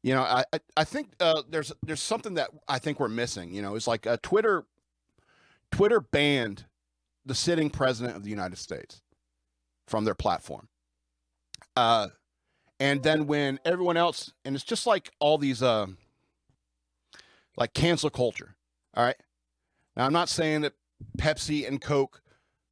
You 0.04 0.14
know, 0.14 0.22
I 0.22 0.44
I, 0.76 0.84
think 0.84 1.10
uh, 1.20 1.42
there's 1.50 1.74
there's 1.84 2.02
something 2.02 2.36
that 2.36 2.50
I 2.68 2.80
think 2.80 3.00
we're 3.00 3.08
missing. 3.08 3.54
You 3.54 3.62
know, 3.62 3.76
it's 3.76 3.88
like 3.88 4.08
uh, 4.08 4.18
Twitter. 4.22 4.66
Twitter 5.72 6.00
banned 6.00 6.66
the 7.26 7.36
sitting 7.36 7.70
president 7.70 8.16
of 8.16 8.24
the 8.24 8.30
United 8.30 8.58
States 8.58 9.02
from 9.86 10.06
their 10.06 10.16
platform. 10.16 10.70
Uh, 11.76 12.08
and 12.80 13.04
then 13.04 13.28
when 13.28 13.60
everyone 13.66 13.98
else, 13.98 14.32
and 14.46 14.56
it's 14.56 14.64
just 14.64 14.88
like 14.88 15.12
all 15.20 15.38
these, 15.38 15.62
uh, 15.62 15.88
like 17.58 17.74
cancel 17.74 18.10
culture. 18.10 18.56
All 18.96 19.04
right. 19.04 19.18
Now, 19.96 20.06
I'm 20.06 20.14
not 20.14 20.30
saying 20.30 20.62
that 20.62 20.74
Pepsi 21.18 21.68
and 21.68 21.82
Coke 21.82 22.22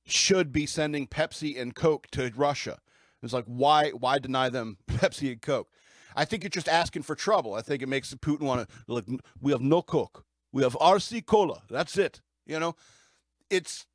should 0.06 0.52
be 0.52 0.66
sending 0.66 1.08
Pepsi 1.08 1.60
and 1.60 1.76
Coke 1.76 2.08
to 2.12 2.32
Russia. 2.36 2.80
It's 3.22 3.34
like, 3.34 3.46
why, 3.46 3.90
why 3.90 4.20
deny 4.20 4.50
them 4.50 4.78
Pepsi 4.88 5.32
and 5.32 5.42
Coke? 5.42 5.70
I 6.16 6.26
think 6.26 6.44
you're 6.44 6.50
just 6.50 6.70
asking 6.70 7.04
for 7.04 7.16
trouble. 7.16 7.56
I 7.56 7.62
think 7.62 7.82
it 7.82 7.90
makes 7.90 8.14
Putin 8.14 8.42
want 8.42 8.70
to, 8.70 8.94
like, 8.94 9.06
we 9.42 9.52
have 9.52 9.62
no 9.62 9.82
Coke. 9.82 10.24
We 10.52 10.64
have 10.64 10.74
RC 10.74 11.26
Cola. 11.26 11.64
That's 11.70 11.98
it. 11.98 12.22
You 12.46 12.60
know, 12.60 12.76
it's 13.50 13.86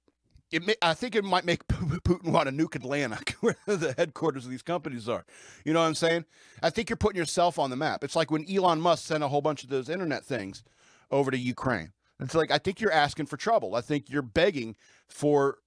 it 0.50 0.66
may, 0.66 0.74
I 0.82 0.94
think 0.94 1.14
it 1.14 1.24
might 1.24 1.44
make 1.44 1.66
Putin 1.68 2.32
want 2.32 2.48
to 2.48 2.54
nuke 2.54 2.74
Atlanta, 2.74 3.18
where 3.40 3.56
the 3.66 3.94
headquarters 3.96 4.44
of 4.44 4.50
these 4.50 4.62
companies 4.62 5.08
are. 5.08 5.24
You 5.64 5.72
know 5.72 5.80
what 5.80 5.86
I'm 5.86 5.94
saying? 5.94 6.24
I 6.62 6.70
think 6.70 6.90
you're 6.90 6.96
putting 6.96 7.18
yourself 7.18 7.58
on 7.58 7.70
the 7.70 7.76
map. 7.76 8.02
It's 8.02 8.16
like 8.16 8.30
when 8.30 8.50
Elon 8.50 8.80
Musk 8.80 9.06
sent 9.06 9.22
a 9.22 9.28
whole 9.28 9.42
bunch 9.42 9.62
of 9.62 9.70
those 9.70 9.88
internet 9.88 10.24
things 10.24 10.64
over 11.10 11.30
to 11.30 11.38
Ukraine. 11.38 11.92
It's 12.18 12.34
like 12.34 12.50
I 12.50 12.58
think 12.58 12.80
you're 12.80 12.92
asking 12.92 13.26
for 13.26 13.36
trouble. 13.36 13.74
I 13.74 13.80
think 13.80 14.10
you're 14.10 14.22
begging 14.22 14.76
for 15.08 15.58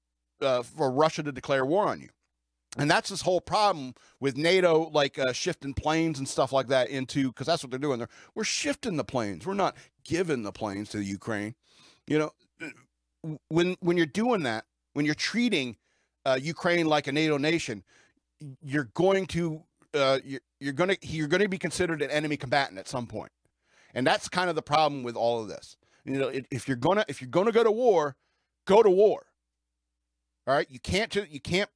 uh, 0.43 0.63
for 0.63 0.91
Russia 0.91 1.23
to 1.23 1.31
declare 1.31 1.65
war 1.65 1.87
on 1.87 2.01
you. 2.01 2.09
And 2.77 2.89
that's 2.89 3.09
this 3.09 3.21
whole 3.21 3.41
problem 3.41 3.93
with 4.19 4.35
NATO, 4.35 4.89
like 4.91 5.19
uh, 5.19 5.31
shifting 5.31 5.73
planes 5.75 6.17
and 6.17 6.27
stuff 6.27 6.51
like 6.51 6.67
that 6.67 6.89
into, 6.89 7.27
because 7.27 7.45
that's 7.45 7.63
what 7.63 7.69
they're 7.69 7.79
doing. 7.79 7.99
They're, 7.99 8.09
we're 8.33 8.43
shifting 8.43 8.97
the 8.97 9.03
planes. 9.03 9.45
We're 9.45 9.53
not 9.53 9.75
giving 10.03 10.41
the 10.41 10.51
planes 10.51 10.89
to 10.89 10.97
the 10.97 11.05
Ukraine. 11.05 11.53
You 12.07 12.19
know, 12.19 12.31
when 13.49 13.77
when 13.79 13.95
you're 13.97 14.05
doing 14.05 14.43
that, 14.43 14.65
when 14.93 15.05
you're 15.05 15.15
treating 15.15 15.77
uh, 16.25 16.39
Ukraine 16.41 16.87
like 16.87 17.07
a 17.07 17.11
NATO 17.11 17.37
nation, 17.37 17.83
you're 18.61 18.89
going 18.95 19.27
to 19.27 19.63
uh, 19.93 20.19
you're, 20.25 20.41
you're 20.59 20.73
going 20.73 20.89
to 20.89 21.07
you're 21.07 21.27
going 21.27 21.43
to 21.43 21.49
be 21.49 21.59
considered 21.59 22.01
an 22.01 22.09
enemy 22.09 22.37
combatant 22.37 22.79
at 22.79 22.87
some 22.87 23.05
point, 23.05 23.31
and 23.93 24.05
that's 24.05 24.27
kind 24.27 24.49
of 24.49 24.55
the 24.55 24.61
problem 24.61 25.03
with 25.03 25.15
all 25.15 25.41
of 25.41 25.47
this. 25.47 25.77
You 26.05 26.19
know, 26.19 26.31
if 26.51 26.67
you're 26.67 26.75
gonna 26.75 27.05
if 27.07 27.21
you're 27.21 27.29
gonna 27.29 27.51
go 27.51 27.63
to 27.63 27.71
war, 27.71 28.15
go 28.65 28.83
to 28.83 28.89
war. 28.89 29.27
All 30.47 30.55
right, 30.55 30.69
you 30.69 30.79
can't 30.79 31.11
just 31.11 31.29
you 31.29 31.39
can't 31.39 31.69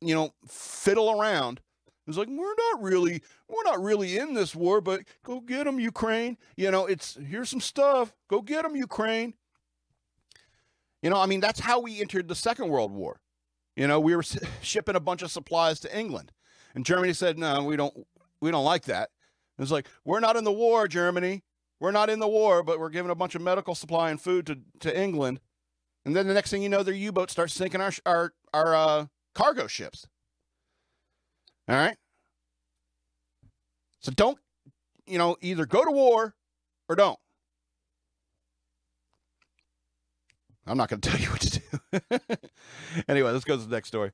you 0.00 0.14
know 0.14 0.30
fiddle 0.46 1.20
around. 1.20 1.60
It's 2.06 2.18
like 2.18 2.28
we're 2.28 2.54
not 2.72 2.82
really 2.82 3.22
we're 3.48 3.64
not 3.64 3.82
really 3.82 4.18
in 4.18 4.34
this 4.34 4.54
war, 4.54 4.80
but 4.80 5.02
go 5.24 5.40
get 5.40 5.64
them, 5.64 5.80
Ukraine. 5.80 6.36
You 6.56 6.70
know, 6.70 6.86
it's 6.86 7.16
here's 7.16 7.48
some 7.48 7.60
stuff. 7.60 8.14
Go 8.28 8.42
get 8.42 8.62
them, 8.62 8.76
Ukraine. 8.76 9.34
You 11.02 11.10
know, 11.10 11.18
I 11.18 11.26
mean, 11.26 11.40
that's 11.40 11.60
how 11.60 11.80
we 11.80 12.00
entered 12.00 12.28
the 12.28 12.34
Second 12.34 12.68
World 12.68 12.92
War. 12.92 13.20
You 13.76 13.86
know, 13.86 14.00
we 14.00 14.16
were 14.16 14.22
shipping 14.62 14.96
a 14.96 15.00
bunch 15.00 15.22
of 15.22 15.30
supplies 15.30 15.80
to 15.80 15.98
England, 15.98 16.32
and 16.74 16.84
Germany 16.84 17.12
said, 17.12 17.38
"No, 17.38 17.64
we 17.64 17.76
don't, 17.76 17.94
we 18.40 18.50
don't 18.50 18.64
like 18.64 18.84
that." 18.84 19.10
It's 19.58 19.70
like 19.70 19.88
we're 20.04 20.20
not 20.20 20.36
in 20.36 20.44
the 20.44 20.52
war, 20.52 20.88
Germany. 20.88 21.42
We're 21.80 21.90
not 21.90 22.10
in 22.10 22.18
the 22.18 22.28
war, 22.28 22.62
but 22.62 22.80
we're 22.80 22.88
giving 22.88 23.10
a 23.10 23.14
bunch 23.14 23.34
of 23.34 23.42
medical 23.42 23.74
supply 23.74 24.10
and 24.10 24.20
food 24.20 24.46
to, 24.46 24.58
to 24.80 24.98
England. 24.98 25.40
And 26.04 26.14
then 26.14 26.26
the 26.26 26.34
next 26.34 26.50
thing 26.50 26.62
you 26.62 26.68
know, 26.68 26.82
their 26.82 26.94
U-boats 26.94 27.32
start 27.32 27.50
sinking 27.50 27.80
our 27.80 27.92
our 28.04 28.32
our 28.52 28.74
uh, 28.74 29.06
cargo 29.34 29.66
ships. 29.66 30.06
All 31.68 31.76
right. 31.76 31.96
So 34.00 34.12
don't, 34.12 34.38
you 35.06 35.16
know, 35.16 35.36
either 35.40 35.64
go 35.64 35.82
to 35.84 35.90
war 35.90 36.34
or 36.88 36.96
don't. 36.96 37.18
I'm 40.66 40.76
not 40.76 40.88
going 40.88 41.00
to 41.02 41.10
tell 41.10 41.20
you 41.20 41.28
what 41.30 41.40
to 41.40 41.60
do. 41.60 42.38
anyway, 43.08 43.30
let's 43.30 43.44
go 43.44 43.56
to 43.56 43.62
the 43.62 43.74
next 43.74 43.88
story. 43.88 44.12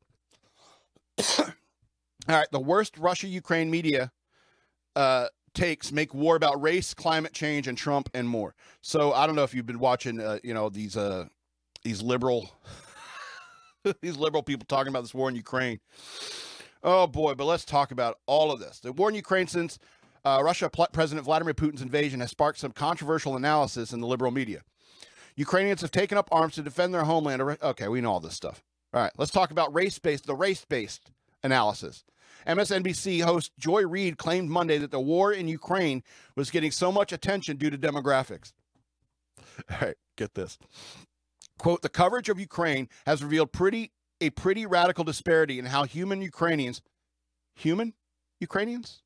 All 1.39 2.37
right, 2.37 2.49
the 2.53 2.61
worst 2.61 2.99
Russia 2.99 3.27
Ukraine 3.27 3.71
media 3.71 4.13
uh, 4.95 5.27
takes 5.55 5.91
make 5.91 6.15
war 6.15 6.37
about 6.37 6.61
race, 6.63 6.95
climate 6.95 7.33
change, 7.33 7.67
and 7.67 7.77
Trump 7.77 8.09
and 8.15 8.29
more. 8.29 8.55
So 8.83 9.13
I 9.13 9.27
don't 9.27 9.35
know 9.35 9.43
if 9.43 9.55
you've 9.55 9.67
been 9.67 9.79
watching, 9.79 10.21
uh, 10.21 10.39
you 10.45 10.55
know, 10.55 10.69
these 10.69 10.97
uh, 10.97 11.27
these 11.83 12.03
liberal 12.03 12.51
these 14.03 14.17
liberal 14.17 14.43
people 14.43 14.67
talking 14.67 14.89
about 14.89 15.03
this 15.03 15.15
war 15.15 15.29
in 15.29 15.37
Ukraine. 15.37 15.81
Oh 16.83 17.07
boy, 17.07 17.35
but 17.35 17.45
let's 17.45 17.65
talk 17.65 17.91
about 17.91 18.19
all 18.27 18.51
of 18.51 18.61
this. 18.61 18.81
The 18.81 18.93
war 18.93 19.09
in 19.09 19.15
Ukraine 19.15 19.47
since 19.47 19.79
uh, 20.25 20.41
Russia 20.43 20.71
President 20.93 21.25
Vladimir 21.25 21.55
Putin's 21.55 21.83
invasion 21.83 22.21
has 22.21 22.31
sparked 22.31 22.59
some 22.59 22.73
controversial 22.73 23.37
analysis 23.37 23.93
in 23.93 24.01
the 24.01 24.07
liberal 24.07 24.31
media. 24.31 24.63
Ukrainians 25.37 25.81
have 25.81 25.91
taken 25.91 26.19
up 26.19 26.29
arms 26.31 26.55
to 26.55 26.63
defend 26.63 26.93
their 26.93 27.05
homeland. 27.05 27.41
Okay, 27.63 27.89
we 27.89 28.01
know 28.01 28.13
all 28.13 28.21
this 28.21 28.35
stuff. 28.35 28.63
All 28.93 29.01
right, 29.01 29.13
let's 29.17 29.31
talk 29.31 29.51
about 29.51 29.75
race 29.75 29.99
based, 29.99 30.27
the 30.27 30.35
race 30.35 30.65
based 30.65 31.11
analysis. 31.43 32.05
MSNBC 32.47 33.23
host 33.23 33.53
Joy 33.59 33.87
Reid 33.87 34.19
claimed 34.19 34.49
Monday 34.49 34.79
that 34.79 34.91
the 34.91 35.01
war 35.01 35.33
in 35.33 35.47
Ukraine 35.49 36.03
was 36.37 36.51
getting 36.51 36.71
so 36.71 36.91
much 36.91 37.13
attention 37.13 37.57
due 37.57 37.71
to 37.71 37.79
demographics. 37.79 38.53
All 39.71 39.77
right, 39.81 39.97
get 40.17 40.35
this. 40.35 40.59
Quote, 41.61 41.83
the 41.83 41.91
coverage 41.91 42.31
of 42.31 42.41
Ukraine 42.41 42.89
has 43.05 43.23
revealed 43.23 43.53
pretty 43.53 43.93
a 44.23 44.31
pretty 44.31 44.65
radical 44.65 45.05
disparity 45.05 45.59
in 45.59 45.67
how 45.67 45.85
human 45.85 46.23
Ukrainians, 46.23 46.81
human 47.55 47.93
Ukrainians, 48.41 49.03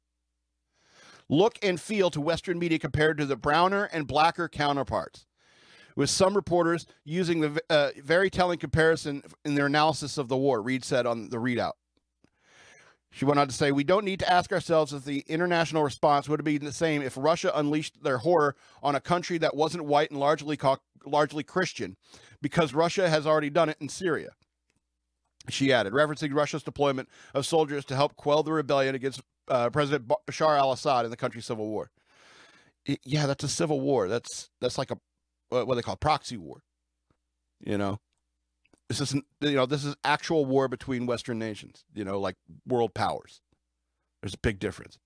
look 1.28 1.58
and 1.64 1.80
feel 1.80 2.10
to 2.10 2.20
Western 2.20 2.60
media 2.60 2.78
compared 2.78 3.18
to 3.18 3.26
the 3.26 3.34
browner 3.34 3.90
and 3.92 4.06
blacker 4.06 4.48
counterparts 4.48 5.26
with 5.96 6.10
some 6.10 6.36
reporters 6.36 6.86
using 7.04 7.40
the 7.40 7.60
uh, 7.70 7.90
very 8.04 8.30
telling 8.30 8.60
comparison 8.60 9.24
in 9.44 9.56
their 9.56 9.66
analysis 9.66 10.16
of 10.16 10.28
the 10.28 10.36
war, 10.36 10.62
Reid 10.62 10.84
said 10.84 11.06
on 11.06 11.30
the 11.30 11.38
ReidOut. 11.38 11.72
She 13.14 13.24
went 13.24 13.38
on 13.38 13.46
to 13.46 13.54
say, 13.54 13.70
We 13.70 13.84
don't 13.84 14.04
need 14.04 14.18
to 14.20 14.32
ask 14.32 14.52
ourselves 14.52 14.92
if 14.92 15.04
the 15.04 15.24
international 15.28 15.84
response 15.84 16.28
would 16.28 16.40
have 16.40 16.44
been 16.44 16.64
the 16.64 16.72
same 16.72 17.00
if 17.00 17.16
Russia 17.16 17.52
unleashed 17.54 18.02
their 18.02 18.18
horror 18.18 18.56
on 18.82 18.96
a 18.96 19.00
country 19.00 19.38
that 19.38 19.54
wasn't 19.54 19.84
white 19.84 20.10
and 20.10 20.18
largely, 20.18 20.58
largely 21.06 21.44
Christian, 21.44 21.96
because 22.42 22.74
Russia 22.74 23.08
has 23.08 23.24
already 23.24 23.50
done 23.50 23.68
it 23.68 23.76
in 23.80 23.88
Syria. 23.88 24.30
She 25.48 25.72
added, 25.72 25.92
referencing 25.92 26.34
Russia's 26.34 26.64
deployment 26.64 27.08
of 27.34 27.46
soldiers 27.46 27.84
to 27.84 27.94
help 27.94 28.16
quell 28.16 28.42
the 28.42 28.52
rebellion 28.52 28.96
against 28.96 29.20
uh, 29.46 29.70
President 29.70 30.10
Bashar 30.26 30.58
al 30.58 30.72
Assad 30.72 31.04
in 31.04 31.12
the 31.12 31.16
country's 31.16 31.46
civil 31.46 31.68
war. 31.68 31.92
It, 32.84 32.98
yeah, 33.04 33.26
that's 33.26 33.44
a 33.44 33.48
civil 33.48 33.80
war. 33.80 34.08
That's 34.08 34.50
that's 34.60 34.76
like 34.76 34.90
a 34.90 34.98
what 35.50 35.76
they 35.76 35.82
call 35.82 35.94
proxy 35.94 36.36
war. 36.36 36.62
You 37.60 37.78
know, 37.78 38.00
this 38.88 39.00
isn't 39.00 39.24
you 39.40 39.52
know 39.52 39.66
this 39.66 39.84
is 39.84 39.96
actual 40.04 40.44
war 40.44 40.68
between 40.68 41.06
Western 41.06 41.38
nations. 41.38 41.84
You 41.94 42.04
know, 42.04 42.20
like 42.20 42.36
world 42.66 42.94
powers. 42.94 43.40
There's 44.22 44.34
a 44.34 44.38
big 44.38 44.58
difference. 44.58 44.98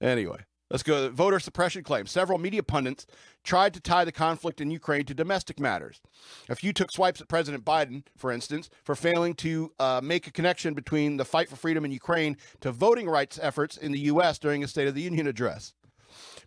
Anyway, 0.00 0.40
let's 0.70 0.82
go. 0.82 1.08
Voter 1.10 1.38
suppression 1.38 1.82
claims. 1.82 2.10
Several 2.10 2.38
media 2.38 2.62
pundits 2.62 3.06
tried 3.42 3.74
to 3.74 3.80
tie 3.80 4.04
the 4.04 4.12
conflict 4.12 4.60
in 4.60 4.70
Ukraine 4.70 5.04
to 5.04 5.14
domestic 5.14 5.60
matters. 5.60 6.00
A 6.48 6.56
few 6.56 6.72
took 6.72 6.90
swipes 6.90 7.20
at 7.20 7.28
President 7.28 7.64
Biden, 7.64 8.04
for 8.16 8.32
instance, 8.32 8.70
for 8.82 8.94
failing 8.94 9.34
to 9.34 9.72
uh, 9.78 10.00
make 10.02 10.26
a 10.26 10.32
connection 10.32 10.74
between 10.74 11.16
the 11.16 11.24
fight 11.24 11.48
for 11.48 11.56
freedom 11.56 11.84
in 11.84 11.92
Ukraine 11.92 12.36
to 12.60 12.72
voting 12.72 13.06
rights 13.08 13.38
efforts 13.40 13.76
in 13.76 13.92
the 13.92 14.00
U.S. 14.00 14.38
during 14.38 14.64
a 14.64 14.68
State 14.68 14.88
of 14.88 14.94
the 14.94 15.02
Union 15.02 15.26
address. 15.26 15.74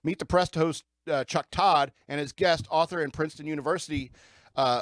Meet 0.04 0.20
the 0.20 0.26
Press 0.26 0.50
host 0.54 0.84
uh, 1.10 1.24
Chuck 1.24 1.48
Todd 1.52 1.92
and 2.08 2.20
his 2.20 2.32
guest, 2.32 2.68
author 2.70 3.02
and 3.02 3.14
Princeton 3.14 3.48
University, 3.48 4.12
uh, 4.56 4.82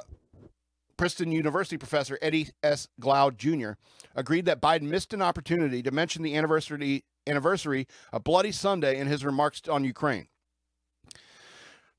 Princeton 0.97 1.31
University 1.31 1.77
professor 1.77 2.17
Eddie 2.21 2.49
S. 2.63 2.87
Glaude 2.99 3.37
Jr. 3.37 3.71
agreed 4.15 4.45
that 4.45 4.61
Biden 4.61 4.83
missed 4.83 5.13
an 5.13 5.21
opportunity 5.21 5.81
to 5.83 5.91
mention 5.91 6.23
the 6.23 6.35
anniversary 6.35 7.05
anniversary 7.27 7.87
of 8.13 8.23
Bloody 8.23 8.51
Sunday 8.51 8.99
in 8.99 9.07
his 9.07 9.25
remarks 9.25 9.61
on 9.67 9.83
Ukraine. 9.83 10.27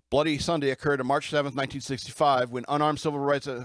Bloody 0.08 0.38
Sunday 0.38 0.70
occurred 0.70 1.00
on 1.00 1.06
March 1.06 1.30
7, 1.30 1.46
1965, 1.46 2.50
when 2.50 2.64
unarmed 2.68 3.00
civil 3.00 3.18
rights 3.18 3.48
uh, 3.48 3.64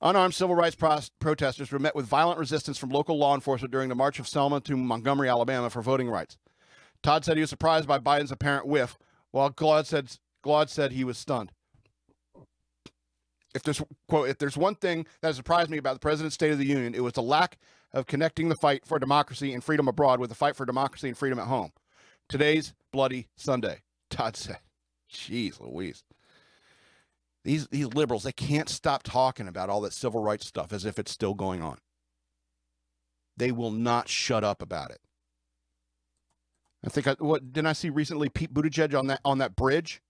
unarmed 0.00 0.34
civil 0.34 0.54
rights 0.54 0.74
pro- 0.74 1.00
protesters 1.18 1.70
were 1.70 1.78
met 1.78 1.94
with 1.94 2.06
violent 2.06 2.38
resistance 2.38 2.78
from 2.78 2.90
local 2.90 3.18
law 3.18 3.34
enforcement 3.34 3.70
during 3.70 3.90
the 3.90 3.94
March 3.94 4.18
of 4.18 4.26
Selma 4.26 4.60
to 4.60 4.76
Montgomery, 4.76 5.28
Alabama, 5.28 5.68
for 5.68 5.82
voting 5.82 6.08
rights. 6.08 6.38
Todd 7.02 7.24
said 7.24 7.36
he 7.36 7.42
was 7.42 7.50
surprised 7.50 7.86
by 7.86 7.98
Biden's 7.98 8.32
apparent 8.32 8.66
whiff, 8.66 8.96
while 9.30 9.50
Glaude 9.50 9.86
said 9.86 10.16
Glaude 10.42 10.70
said 10.70 10.92
he 10.92 11.04
was 11.04 11.18
stunned. 11.18 11.52
If 13.54 13.62
there's 13.62 13.80
quote, 14.08 14.28
if 14.28 14.38
there's 14.38 14.56
one 14.56 14.74
thing 14.74 15.06
that 15.22 15.34
surprised 15.34 15.70
me 15.70 15.78
about 15.78 15.94
the 15.94 16.00
president's 16.00 16.34
State 16.34 16.52
of 16.52 16.58
the 16.58 16.66
Union, 16.66 16.94
it 16.94 17.02
was 17.02 17.12
the 17.12 17.22
lack 17.22 17.58
of 17.92 18.06
connecting 18.06 18.48
the 18.48 18.56
fight 18.56 18.84
for 18.84 18.98
democracy 18.98 19.54
and 19.54 19.62
freedom 19.62 19.86
abroad 19.86 20.18
with 20.18 20.28
the 20.28 20.34
fight 20.34 20.56
for 20.56 20.66
democracy 20.66 21.08
and 21.08 21.16
freedom 21.16 21.38
at 21.38 21.46
home. 21.46 21.70
Today's 22.28 22.74
bloody 22.92 23.28
Sunday, 23.36 23.82
Todd 24.10 24.36
said. 24.36 24.58
Jeez 25.12 25.60
Louise. 25.60 26.02
These 27.44 27.68
these 27.68 27.86
liberals, 27.94 28.24
they 28.24 28.32
can't 28.32 28.68
stop 28.68 29.02
talking 29.02 29.46
about 29.46 29.68
all 29.68 29.82
that 29.82 29.92
civil 29.92 30.22
rights 30.22 30.46
stuff 30.46 30.72
as 30.72 30.84
if 30.84 30.98
it's 30.98 31.12
still 31.12 31.34
going 31.34 31.62
on. 31.62 31.78
They 33.36 33.52
will 33.52 33.70
not 33.70 34.08
shut 34.08 34.44
up 34.44 34.62
about 34.62 34.90
it. 34.90 35.00
I 36.84 36.88
think 36.88 37.06
I 37.06 37.14
what 37.18 37.52
didn't 37.52 37.66
I 37.66 37.72
see 37.74 37.90
recently 37.90 38.28
Pete 38.28 38.52
Buttigieg 38.52 38.98
on 38.98 39.06
that 39.08 39.20
on 39.24 39.38
that 39.38 39.56
bridge 39.56 40.00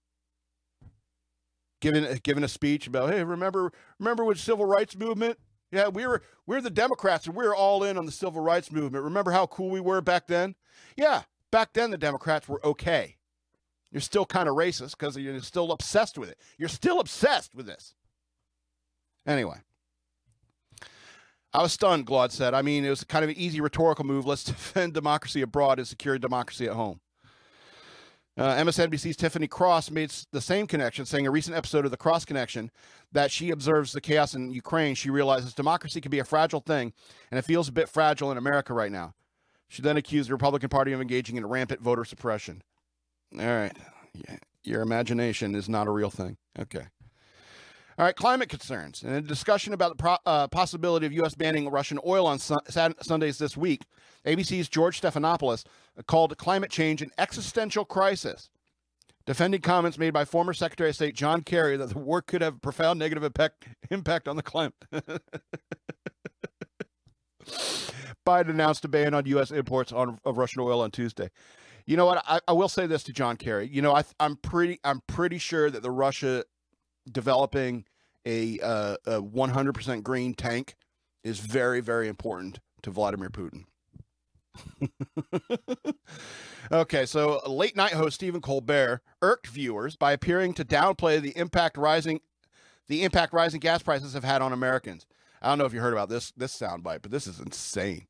giving 1.85 2.19
giving 2.23 2.43
a 2.43 2.47
speech 2.47 2.87
about, 2.87 3.11
hey, 3.11 3.23
remember 3.23 3.71
remember 3.99 4.25
with 4.25 4.39
civil 4.39 4.65
rights 4.65 4.95
movement? 4.95 5.37
Yeah, 5.71 5.89
we 5.89 6.07
were 6.07 6.23
we're 6.47 6.61
the 6.61 6.69
Democrats 6.69 7.27
and 7.27 7.35
we're 7.35 7.55
all 7.55 7.83
in 7.83 7.97
on 7.97 8.05
the 8.05 8.11
civil 8.11 8.41
rights 8.41 8.71
movement. 8.71 9.03
Remember 9.03 9.31
how 9.31 9.45
cool 9.45 9.69
we 9.69 9.79
were 9.79 10.01
back 10.01 10.27
then? 10.27 10.55
Yeah, 10.97 11.23
back 11.51 11.73
then 11.73 11.91
the 11.91 11.97
Democrats 11.97 12.47
were 12.47 12.65
okay. 12.65 13.17
You're 13.91 14.01
still 14.01 14.25
kind 14.25 14.49
of 14.49 14.55
racist 14.55 14.97
because 14.97 15.15
you're 15.15 15.39
still 15.41 15.71
obsessed 15.71 16.17
with 16.17 16.29
it. 16.29 16.39
You're 16.57 16.69
still 16.69 16.99
obsessed 16.99 17.53
with 17.53 17.65
this. 17.65 17.93
Anyway. 19.25 19.57
I 21.53 21.61
was 21.61 21.71
stunned, 21.71 22.05
Glaude 22.05 22.31
said. 22.33 22.53
I 22.53 22.61
mean, 22.61 22.83
it 22.83 22.89
was 22.89 23.05
kind 23.05 23.23
of 23.23 23.29
an 23.29 23.37
easy 23.37 23.61
rhetorical 23.61 24.03
move. 24.03 24.25
Let's 24.25 24.43
defend 24.43 24.93
democracy 24.93 25.41
abroad 25.41 25.79
and 25.79 25.87
secure 25.87 26.17
democracy 26.17 26.65
at 26.65 26.73
home. 26.73 26.99
Uh, 28.37 28.53
MSNBC's 28.55 29.15
Tiffany 29.15 29.47
Cross 29.47 29.91
made 29.91 30.11
the 30.31 30.41
same 30.41 30.67
connection, 30.67 31.05
saying 31.05 31.25
a 31.25 31.31
recent 31.31 31.55
episode 31.55 31.85
of 31.85 31.91
The 31.91 31.97
Cross 31.97 32.25
Connection 32.25 32.69
that 33.13 33.31
she 33.31 33.49
observes 33.49 33.93
the 33.93 34.01
chaos 34.01 34.35
in 34.35 34.51
Ukraine. 34.51 34.93
She 34.93 35.09
realizes 35.09 35.53
democracy 35.53 36.01
can 36.01 36.11
be 36.11 36.19
a 36.19 36.25
fragile 36.25 36.59
thing, 36.59 36.91
and 37.31 37.37
it 37.37 37.43
feels 37.45 37.69
a 37.69 37.71
bit 37.71 37.87
fragile 37.87 38.31
in 38.31 38.37
America 38.37 38.73
right 38.73 38.91
now. 38.91 39.13
She 39.69 39.81
then 39.81 39.95
accused 39.95 40.29
the 40.29 40.33
Republican 40.33 40.69
Party 40.69 40.91
of 40.91 40.99
engaging 40.99 41.37
in 41.37 41.45
rampant 41.45 41.81
voter 41.81 42.03
suppression. 42.03 42.61
All 43.39 43.45
right. 43.45 43.75
Yeah. 44.13 44.37
Your 44.63 44.81
imagination 44.81 45.55
is 45.55 45.69
not 45.69 45.87
a 45.87 45.91
real 45.91 46.09
thing. 46.09 46.37
Okay. 46.59 46.87
All 47.97 48.03
right, 48.05 48.15
climate 48.15 48.49
concerns. 48.49 49.03
And 49.03 49.15
a 49.15 49.21
discussion 49.21 49.73
about 49.73 49.91
the 49.91 49.95
pro- 49.95 50.17
uh, 50.25 50.47
possibility 50.49 51.05
of 51.05 51.13
U.S. 51.13 51.33
banning 51.33 51.69
Russian 51.69 51.97
oil 52.05 52.27
on 52.27 52.39
su- 52.39 52.57
Sundays 53.01 53.37
this 53.37 53.55
week, 53.55 53.83
ABC's 54.25 54.67
George 54.67 54.99
Stephanopoulos 54.99 55.63
called 56.03 56.37
climate 56.37 56.71
change 56.71 57.01
an 57.01 57.11
existential 57.17 57.85
crisis, 57.85 58.49
defending 59.25 59.61
comments 59.61 59.97
made 59.97 60.11
by 60.11 60.25
former 60.25 60.53
Secretary 60.53 60.89
of 60.89 60.95
State 60.95 61.15
John 61.15 61.41
Kerry 61.41 61.77
that 61.77 61.89
the 61.89 61.99
war 61.99 62.21
could 62.21 62.41
have 62.41 62.55
a 62.55 62.59
profound 62.59 62.99
negative 62.99 63.23
impact, 63.23 63.65
impact 63.89 64.27
on 64.27 64.35
the 64.35 64.43
climate. 64.43 64.75
Biden 68.25 68.49
announced 68.49 68.83
a 68.83 68.87
ban 68.87 69.13
on 69.13 69.25
U.S. 69.27 69.51
imports 69.51 69.91
on, 69.91 70.19
of 70.25 70.37
Russian 70.37 70.61
oil 70.61 70.81
on 70.81 70.91
Tuesday. 70.91 71.29
You 71.85 71.95
know 71.95 72.07
what? 72.07 72.23
I, 72.27 72.39
I 72.47 72.53
will 72.53 72.69
say 72.69 72.87
this 72.87 73.03
to 73.03 73.13
John 73.13 73.37
Kerry. 73.37 73.69
You 73.71 73.81
know, 73.81 73.95
I, 73.95 74.03
I'm 74.19 74.35
pretty, 74.37 74.79
I'm 74.83 75.01
pretty 75.07 75.37
sure 75.37 75.69
that 75.69 75.83
the 75.83 75.91
Russia 75.91 76.43
developing 77.11 77.85
a, 78.25 78.59
uh, 78.59 78.97
a 79.05 79.21
100% 79.21 80.03
green 80.03 80.33
tank 80.33 80.75
is 81.23 81.39
very, 81.39 81.81
very 81.81 82.07
important 82.07 82.59
to 82.81 82.89
Vladimir 82.89 83.29
Putin. 83.29 83.65
okay, 86.71 87.05
so 87.05 87.41
uh, 87.45 87.49
late 87.49 87.75
night 87.75 87.93
host 87.93 88.15
Stephen 88.15 88.41
Colbert 88.41 89.01
irked 89.21 89.47
viewers 89.47 89.95
by 89.95 90.11
appearing 90.11 90.53
to 90.55 90.65
downplay 90.65 91.21
the 91.21 91.35
impact 91.37 91.77
rising 91.77 92.21
the 92.87 93.03
impact 93.03 93.33
rising 93.33 93.59
gas 93.59 93.81
prices 93.81 94.13
have 94.13 94.23
had 94.23 94.41
on 94.41 94.53
Americans. 94.53 95.07
I 95.41 95.49
don't 95.49 95.57
know 95.57 95.65
if 95.65 95.73
you 95.73 95.81
heard 95.81 95.93
about 95.93 96.09
this 96.09 96.31
this 96.37 96.57
soundbite, 96.57 97.01
but 97.01 97.11
this 97.11 97.27
is 97.27 97.39
insane. 97.39 98.07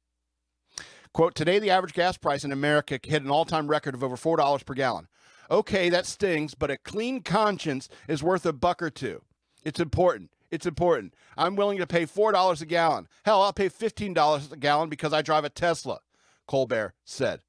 Quote, 1.13 1.33
today 1.33 1.59
the 1.59 1.69
average 1.69 1.93
gas 1.93 2.17
price 2.17 2.43
in 2.43 2.51
America 2.51 2.99
hit 3.01 3.23
an 3.23 3.31
all-time 3.31 3.67
record 3.67 3.95
of 3.95 4.03
over 4.03 4.17
$4 4.17 4.65
per 4.65 4.73
gallon. 4.73 5.07
Okay, 5.49 5.89
that 5.89 6.05
stings, 6.05 6.55
but 6.55 6.69
a 6.69 6.77
clean 6.77 7.21
conscience 7.21 7.87
is 8.09 8.21
worth 8.21 8.45
a 8.45 8.51
buck 8.51 8.81
or 8.81 8.89
two. 8.89 9.21
It's 9.63 9.79
important. 9.79 10.31
It's 10.51 10.65
important. 10.65 11.13
I'm 11.37 11.55
willing 11.55 11.77
to 11.77 11.87
pay 11.87 12.05
$4 12.05 12.61
a 12.61 12.65
gallon. 12.65 13.07
Hell, 13.23 13.41
I'll 13.41 13.53
pay 13.53 13.69
$15 13.69 14.51
a 14.51 14.57
gallon 14.57 14.89
because 14.89 15.13
I 15.13 15.21
drive 15.21 15.45
a 15.45 15.49
Tesla, 15.49 15.99
Colbert 16.47 16.93
said. 17.03 17.41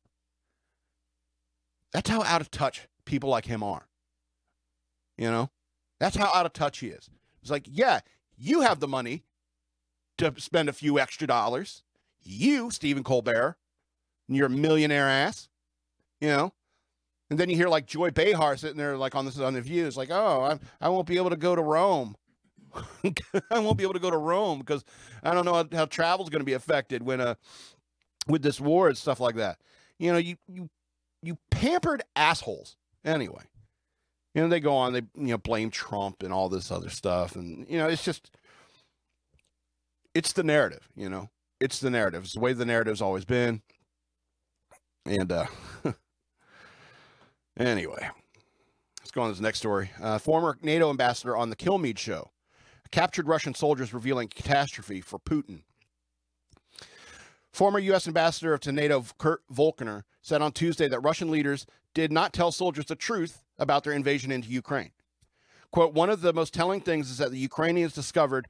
That's 1.92 2.10
how 2.10 2.22
out 2.22 2.40
of 2.40 2.50
touch 2.50 2.88
people 3.04 3.30
like 3.30 3.46
him 3.46 3.62
are. 3.62 3.88
You 5.16 5.30
know? 5.30 5.50
That's 5.98 6.16
how 6.16 6.32
out 6.34 6.46
of 6.46 6.52
touch 6.52 6.78
he 6.78 6.88
is. 6.88 7.08
It's 7.40 7.50
like, 7.50 7.66
yeah, 7.70 8.00
you 8.36 8.60
have 8.62 8.80
the 8.80 8.88
money 8.88 9.24
to 10.18 10.34
spend 10.38 10.68
a 10.68 10.72
few 10.72 10.98
extra 10.98 11.26
dollars. 11.26 11.82
You, 12.22 12.70
Stephen 12.70 13.04
Colbert, 13.04 13.56
and 14.28 14.36
your 14.36 14.48
millionaire 14.48 15.08
ass, 15.08 15.48
you 16.20 16.28
know, 16.28 16.52
and 17.30 17.38
then 17.38 17.48
you 17.50 17.56
hear 17.56 17.68
like 17.68 17.86
Joy 17.86 18.10
Behar 18.10 18.56
sitting 18.56 18.76
there 18.76 18.96
like 18.96 19.14
on 19.14 19.24
this 19.24 19.38
on 19.38 19.54
the 19.54 19.60
views, 19.60 19.96
like, 19.96 20.10
oh, 20.10 20.42
I 20.42 20.58
I 20.84 20.88
won't 20.88 21.06
be 21.06 21.16
able 21.16 21.30
to 21.30 21.36
go 21.36 21.54
to 21.54 21.62
Rome. 21.62 22.16
I 23.50 23.58
won't 23.58 23.78
be 23.78 23.84
able 23.84 23.94
to 23.94 24.00
go 24.00 24.10
to 24.10 24.18
Rome 24.18 24.58
because 24.58 24.84
I 25.22 25.32
don't 25.32 25.44
know 25.44 25.54
how, 25.54 25.64
how 25.72 25.84
travel's 25.86 26.28
going 26.28 26.40
to 26.40 26.46
be 26.46 26.52
affected 26.52 27.02
when 27.02 27.20
uh 27.20 27.34
with 28.26 28.42
this 28.42 28.60
war 28.60 28.88
and 28.88 28.96
stuff 28.96 29.20
like 29.20 29.36
that. 29.36 29.58
You 29.98 30.12
know, 30.12 30.18
you 30.18 30.36
you 30.48 30.68
you 31.22 31.38
pampered 31.50 32.02
assholes. 32.14 32.76
Anyway, 33.04 33.42
you 34.34 34.42
know 34.42 34.48
they 34.48 34.60
go 34.60 34.74
on, 34.74 34.92
they 34.92 35.02
you 35.16 35.28
know 35.28 35.38
blame 35.38 35.70
Trump 35.70 36.22
and 36.22 36.32
all 36.32 36.48
this 36.48 36.70
other 36.70 36.90
stuff, 36.90 37.36
and 37.36 37.66
you 37.68 37.78
know 37.78 37.88
it's 37.88 38.04
just 38.04 38.30
it's 40.14 40.32
the 40.32 40.42
narrative. 40.42 40.88
You 40.96 41.08
know, 41.08 41.30
it's 41.60 41.80
the 41.80 41.90
narrative. 41.90 42.24
It's 42.24 42.34
the 42.34 42.40
way 42.40 42.52
the 42.52 42.66
narrative's 42.66 43.02
always 43.02 43.24
been, 43.24 43.62
and 45.04 45.30
uh 45.32 45.46
Anyway, 47.58 48.10
let's 49.00 49.10
go 49.10 49.22
on 49.22 49.28
to 49.28 49.32
this 49.32 49.40
next 49.40 49.58
story. 49.58 49.90
Uh, 50.00 50.18
former 50.18 50.58
NATO 50.60 50.90
ambassador 50.90 51.36
on 51.36 51.48
the 51.48 51.56
Kilmeade 51.56 51.98
show. 51.98 52.30
Captured 52.90 53.26
Russian 53.26 53.54
soldiers 53.54 53.94
revealing 53.94 54.28
catastrophe 54.28 55.00
for 55.00 55.18
Putin. 55.18 55.62
Former 57.56 57.78
U.S. 57.78 58.06
ambassador 58.06 58.58
to 58.58 58.70
NATO 58.70 59.02
Kurt 59.16 59.40
Volkener 59.50 60.02
said 60.20 60.42
on 60.42 60.52
Tuesday 60.52 60.88
that 60.88 61.00
Russian 61.00 61.30
leaders 61.30 61.64
did 61.94 62.12
not 62.12 62.34
tell 62.34 62.52
soldiers 62.52 62.84
the 62.84 62.94
truth 62.94 63.44
about 63.58 63.82
their 63.82 63.94
invasion 63.94 64.30
into 64.30 64.50
Ukraine. 64.50 64.90
Quote, 65.70 65.94
one 65.94 66.10
of 66.10 66.20
the 66.20 66.34
most 66.34 66.52
telling 66.52 66.82
things 66.82 67.10
is 67.10 67.16
that 67.16 67.30
the 67.30 67.38
Ukrainians 67.38 67.94
discovered 67.94 68.46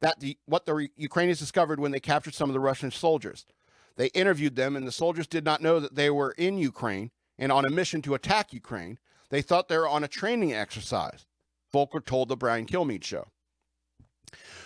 that 0.00 0.18
the 0.18 0.36
what 0.46 0.66
the 0.66 0.88
Ukrainians 0.96 1.38
discovered 1.38 1.78
when 1.78 1.92
they 1.92 2.00
captured 2.00 2.34
some 2.34 2.50
of 2.50 2.54
the 2.54 2.58
Russian 2.58 2.90
soldiers. 2.90 3.46
They 3.94 4.08
interviewed 4.08 4.56
them, 4.56 4.74
and 4.74 4.88
the 4.88 4.90
soldiers 4.90 5.28
did 5.28 5.44
not 5.44 5.62
know 5.62 5.78
that 5.78 5.94
they 5.94 6.10
were 6.10 6.32
in 6.32 6.58
Ukraine 6.58 7.12
and 7.38 7.52
on 7.52 7.64
a 7.64 7.70
mission 7.70 8.02
to 8.02 8.14
attack 8.14 8.52
Ukraine. 8.52 8.98
They 9.30 9.42
thought 9.42 9.68
they 9.68 9.78
were 9.78 9.88
on 9.88 10.02
a 10.02 10.08
training 10.08 10.52
exercise, 10.52 11.26
Volker 11.70 12.00
told 12.00 12.28
the 12.28 12.36
Brian 12.36 12.66
Kilmeade 12.66 13.04
show. 13.04 13.28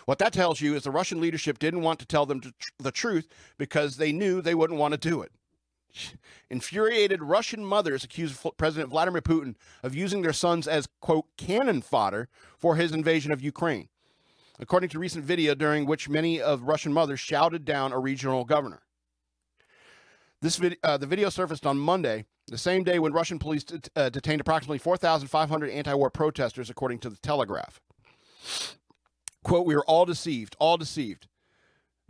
What 0.05 0.19
that 0.19 0.33
tells 0.33 0.61
you 0.61 0.75
is 0.75 0.83
the 0.83 0.91
Russian 0.91 1.21
leadership 1.21 1.59
didn't 1.59 1.83
want 1.83 1.99
to 2.01 2.07
tell 2.07 2.27
them 2.27 2.41
the 2.79 2.93
truth 2.93 3.29
because 3.59 3.97
they 3.97 4.13
knew 4.13 4.41
they 4.41 4.55
wouldn't 4.55 4.79
want 4.79 4.93
to 4.93 5.09
do 5.09 5.23
it. 5.23 5.33
Infuriated 6.51 7.23
Russian 7.23 7.65
mothers 7.65 8.05
accused 8.05 8.39
President 8.57 8.91
Vladimir 8.91 9.23
Putin 9.23 9.55
of 9.83 9.95
using 9.95 10.23
their 10.23 10.33
sons 10.33 10.69
as, 10.69 10.89
quote, 11.01 11.27
cannon 11.37 11.83
fodder 11.83 12.29
for 12.59 12.77
his 12.77 12.93
invasion 12.93 13.33
of 13.33 13.43
Ukraine, 13.43 13.89
according 14.59 14.91
to 14.91 14.99
recent 14.99 15.25
video 15.25 15.55
during 15.55 15.87
which 15.87 16.09
many 16.09 16.41
of 16.41 16.63
Russian 16.63 16.93
mothers 16.93 17.21
shouted 17.21 17.65
down 17.65 17.93
a 17.93 17.99
regional 17.99 18.45
governor. 18.45 18.83
This 20.43 20.57
vid- 20.57 20.79
uh, 20.83 20.99
the 20.99 21.07
video 21.07 21.31
surfaced 21.31 21.67
on 21.67 21.79
Monday 21.79 22.27
the 22.47 22.59
same 22.59 22.85
day 22.85 22.99
when 22.99 23.13
Russian 23.13 23.39
police 23.39 23.65
uh, 23.97 24.09
detained 24.09 24.41
approximately 24.41 24.79
4,500 24.79 25.71
anti 25.71 25.95
war 25.95 26.11
protesters, 26.11 26.71
according 26.71 26.99
to 27.01 27.11
the 27.11 27.17
Telegraph. 27.17 27.81
Quote, 29.47 29.65
We 29.65 29.77
were 29.77 29.85
all 29.85 30.05
deceived, 30.05 30.57
all 30.59 30.77
deceived. 30.77 31.29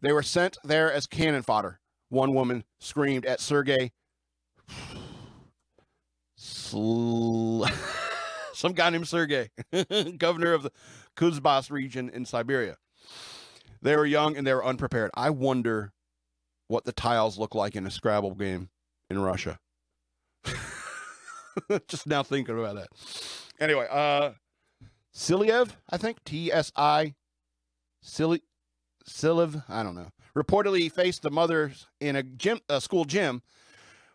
They 0.00 0.10
were 0.10 0.22
sent 0.22 0.56
there 0.64 0.90
as 0.90 1.06
cannon 1.06 1.42
fodder, 1.42 1.80
one 2.08 2.32
woman 2.32 2.64
screamed 2.80 3.26
at 3.26 3.40
Sergei. 3.40 3.92
Sl- 6.36 7.66
Some 8.54 8.72
guy 8.72 8.88
named 8.88 9.06
Sergei, 9.06 9.50
governor 10.16 10.54
of 10.54 10.62
the 10.62 10.72
Kuzbas 11.14 11.70
region 11.70 12.08
in 12.08 12.24
Siberia. 12.24 12.78
They 13.82 13.96
were 13.96 14.06
young 14.06 14.34
and 14.34 14.46
they 14.46 14.54
were 14.54 14.64
unprepared. 14.64 15.10
I 15.12 15.28
wonder 15.28 15.92
what 16.68 16.84
the 16.86 16.92
tiles 16.92 17.36
look 17.38 17.54
like 17.54 17.76
in 17.76 17.86
a 17.86 17.90
Scrabble 17.90 18.34
game 18.34 18.70
in 19.10 19.18
Russia. 19.18 19.58
Just 21.86 22.06
now 22.06 22.22
thinking 22.22 22.58
about 22.58 22.76
that. 22.76 22.88
Anyway, 23.60 23.86
uh 23.90 24.30
Siliev, 25.14 25.72
I 25.90 25.98
think 25.98 26.24
T 26.24 26.50
S 26.50 26.72
I 26.74 27.14
Sili 28.06 28.40
Siliv, 29.08 29.64
I 29.68 29.82
don't 29.82 29.94
know. 29.94 30.10
Reportedly 30.36 30.78
he 30.78 30.88
faced 30.88 31.22
the 31.22 31.30
mothers 31.30 31.86
in 32.00 32.16
a 32.16 32.22
gym 32.22 32.60
a 32.68 32.80
school 32.80 33.04
gym 33.04 33.42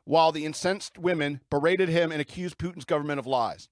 while 0.05 0.31
the 0.31 0.45
incensed 0.45 0.97
women 0.97 1.41
berated 1.49 1.89
him 1.89 2.11
and 2.11 2.21
accused 2.21 2.57
Putin's 2.57 2.85
government 2.85 3.19
of 3.19 3.27
lies. 3.27 3.69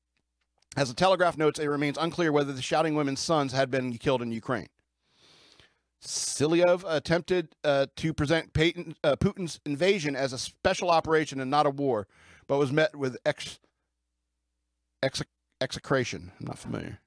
As 0.78 0.90
the 0.90 0.96
Telegraph 0.96 1.38
notes, 1.38 1.60
it 1.60 1.68
remains 1.68 1.98
unclear 1.98 2.32
whether 2.32 2.54
the 2.54 2.62
shouting 2.62 2.96
women's 2.96 3.20
sons 3.20 3.54
had 3.54 3.72
been 3.72 3.98
killed 3.98 4.22
in 4.22 4.32
Ukraine. 4.32 4.68
Siliev 6.02 6.86
attempted 6.88 7.56
uh, 7.64 7.88
to 7.98 8.14
present 8.14 8.54
Peyton, 8.54 8.96
uh, 9.04 9.16
Putin's 9.16 9.60
invasion 9.66 10.16
as 10.16 10.32
a 10.32 10.38
special 10.38 10.92
operation 10.92 11.42
and 11.42 11.52
not 11.52 11.66
a 11.66 11.72
war, 11.72 12.08
but 12.48 12.58
was 12.58 12.72
met 12.72 12.96
with 12.96 13.18
ex, 13.26 13.60
ex, 15.04 15.22
execration. 15.60 16.32
I'm 16.40 16.46
not 16.46 16.60
familiar. 16.60 17.00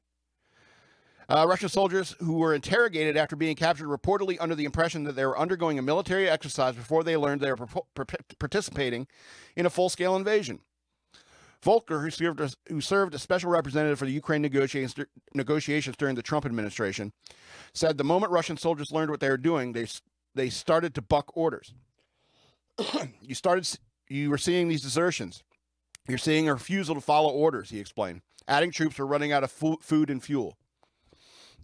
Uh, 1.28 1.46
Russian 1.48 1.68
soldiers 1.68 2.16
who 2.18 2.34
were 2.34 2.54
interrogated 2.54 3.16
after 3.16 3.36
being 3.36 3.56
captured 3.56 3.88
reportedly 3.88 4.36
under 4.40 4.54
the 4.54 4.64
impression 4.64 5.04
that 5.04 5.16
they 5.16 5.24
were 5.24 5.38
undergoing 5.38 5.78
a 5.78 5.82
military 5.82 6.28
exercise 6.28 6.74
before 6.74 7.04
they 7.04 7.16
learned 7.16 7.40
they 7.40 7.52
were 7.52 7.68
participating 8.38 9.06
in 9.56 9.66
a 9.66 9.70
full 9.70 9.88
scale 9.88 10.16
invasion. 10.16 10.60
Volker, 11.62 12.00
who 12.00 12.10
served 12.10 12.40
as, 12.40 12.56
who 12.68 12.80
served 12.80 13.14
as 13.14 13.22
special 13.22 13.50
representative 13.50 13.98
for 13.98 14.04
the 14.04 14.12
Ukraine 14.12 14.42
negotiations, 14.42 14.96
negotiations 15.32 15.96
during 15.96 16.16
the 16.16 16.22
Trump 16.22 16.44
administration, 16.44 17.12
said 17.72 17.96
the 17.96 18.04
moment 18.04 18.32
Russian 18.32 18.56
soldiers 18.56 18.90
learned 18.90 19.10
what 19.10 19.20
they 19.20 19.30
were 19.30 19.36
doing, 19.36 19.72
they 19.72 19.86
they 20.34 20.50
started 20.50 20.94
to 20.94 21.02
buck 21.02 21.36
orders. 21.36 21.72
you 23.20 23.34
started 23.34 23.68
you 24.08 24.28
were 24.28 24.38
seeing 24.38 24.68
these 24.68 24.82
desertions. 24.82 25.44
You're 26.08 26.18
seeing 26.18 26.48
a 26.48 26.54
refusal 26.54 26.96
to 26.96 27.00
follow 27.00 27.30
orders, 27.30 27.70
he 27.70 27.78
explained. 27.78 28.22
Adding 28.48 28.72
troops 28.72 28.98
were 28.98 29.06
running 29.06 29.30
out 29.30 29.44
of 29.44 29.52
food 29.52 30.10
and 30.10 30.22
fuel. 30.22 30.56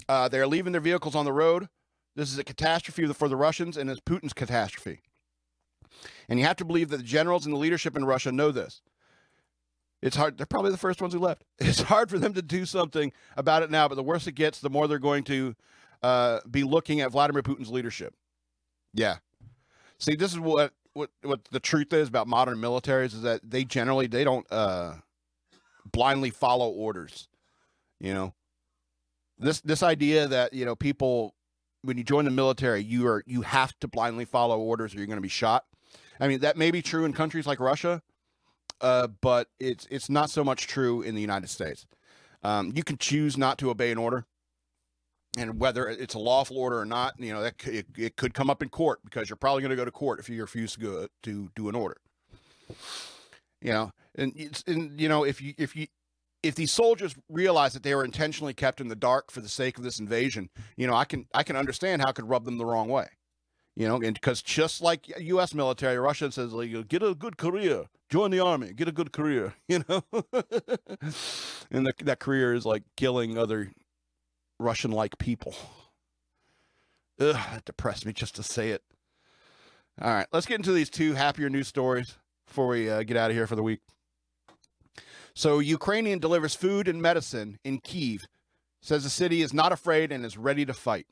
Uh, 0.09 0.28
they're 0.28 0.46
leaving 0.46 0.72
their 0.72 0.80
vehicles 0.80 1.14
on 1.14 1.24
the 1.24 1.32
road. 1.32 1.68
This 2.14 2.32
is 2.32 2.38
a 2.38 2.44
catastrophe 2.44 3.07
for 3.12 3.28
the 3.28 3.36
Russians 3.36 3.76
and 3.76 3.88
it's 3.88 4.01
Putin's 4.01 4.32
catastrophe. 4.32 5.01
And 6.28 6.38
you 6.38 6.44
have 6.44 6.57
to 6.57 6.64
believe 6.64 6.90
that 6.90 6.99
the 6.99 7.03
generals 7.03 7.46
and 7.46 7.55
the 7.55 7.59
leadership 7.59 7.96
in 7.96 8.05
Russia 8.05 8.32
know 8.32 8.51
this. 8.51 8.82
It's 10.01 10.16
hard. 10.16 10.38
They're 10.38 10.46
probably 10.46 10.70
the 10.70 10.76
first 10.76 11.01
ones 11.01 11.12
who 11.14 11.20
left. 11.20 11.44
It's 11.59 11.82
hard 11.82 12.11
for 12.11 12.18
them 12.18 12.34
to 12.34 12.42
do 12.42 12.64
something 12.66 13.12
about 13.36 13.62
it 13.62 13.70
now, 13.70 13.88
but 13.88 13.96
the 13.96 14.03
worse 14.03 14.26
it 14.26 14.32
gets, 14.32 14.61
the 14.61 14.70
more 14.70 14.86
they're 14.86 14.99
going 14.99 15.24
to 15.24 15.55
uh, 16.03 16.40
be 16.49 16.62
looking 16.62 17.01
at 17.01 17.11
Vladimir 17.11 17.42
Putin's 17.42 17.70
leadership. 17.70 18.14
Yeah. 18.94 19.16
See, 19.99 20.14
this 20.14 20.32
is 20.32 20.38
what 20.38 20.72
what 20.92 21.11
what 21.22 21.44
the 21.51 21.61
truth 21.61 21.92
is 21.92 22.09
about 22.09 22.26
modern 22.26 22.59
militaries 22.59 23.14
is 23.14 23.22
that 23.22 23.40
they 23.49 23.64
generally 23.64 24.07
they 24.07 24.24
don't 24.24 24.46
uh, 24.51 24.94
blindly 25.90 26.30
follow 26.30 26.68
orders. 26.68 27.28
You 28.01 28.14
know, 28.14 28.34
this 29.39 29.61
this 29.61 29.82
idea 29.82 30.26
that 30.28 30.53
you 30.53 30.64
know 30.64 30.74
people 30.74 31.34
when 31.82 31.97
you 31.97 32.05
join 32.05 32.24
the 32.24 32.30
military 32.30 32.82
you 32.82 33.07
are 33.07 33.22
you 33.26 33.43
have 33.43 33.78
to 33.80 33.89
blindly 33.89 34.24
follow 34.24 34.59
orders 34.59 34.95
or 34.95 34.99
you're 34.99 35.07
going 35.07 35.16
to 35.16 35.22
be 35.22 35.28
shot. 35.28 35.64
I 36.20 36.28
mean 36.28 36.41
that 36.41 36.57
may 36.57 36.70
be 36.70 36.82
true 36.82 37.05
in 37.05 37.12
countries 37.12 37.47
like 37.47 37.61
Russia, 37.61 38.03
uh, 38.80 39.09
but 39.20 39.49
it's 39.61 39.86
it's 39.91 40.11
not 40.11 40.30
so 40.30 40.43
much 40.43 40.66
true 40.66 41.03
in 41.03 41.14
the 41.14 41.20
United 41.20 41.49
States. 41.49 41.86
Um, 42.43 42.72
you 42.74 42.84
can 42.84 42.99
choose 42.99 43.36
not 43.36 43.59
to 43.59 43.70
obey 43.70 43.91
an 43.91 43.99
order, 43.99 44.24
and 45.36 45.61
whether 45.61 45.89
it's 45.89 46.14
a 46.14 46.18
lawful 46.18 46.59
order 46.59 46.78
or 46.78 46.84
not, 46.84 47.14
you 47.18 47.32
know 47.32 47.43
that 47.43 47.55
it, 47.66 47.86
it 47.97 48.16
could 48.16 48.34
come 48.34 48.51
up 48.51 48.62
in 48.62 48.68
court 48.68 49.01
because 49.05 49.28
you're 49.28 49.36
probably 49.36 49.62
going 49.62 49.70
to 49.70 49.76
go 49.76 49.84
to 49.84 49.91
court 49.91 50.20
if 50.20 50.28
you 50.28 50.41
refuse 50.41 50.74
to 50.74 50.80
go 50.80 51.09
to 51.22 51.51
do 51.55 51.68
an 51.68 51.74
order. 51.74 51.97
You 53.61 53.72
know, 53.72 53.93
and 54.14 54.62
and 54.66 55.01
you 55.01 55.09
know 55.09 55.24
if 55.24 55.41
you 55.41 55.55
if 55.59 55.74
you 55.74 55.86
if 56.43 56.55
these 56.55 56.72
soldiers 56.72 57.16
realize 57.28 57.72
that 57.72 57.82
they 57.82 57.95
were 57.95 58.05
intentionally 58.05 58.55
kept 58.55 58.80
in 58.80 58.89
the 58.89 58.97
dark 58.97 59.30
for 59.30 59.41
the 59.41 59.49
sake 59.49 59.76
of 59.76 59.84
this 59.84 59.99
invasion, 59.99 60.51
you 60.76 60.86
know, 60.86 60.95
I 60.95 61.05
can 61.05 61.26
I 61.34 61.43
can 61.43 61.57
understand 61.57 62.03
how 62.03 62.11
it 62.11 62.14
could 62.14 62.28
rub 62.28 62.45
them 62.45 62.59
the 62.59 62.66
wrong 62.66 62.89
way. 62.89 63.09
You 63.76 63.86
know, 63.86 63.95
and 63.95 64.14
because 64.14 64.43
just 64.43 64.82
like 64.82 65.07
U.S. 65.20 65.55
military, 65.55 65.99
Russia 65.99 66.32
says 66.32 66.53
like, 66.53 66.89
get 66.89 67.03
a 67.03 67.14
good 67.14 67.36
career, 67.36 67.84
join 68.11 68.32
the 68.32 68.41
army, 68.41 68.72
get 68.72 68.89
a 68.89 68.93
good 68.93 69.12
career. 69.12 69.55
You 69.68 69.84
know, 69.89 70.03
and 71.70 71.86
the, 71.86 71.93
that 72.03 72.18
career 72.18 72.55
is 72.55 72.66
like 72.66 72.82
killing 72.97 73.39
other 73.39 73.70
Russian-like 74.59 75.18
people. 75.18 75.55
Ugh, 77.20 77.34
that 77.34 77.64
depressed 77.64 78.07
me 78.07 78.12
just 78.12 78.34
to 78.36 78.43
say 78.43 78.70
it. 78.70 78.82
All 80.01 80.11
right, 80.11 80.26
let's 80.32 80.47
get 80.47 80.57
into 80.57 80.72
these 80.72 80.91
two 80.91 81.14
happier 81.14 81.51
news 81.51 81.68
stories 81.68 82.16
before 82.47 82.66
we 82.68 82.89
uh, 82.91 83.03
get 83.03 83.16
out 83.16 83.30
of 83.30 83.36
here 83.36 83.47
for 83.47 83.57
the 83.57 83.62
week. 83.62 83.80
So, 85.39 85.61
Ukrainian 85.61 86.18
delivers 86.18 86.57
food 86.57 86.89
and 86.89 87.01
medicine 87.01 87.61
in 87.62 87.78
Kiev, 87.78 88.26
says 88.82 89.05
the 89.05 89.09
city 89.09 89.41
is 89.41 89.55
not 89.55 89.70
afraid 89.70 90.11
and 90.11 90.26
is 90.26 90.36
ready 90.36 90.66
to 90.66 90.74
fight. 90.74 91.07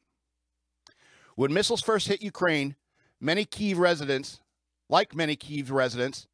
When 1.36 1.52
missiles 1.52 1.80
first 1.80 2.08
hit 2.08 2.20
Ukraine, 2.22 2.74
many 3.20 3.44
Kiev 3.44 3.78
residents, 3.78 4.40
like 4.88 5.14
many 5.14 5.36
Kiev 5.36 5.70
residents, 5.70 6.26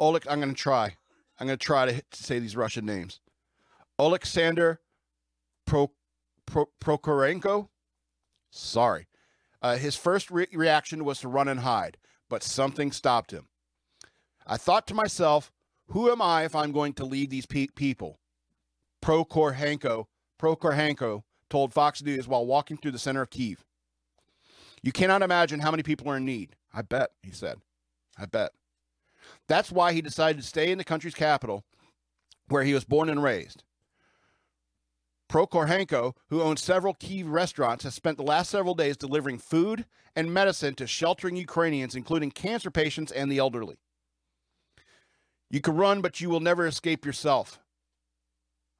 Oleg, 0.00 0.26
I'm 0.28 0.40
going 0.40 0.56
to 0.56 0.60
try. 0.60 0.96
I'm 1.38 1.46
going 1.46 1.56
to 1.56 1.64
try 1.64 1.86
to 1.86 2.02
say 2.12 2.40
these 2.40 2.56
Russian 2.56 2.84
names. 2.84 3.20
Alexander 3.96 4.80
Pro, 5.68 5.92
Pro, 6.46 6.66
Prokorenko. 6.80 7.68
Sorry. 8.50 9.06
Uh, 9.62 9.76
his 9.76 9.94
first 9.94 10.32
re- 10.32 10.48
reaction 10.52 11.04
was 11.04 11.20
to 11.20 11.28
run 11.28 11.46
and 11.46 11.60
hide, 11.60 11.96
but 12.28 12.42
something 12.42 12.90
stopped 12.90 13.30
him. 13.30 13.46
I 14.48 14.56
thought 14.56 14.88
to 14.88 14.94
myself, 14.94 15.52
who 15.88 16.10
am 16.10 16.22
I 16.22 16.44
if 16.44 16.54
I'm 16.54 16.72
going 16.72 16.94
to 16.94 17.04
lead 17.04 17.30
these 17.30 17.46
pe- 17.46 17.68
people? 17.68 18.18
Prokorenko, 19.02 20.06
Prokorenko 20.40 21.22
told 21.50 21.72
Fox 21.72 22.02
News 22.02 22.26
while 22.26 22.46
walking 22.46 22.76
through 22.76 22.92
the 22.92 22.98
center 22.98 23.22
of 23.22 23.30
Kiev. 23.30 23.64
You 24.82 24.92
cannot 24.92 25.22
imagine 25.22 25.60
how 25.60 25.70
many 25.70 25.82
people 25.82 26.10
are 26.10 26.16
in 26.16 26.24
need. 26.24 26.56
I 26.72 26.82
bet, 26.82 27.10
he 27.22 27.30
said. 27.30 27.58
I 28.18 28.26
bet. 28.26 28.52
That's 29.48 29.72
why 29.72 29.92
he 29.92 30.02
decided 30.02 30.40
to 30.40 30.46
stay 30.46 30.70
in 30.70 30.78
the 30.78 30.84
country's 30.84 31.14
capital, 31.14 31.64
where 32.48 32.64
he 32.64 32.74
was 32.74 32.84
born 32.84 33.08
and 33.08 33.22
raised. 33.22 33.62
Prokorenko, 35.30 36.14
who 36.28 36.42
owns 36.42 36.62
several 36.62 36.94
key 36.94 37.22
restaurants, 37.22 37.84
has 37.84 37.94
spent 37.94 38.18
the 38.18 38.24
last 38.24 38.50
several 38.50 38.74
days 38.74 38.96
delivering 38.96 39.38
food 39.38 39.86
and 40.14 40.32
medicine 40.32 40.74
to 40.74 40.86
sheltering 40.86 41.36
Ukrainians, 41.36 41.94
including 41.94 42.30
cancer 42.30 42.70
patients 42.70 43.10
and 43.10 43.30
the 43.32 43.38
elderly. 43.38 43.78
You 45.54 45.60
can 45.60 45.76
run, 45.76 46.00
but 46.00 46.20
you 46.20 46.30
will 46.30 46.40
never 46.40 46.66
escape 46.66 47.06
yourself. 47.06 47.60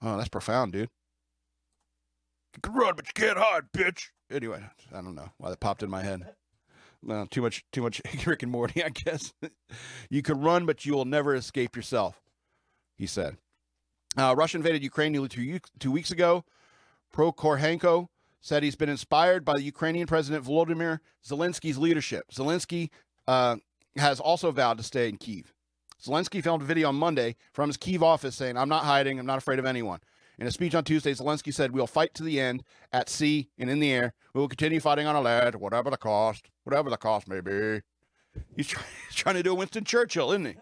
Oh, 0.03 0.17
that's 0.17 0.29
profound, 0.29 0.73
dude. 0.73 0.91
You 2.57 2.61
can 2.63 2.75
run, 2.75 2.97
but 2.97 3.07
you 3.07 3.13
can't 3.15 3.39
hide, 3.39 3.71
bitch. 3.73 4.09
Anyway, 4.29 4.61
I 4.93 4.97
don't 4.97 5.15
know 5.15 5.31
why 5.39 5.51
that 5.51 5.61
popped 5.61 5.85
in 5.85 5.89
my 5.89 6.03
head. 6.03 6.35
No, 7.01 7.27
too 7.31 7.43
much, 7.43 7.65
too 7.71 7.81
much 7.81 8.03
Rick 8.27 8.43
and 8.43 8.51
Morty, 8.51 8.83
I 8.83 8.89
guess. 8.89 9.33
you 10.11 10.21
can 10.21 10.41
run, 10.41 10.67
but 10.67 10.85
you 10.85 10.95
will 10.95 11.05
never 11.05 11.37
escape 11.37 11.77
yourself, 11.77 12.21
he 12.97 13.07
said. 13.07 13.37
Uh, 14.17 14.35
Russia 14.37 14.57
invaded 14.57 14.83
Ukraine 14.83 15.13
nearly 15.13 15.29
two, 15.29 15.61
two 15.79 15.93
weeks 15.93 16.11
ago. 16.11 16.45
Prokorenko 17.15 18.09
said 18.41 18.65
he's 18.65 18.75
been 18.75 18.89
inspired 18.89 19.45
by 19.45 19.53
the 19.53 19.63
Ukrainian 19.63 20.09
President 20.09 20.45
Volodymyr 20.45 20.99
Zelensky's 21.25 21.79
leadership. 21.79 22.25
Zelensky 22.33 22.91
uh, 23.29 23.59
has 23.95 24.19
also 24.19 24.51
vowed 24.51 24.79
to 24.79 24.83
stay 24.83 25.09
in 25.09 25.19
Kiev. 25.19 25.55
Zelensky 26.05 26.43
filmed 26.43 26.63
a 26.63 26.67
video 26.67 26.89
on 26.89 26.97
Monday 26.97 27.37
from 27.53 27.69
his 27.69 27.77
Kiev 27.77 28.03
office 28.03 28.37
saying, 28.37 28.57
I'm 28.57 28.69
not 28.69 28.85
hiding, 28.85 29.19
I'm 29.19 29.27
not 29.27 29.39
afraid 29.39 29.59
of 29.59 29.65
anyone. 29.65 30.01
In 30.39 30.47
a 30.47 30.51
speech 30.51 30.75
on 30.75 30.85
Tuesday, 30.85 31.13
Zelensky 31.15 31.55
said, 31.55 31.73
We'll 31.73 31.87
fight 31.87 32.13
to 32.15 32.23
the 32.23 32.41
end, 32.41 32.65
at 32.93 33.09
sea 33.09 33.49
and 33.57 33.71
in 33.71 33.79
the 33.79 33.93
air. 33.93 34.15
We 34.35 34.41
will 34.41 34.49
continue 34.49 34.81
fighting 34.81 35.07
on 35.07 35.15
a 35.15 35.21
land, 35.21 35.55
whatever 35.55 35.91
the 35.91 35.97
cost, 35.97 36.51
whatever 36.65 36.91
the 36.91 36.97
cost 36.97 37.29
may 37.29 37.41
be. 37.41 37.81
He's, 38.57 38.67
try- 38.67 38.83
he's 39.09 39.17
trying 39.17 39.37
to 39.37 39.43
do 39.43 39.53
a 39.53 39.55
Winston 39.55 39.85
Churchill, 39.85 40.33
isn't 40.33 40.45
he? 40.45 40.55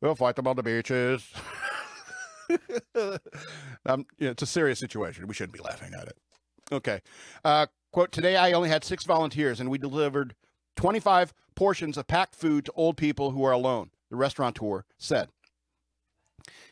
We'll 0.00 0.14
fight 0.14 0.36
them 0.36 0.46
on 0.46 0.56
the 0.56 0.62
beaches. 0.62 1.32
um, 3.86 4.06
know, 4.18 4.30
it's 4.30 4.42
a 4.42 4.46
serious 4.46 4.78
situation. 4.78 5.26
We 5.26 5.34
shouldn't 5.34 5.56
be 5.56 5.62
laughing 5.62 5.92
at 5.94 6.08
it. 6.08 6.16
Okay. 6.70 7.00
Uh, 7.44 7.66
quote 7.92 8.12
Today 8.12 8.36
I 8.36 8.52
only 8.52 8.68
had 8.68 8.84
six 8.84 9.04
volunteers, 9.04 9.60
and 9.60 9.70
we 9.70 9.78
delivered 9.78 10.34
25 10.76 11.34
portions 11.54 11.96
of 11.96 12.06
packed 12.06 12.34
food 12.34 12.64
to 12.64 12.72
old 12.72 12.96
people 12.96 13.30
who 13.30 13.44
are 13.44 13.52
alone, 13.52 13.90
the 14.10 14.16
restaurateur 14.16 14.84
said. 14.98 15.28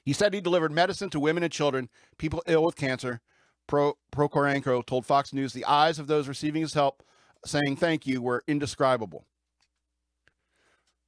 He 0.04 0.12
said 0.12 0.34
he 0.34 0.40
delivered 0.40 0.72
medicine 0.72 1.10
to 1.10 1.20
women 1.20 1.42
and 1.42 1.52
children, 1.52 1.88
people 2.18 2.42
ill 2.46 2.64
with 2.64 2.76
cancer. 2.76 3.20
Pro, 3.66 3.96
Prokorenko 4.12 4.84
told 4.84 5.06
Fox 5.06 5.32
News 5.32 5.52
the 5.52 5.64
eyes 5.64 5.98
of 5.98 6.08
those 6.08 6.28
receiving 6.28 6.62
his 6.62 6.74
help 6.74 7.02
saying 7.44 7.76
thank 7.76 8.06
you 8.06 8.20
were 8.20 8.42
indescribable. 8.46 9.26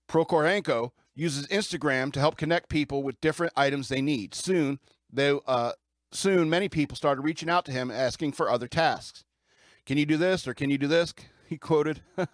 Prokorenko 0.09 0.91
uses 1.15 1.47
Instagram 1.49 2.13
to 2.13 2.21
help 2.21 2.37
connect 2.37 2.69
people 2.69 3.03
with 3.03 3.21
different 3.21 3.53
items 3.57 3.89
they 3.89 4.01
need. 4.03 4.35
Soon, 4.35 4.79
they, 5.13 5.39
uh, 5.47 5.73
soon 6.13 6.51
many 6.51 6.69
people 6.69 6.97
started 6.97 7.23
reaching 7.23 7.49
out 7.49 7.65
to 7.67 7.73
him 7.73 7.91
asking 7.91 8.33
for 8.33 8.51
other 8.51 8.69
tasks. 8.69 9.25
Can 9.87 9.99
you 9.99 10.07
do 10.07 10.17
this 10.17 10.49
or 10.49 10.55
can 10.55 10.71
you 10.71 10.79
do 10.79 10.87
this? 10.87 11.15
He 11.55 11.59
quoted, 11.59 12.01
uh, 12.19 12.25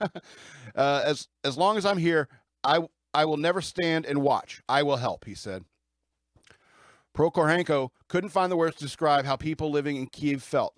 "As 0.74 1.28
as 1.44 1.58
long 1.58 1.76
as 1.76 1.84
I'm 1.84 1.98
here, 1.98 2.26
I 2.64 2.88
I 3.12 3.26
will 3.26 3.36
never 3.36 3.60
stand 3.60 4.06
and 4.06 4.22
watch. 4.22 4.62
I 4.66 4.82
will 4.82 4.96
help," 4.96 5.26
he 5.26 5.34
said. 5.34 5.66
Prokorenko 7.14 7.90
couldn't 8.08 8.30
find 8.30 8.50
the 8.50 8.56
words 8.56 8.76
to 8.76 8.82
describe 8.82 9.26
how 9.26 9.36
people 9.36 9.70
living 9.70 9.96
in 9.96 10.06
Kiev 10.06 10.42
felt. 10.42 10.74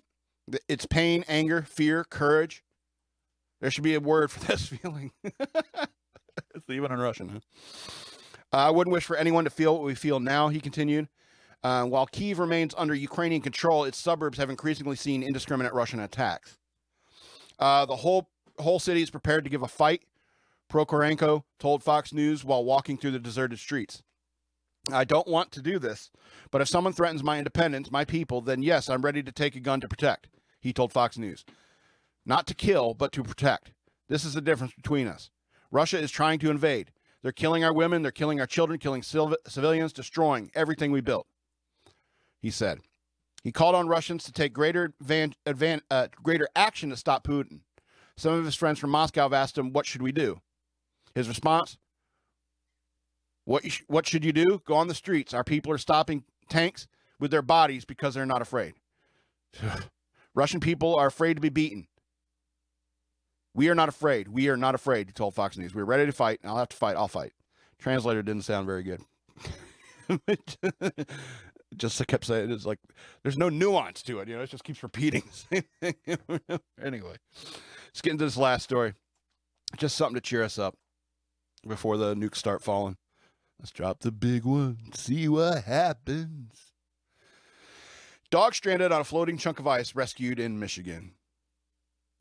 It's 0.67 0.85
pain, 0.85 1.23
anger, 1.29 1.61
fear, 1.61 2.03
courage. 2.03 2.65
There 3.61 3.71
should 3.71 3.85
be 3.85 3.95
a 3.95 4.01
word 4.01 4.29
for 4.29 4.41
this 4.47 4.67
feeling. 4.67 5.13
it's 5.23 6.69
even 6.69 6.91
in 6.91 6.99
Russian. 6.99 7.29
Huh? 7.29 7.39
Uh, 8.51 8.67
I 8.67 8.71
wouldn't 8.71 8.91
wish 8.91 9.05
for 9.05 9.15
anyone 9.15 9.45
to 9.45 9.49
feel 9.49 9.73
what 9.75 9.85
we 9.85 9.95
feel 9.95 10.19
now, 10.19 10.49
he 10.49 10.59
continued. 10.59 11.07
Uh, 11.63 11.85
while 11.85 12.07
Kiev 12.07 12.39
remains 12.39 12.75
under 12.77 12.93
Ukrainian 12.93 13.41
control, 13.41 13.85
its 13.85 13.97
suburbs 13.97 14.37
have 14.37 14.49
increasingly 14.49 14.97
seen 14.97 15.23
indiscriminate 15.23 15.71
Russian 15.71 16.01
attacks. 16.01 16.57
Uh, 17.59 17.85
the 17.85 17.95
whole 17.95 18.29
whole 18.59 18.79
city 18.79 19.01
is 19.01 19.09
prepared 19.09 19.43
to 19.43 19.49
give 19.49 19.61
a 19.63 19.67
fight, 19.67 20.03
Prokorenko 20.71 21.43
told 21.59 21.83
Fox 21.83 22.13
News 22.13 22.43
while 22.43 22.63
walking 22.63 22.97
through 22.97 23.11
the 23.11 23.19
deserted 23.19 23.59
streets. 23.59 24.01
I 24.91 25.03
don't 25.05 25.27
want 25.27 25.51
to 25.51 25.61
do 25.61 25.79
this, 25.79 26.11
but 26.51 26.61
if 26.61 26.67
someone 26.67 26.93
threatens 26.93 27.23
my 27.23 27.37
independence, 27.37 27.89
my 27.91 28.03
people, 28.03 28.41
then 28.41 28.61
yes, 28.61 28.89
I'm 28.89 29.01
ready 29.01 29.23
to 29.23 29.31
take 29.31 29.55
a 29.55 29.61
gun 29.61 29.79
to 29.81 29.87
protect, 29.87 30.27
he 30.59 30.73
told 30.73 30.91
Fox 30.91 31.17
News. 31.17 31.45
Not 32.25 32.47
to 32.47 32.53
kill, 32.53 32.93
but 32.93 33.11
to 33.13 33.23
protect. 33.23 33.71
This 34.09 34.25
is 34.25 34.33
the 34.33 34.41
difference 34.41 34.73
between 34.73 35.07
us. 35.07 35.29
Russia 35.71 35.99
is 35.99 36.11
trying 36.11 36.39
to 36.39 36.49
invade. 36.49 36.91
They're 37.21 37.31
killing 37.31 37.63
our 37.63 37.73
women, 37.73 38.01
they're 38.01 38.11
killing 38.11 38.39
our 38.41 38.45
children, 38.45 38.79
killing 38.79 39.03
civ- 39.03 39.35
civilians, 39.47 39.93
destroying 39.93 40.51
everything 40.53 40.91
we 40.91 41.01
built. 41.01 41.27
He 42.41 42.51
said. 42.51 42.79
He 43.43 43.51
called 43.51 43.75
on 43.75 43.87
Russians 43.87 44.23
to 44.25 44.31
take 44.31 44.53
greater 44.53 44.93
advan- 45.01 45.33
advan- 45.45 45.81
uh, 45.89 46.07
greater 46.21 46.47
action 46.55 46.89
to 46.89 46.97
stop 46.97 47.25
Putin. 47.25 47.59
Some 48.17 48.33
of 48.33 48.45
his 48.45 48.55
friends 48.55 48.79
from 48.79 48.91
Moscow 48.91 49.23
have 49.23 49.33
asked 49.33 49.57
him, 49.57 49.73
"What 49.73 49.85
should 49.85 50.01
we 50.01 50.11
do?" 50.11 50.41
His 51.15 51.27
response: 51.27 51.77
"What 53.45 53.69
sh- 53.69 53.83
what 53.87 54.07
should 54.07 54.23
you 54.23 54.31
do? 54.31 54.61
Go 54.65 54.75
on 54.75 54.87
the 54.87 54.95
streets. 54.95 55.33
Our 55.33 55.43
people 55.43 55.71
are 55.71 55.77
stopping 55.77 56.23
tanks 56.49 56.87
with 57.19 57.31
their 57.31 57.41
bodies 57.41 57.85
because 57.85 58.13
they're 58.13 58.25
not 58.25 58.41
afraid. 58.41 58.73
Russian 60.35 60.59
people 60.59 60.95
are 60.95 61.07
afraid 61.07 61.35
to 61.35 61.41
be 61.41 61.49
beaten. 61.49 61.87
We 63.55 63.69
are 63.69 63.75
not 63.75 63.89
afraid. 63.89 64.27
We 64.29 64.49
are 64.49 64.57
not 64.57 64.75
afraid." 64.75 65.07
He 65.07 65.13
told 65.13 65.33
Fox 65.35 65.57
News, 65.57 65.73
"We're 65.73 65.83
ready 65.83 66.05
to 66.05 66.11
fight. 66.11 66.39
I'll 66.43 66.57
have 66.57 66.69
to 66.69 66.77
fight. 66.77 66.95
I'll 66.95 67.07
fight." 67.07 67.33
Translator 67.79 68.23
didn't 68.23 68.43
sound 68.43 68.65
very 68.65 68.83
good. 68.83 69.01
just 71.77 72.05
kept 72.07 72.25
saying 72.25 72.51
it's 72.51 72.65
like 72.65 72.79
there's 73.23 73.37
no 73.37 73.49
nuance 73.49 74.01
to 74.03 74.19
it, 74.19 74.27
you 74.27 74.35
know. 74.35 74.43
It 74.43 74.49
just 74.49 74.63
keeps 74.63 74.83
repeating 74.83 75.23
the 75.49 75.63
same 75.81 75.95
thing. 76.47 76.59
anyway, 76.83 77.15
let's 77.93 78.01
get 78.01 78.11
into 78.11 78.25
this 78.25 78.37
last 78.37 78.63
story. 78.63 78.93
Just 79.77 79.95
something 79.95 80.15
to 80.15 80.21
cheer 80.21 80.43
us 80.43 80.57
up 80.57 80.75
before 81.67 81.97
the 81.97 82.15
nukes 82.15 82.35
start 82.35 82.61
falling. 82.61 82.97
Let's 83.59 83.71
drop 83.71 83.99
the 83.99 84.11
big 84.11 84.45
one. 84.45 84.77
See 84.93 85.27
what 85.27 85.63
happens. 85.63 86.73
Dog 88.29 88.55
stranded 88.55 88.91
on 88.91 89.01
a 89.01 89.03
floating 89.03 89.37
chunk 89.37 89.59
of 89.59 89.67
ice 89.67 89.95
rescued 89.95 90.39
in 90.39 90.59
Michigan. 90.59 91.13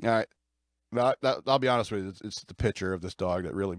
All 0.04 0.10
right. 0.10 0.28
That, 0.92 1.42
I'll 1.46 1.58
be 1.58 1.68
honest 1.68 1.90
with 1.90 2.02
you. 2.02 2.08
It's, 2.10 2.20
it's 2.20 2.44
the 2.44 2.54
picture 2.54 2.92
of 2.92 3.00
this 3.00 3.14
dog 3.14 3.44
that 3.44 3.54
really 3.54 3.78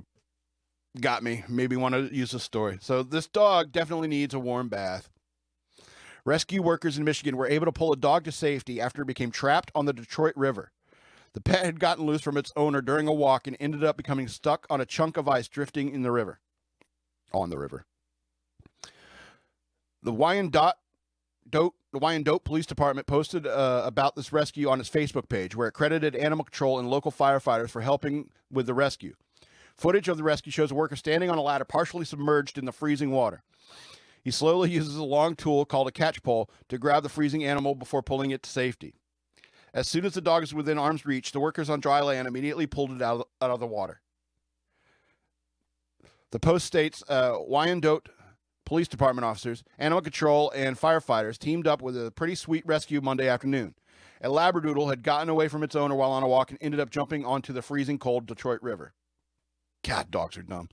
got 0.99 1.21
me. 1.21 1.43
Maybe 1.47 1.75
want 1.75 1.93
to 1.93 2.13
use 2.13 2.31
this 2.31 2.43
story. 2.43 2.79
So 2.81 3.03
this 3.03 3.27
dog 3.27 3.71
definitely 3.71 4.07
needs 4.07 4.33
a 4.33 4.39
warm 4.39 4.67
bath. 4.67 5.09
Rescue 6.25 6.63
workers 6.63 6.97
in 6.97 7.03
Michigan 7.03 7.37
were 7.37 7.47
able 7.47 7.65
to 7.65 7.71
pull 7.71 7.93
a 7.93 7.97
dog 7.97 8.23
to 8.23 8.31
safety 8.31 8.81
after 8.81 9.03
it 9.03 9.07
became 9.07 9.29
trapped 9.29 9.71
on 9.75 9.85
the 9.85 9.93
Detroit 9.93 10.33
River. 10.35 10.71
The 11.33 11.41
pet 11.41 11.65
had 11.65 11.79
gotten 11.79 12.05
loose 12.05 12.21
from 12.21 12.37
its 12.37 12.51
owner 12.55 12.81
during 12.81 13.07
a 13.07 13.13
walk 13.13 13.47
and 13.47 13.57
ended 13.59 13.83
up 13.83 13.97
becoming 13.97 14.27
stuck 14.27 14.67
on 14.69 14.79
a 14.79 14.85
chunk 14.85 15.17
of 15.17 15.27
ice 15.27 15.47
drifting 15.47 15.89
in 15.89 16.03
the 16.03 16.11
river. 16.11 16.39
On 17.33 17.49
the 17.49 17.57
river. 17.57 17.85
The 20.03 20.13
Wyandotte 20.13 20.75
Dope, 21.49 21.75
the 21.91 21.99
Wyandotte 21.99 22.43
Police 22.43 22.65
Department 22.65 23.07
posted 23.07 23.45
uh, 23.45 23.83
about 23.85 24.15
this 24.15 24.31
rescue 24.31 24.69
on 24.69 24.79
its 24.79 24.89
Facebook 24.89 25.29
page, 25.29 25.55
where 25.55 25.67
it 25.67 25.73
credited 25.73 26.15
animal 26.15 26.45
control 26.45 26.79
and 26.79 26.89
local 26.89 27.11
firefighters 27.11 27.69
for 27.69 27.81
helping 27.81 28.29
with 28.51 28.65
the 28.65 28.73
rescue. 28.73 29.13
Footage 29.75 30.07
of 30.07 30.17
the 30.17 30.23
rescue 30.23 30.51
shows 30.51 30.71
a 30.71 30.75
worker 30.75 30.95
standing 30.95 31.29
on 31.29 31.37
a 31.37 31.41
ladder 31.41 31.65
partially 31.65 32.05
submerged 32.05 32.57
in 32.57 32.65
the 32.65 32.71
freezing 32.71 33.11
water. 33.11 33.43
He 34.23 34.31
slowly 34.31 34.69
uses 34.71 34.95
a 34.95 35.03
long 35.03 35.35
tool 35.35 35.65
called 35.65 35.87
a 35.87 35.91
catch 35.91 36.23
pole 36.23 36.49
to 36.69 36.77
grab 36.77 37.03
the 37.03 37.09
freezing 37.09 37.43
animal 37.43 37.75
before 37.75 38.01
pulling 38.01 38.31
it 38.31 38.43
to 38.43 38.49
safety. 38.49 38.95
As 39.73 39.87
soon 39.87 40.05
as 40.05 40.13
the 40.13 40.21
dog 40.21 40.43
is 40.43 40.53
within 40.53 40.77
arm's 40.77 41.05
reach, 41.05 41.31
the 41.31 41.39
workers 41.39 41.69
on 41.69 41.79
dry 41.79 42.01
land 42.01 42.27
immediately 42.27 42.67
pulled 42.67 42.91
it 42.91 43.01
out 43.01 43.21
of, 43.21 43.25
out 43.41 43.51
of 43.51 43.59
the 43.59 43.67
water. 43.67 44.01
The 46.31 46.39
post 46.39 46.65
states 46.65 47.03
uh, 47.07 47.37
Wyandotte 47.39 48.09
Police 48.65 48.87
Department 48.87 49.25
officers, 49.25 49.63
animal 49.77 50.01
control, 50.01 50.51
and 50.55 50.79
firefighters 50.79 51.37
teamed 51.37 51.67
up 51.67 51.81
with 51.81 51.97
a 51.97 52.11
pretty 52.11 52.35
sweet 52.35 52.65
rescue 52.65 53.01
Monday 53.01 53.27
afternoon. 53.27 53.75
A 54.21 54.29
Labradoodle 54.29 54.89
had 54.89 55.03
gotten 55.03 55.27
away 55.27 55.47
from 55.47 55.63
its 55.63 55.75
owner 55.75 55.95
while 55.95 56.11
on 56.11 56.23
a 56.23 56.27
walk 56.27 56.49
and 56.49 56.57
ended 56.61 56.79
up 56.79 56.89
jumping 56.89 57.25
onto 57.25 57.51
the 57.51 57.61
freezing 57.61 57.99
cold 57.99 58.25
Detroit 58.25 58.61
River. 58.61 58.93
God, 59.83 60.11
dogs 60.11 60.37
are 60.37 60.43
dumb. 60.43 60.69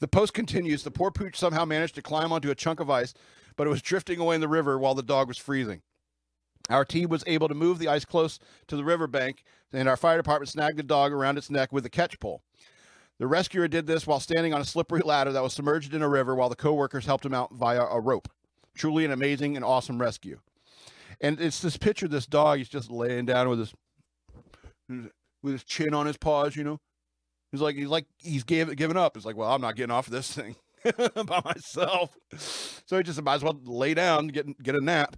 The 0.00 0.08
post 0.08 0.34
continues 0.34 0.82
the 0.82 0.90
poor 0.90 1.12
pooch 1.12 1.36
somehow 1.36 1.64
managed 1.64 1.94
to 1.94 2.02
climb 2.02 2.32
onto 2.32 2.50
a 2.50 2.56
chunk 2.56 2.80
of 2.80 2.90
ice, 2.90 3.14
but 3.56 3.68
it 3.68 3.70
was 3.70 3.82
drifting 3.82 4.18
away 4.18 4.34
in 4.34 4.40
the 4.40 4.48
river 4.48 4.78
while 4.78 4.96
the 4.96 5.02
dog 5.02 5.28
was 5.28 5.38
freezing. 5.38 5.82
Our 6.68 6.84
team 6.84 7.08
was 7.08 7.24
able 7.26 7.48
to 7.48 7.54
move 7.54 7.78
the 7.78 7.88
ice 7.88 8.04
close 8.04 8.38
to 8.66 8.76
the 8.76 8.84
riverbank, 8.84 9.44
and 9.72 9.88
our 9.88 9.96
fire 9.96 10.16
department 10.16 10.50
snagged 10.50 10.78
the 10.78 10.82
dog 10.82 11.12
around 11.12 11.38
its 11.38 11.50
neck 11.50 11.72
with 11.72 11.86
a 11.86 11.90
catch 11.90 12.20
pole. 12.20 12.42
The 13.18 13.26
rescuer 13.26 13.66
did 13.66 13.86
this 13.86 14.06
while 14.06 14.20
standing 14.20 14.54
on 14.54 14.60
a 14.60 14.64
slippery 14.64 15.00
ladder 15.04 15.32
that 15.32 15.42
was 15.42 15.52
submerged 15.52 15.92
in 15.92 16.02
a 16.02 16.08
river 16.08 16.34
while 16.34 16.48
the 16.48 16.56
co-workers 16.56 17.06
helped 17.06 17.26
him 17.26 17.34
out 17.34 17.52
via 17.52 17.82
a 17.82 18.00
rope. 18.00 18.28
Truly 18.76 19.04
an 19.04 19.10
amazing 19.10 19.56
and 19.56 19.64
awesome 19.64 20.00
rescue. 20.00 20.38
And 21.20 21.40
it's 21.40 21.60
this 21.60 21.76
picture 21.76 22.06
this 22.06 22.26
dog. 22.26 22.58
He's 22.58 22.68
just 22.68 22.90
laying 22.90 23.26
down 23.26 23.48
with 23.48 23.58
his 23.58 23.74
with 25.42 25.52
his 25.52 25.64
chin 25.64 25.94
on 25.94 26.06
his 26.06 26.16
paws, 26.16 26.54
you 26.54 26.62
know. 26.62 26.78
He's 27.50 27.60
like 27.60 27.74
he's 27.74 27.88
like 27.88 28.06
he's 28.18 28.44
gave, 28.44 28.74
giving 28.76 28.96
up. 28.96 29.16
It's 29.16 29.26
like, 29.26 29.36
well, 29.36 29.52
I'm 29.52 29.60
not 29.60 29.74
getting 29.74 29.90
off 29.90 30.06
of 30.06 30.12
this 30.12 30.32
thing 30.32 30.54
by 31.26 31.40
myself. 31.44 32.16
So 32.86 32.98
he 32.98 33.02
just 33.02 33.20
might 33.22 33.36
as 33.36 33.42
well 33.42 33.58
lay 33.64 33.94
down, 33.94 34.28
get 34.28 34.62
get 34.62 34.76
a 34.76 34.84
nap. 34.84 35.16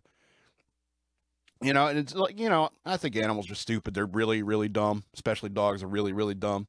You 1.63 1.75
know, 1.75 1.89
and 1.89 1.99
it's 1.99 2.15
like, 2.15 2.41
you 2.41 2.49
know, 2.49 2.71
I 2.87 2.97
think 2.97 3.17
animals 3.17 3.51
are 3.51 3.55
stupid. 3.55 3.93
They're 3.93 4.07
really, 4.07 4.43
really 4.43 4.69
dumb. 4.69 5.05
Especially 5.13 5.51
dogs 5.51 5.83
are 5.83 5.89
really, 5.89 6.13
really 6.13 6.35
dumb. 6.35 6.69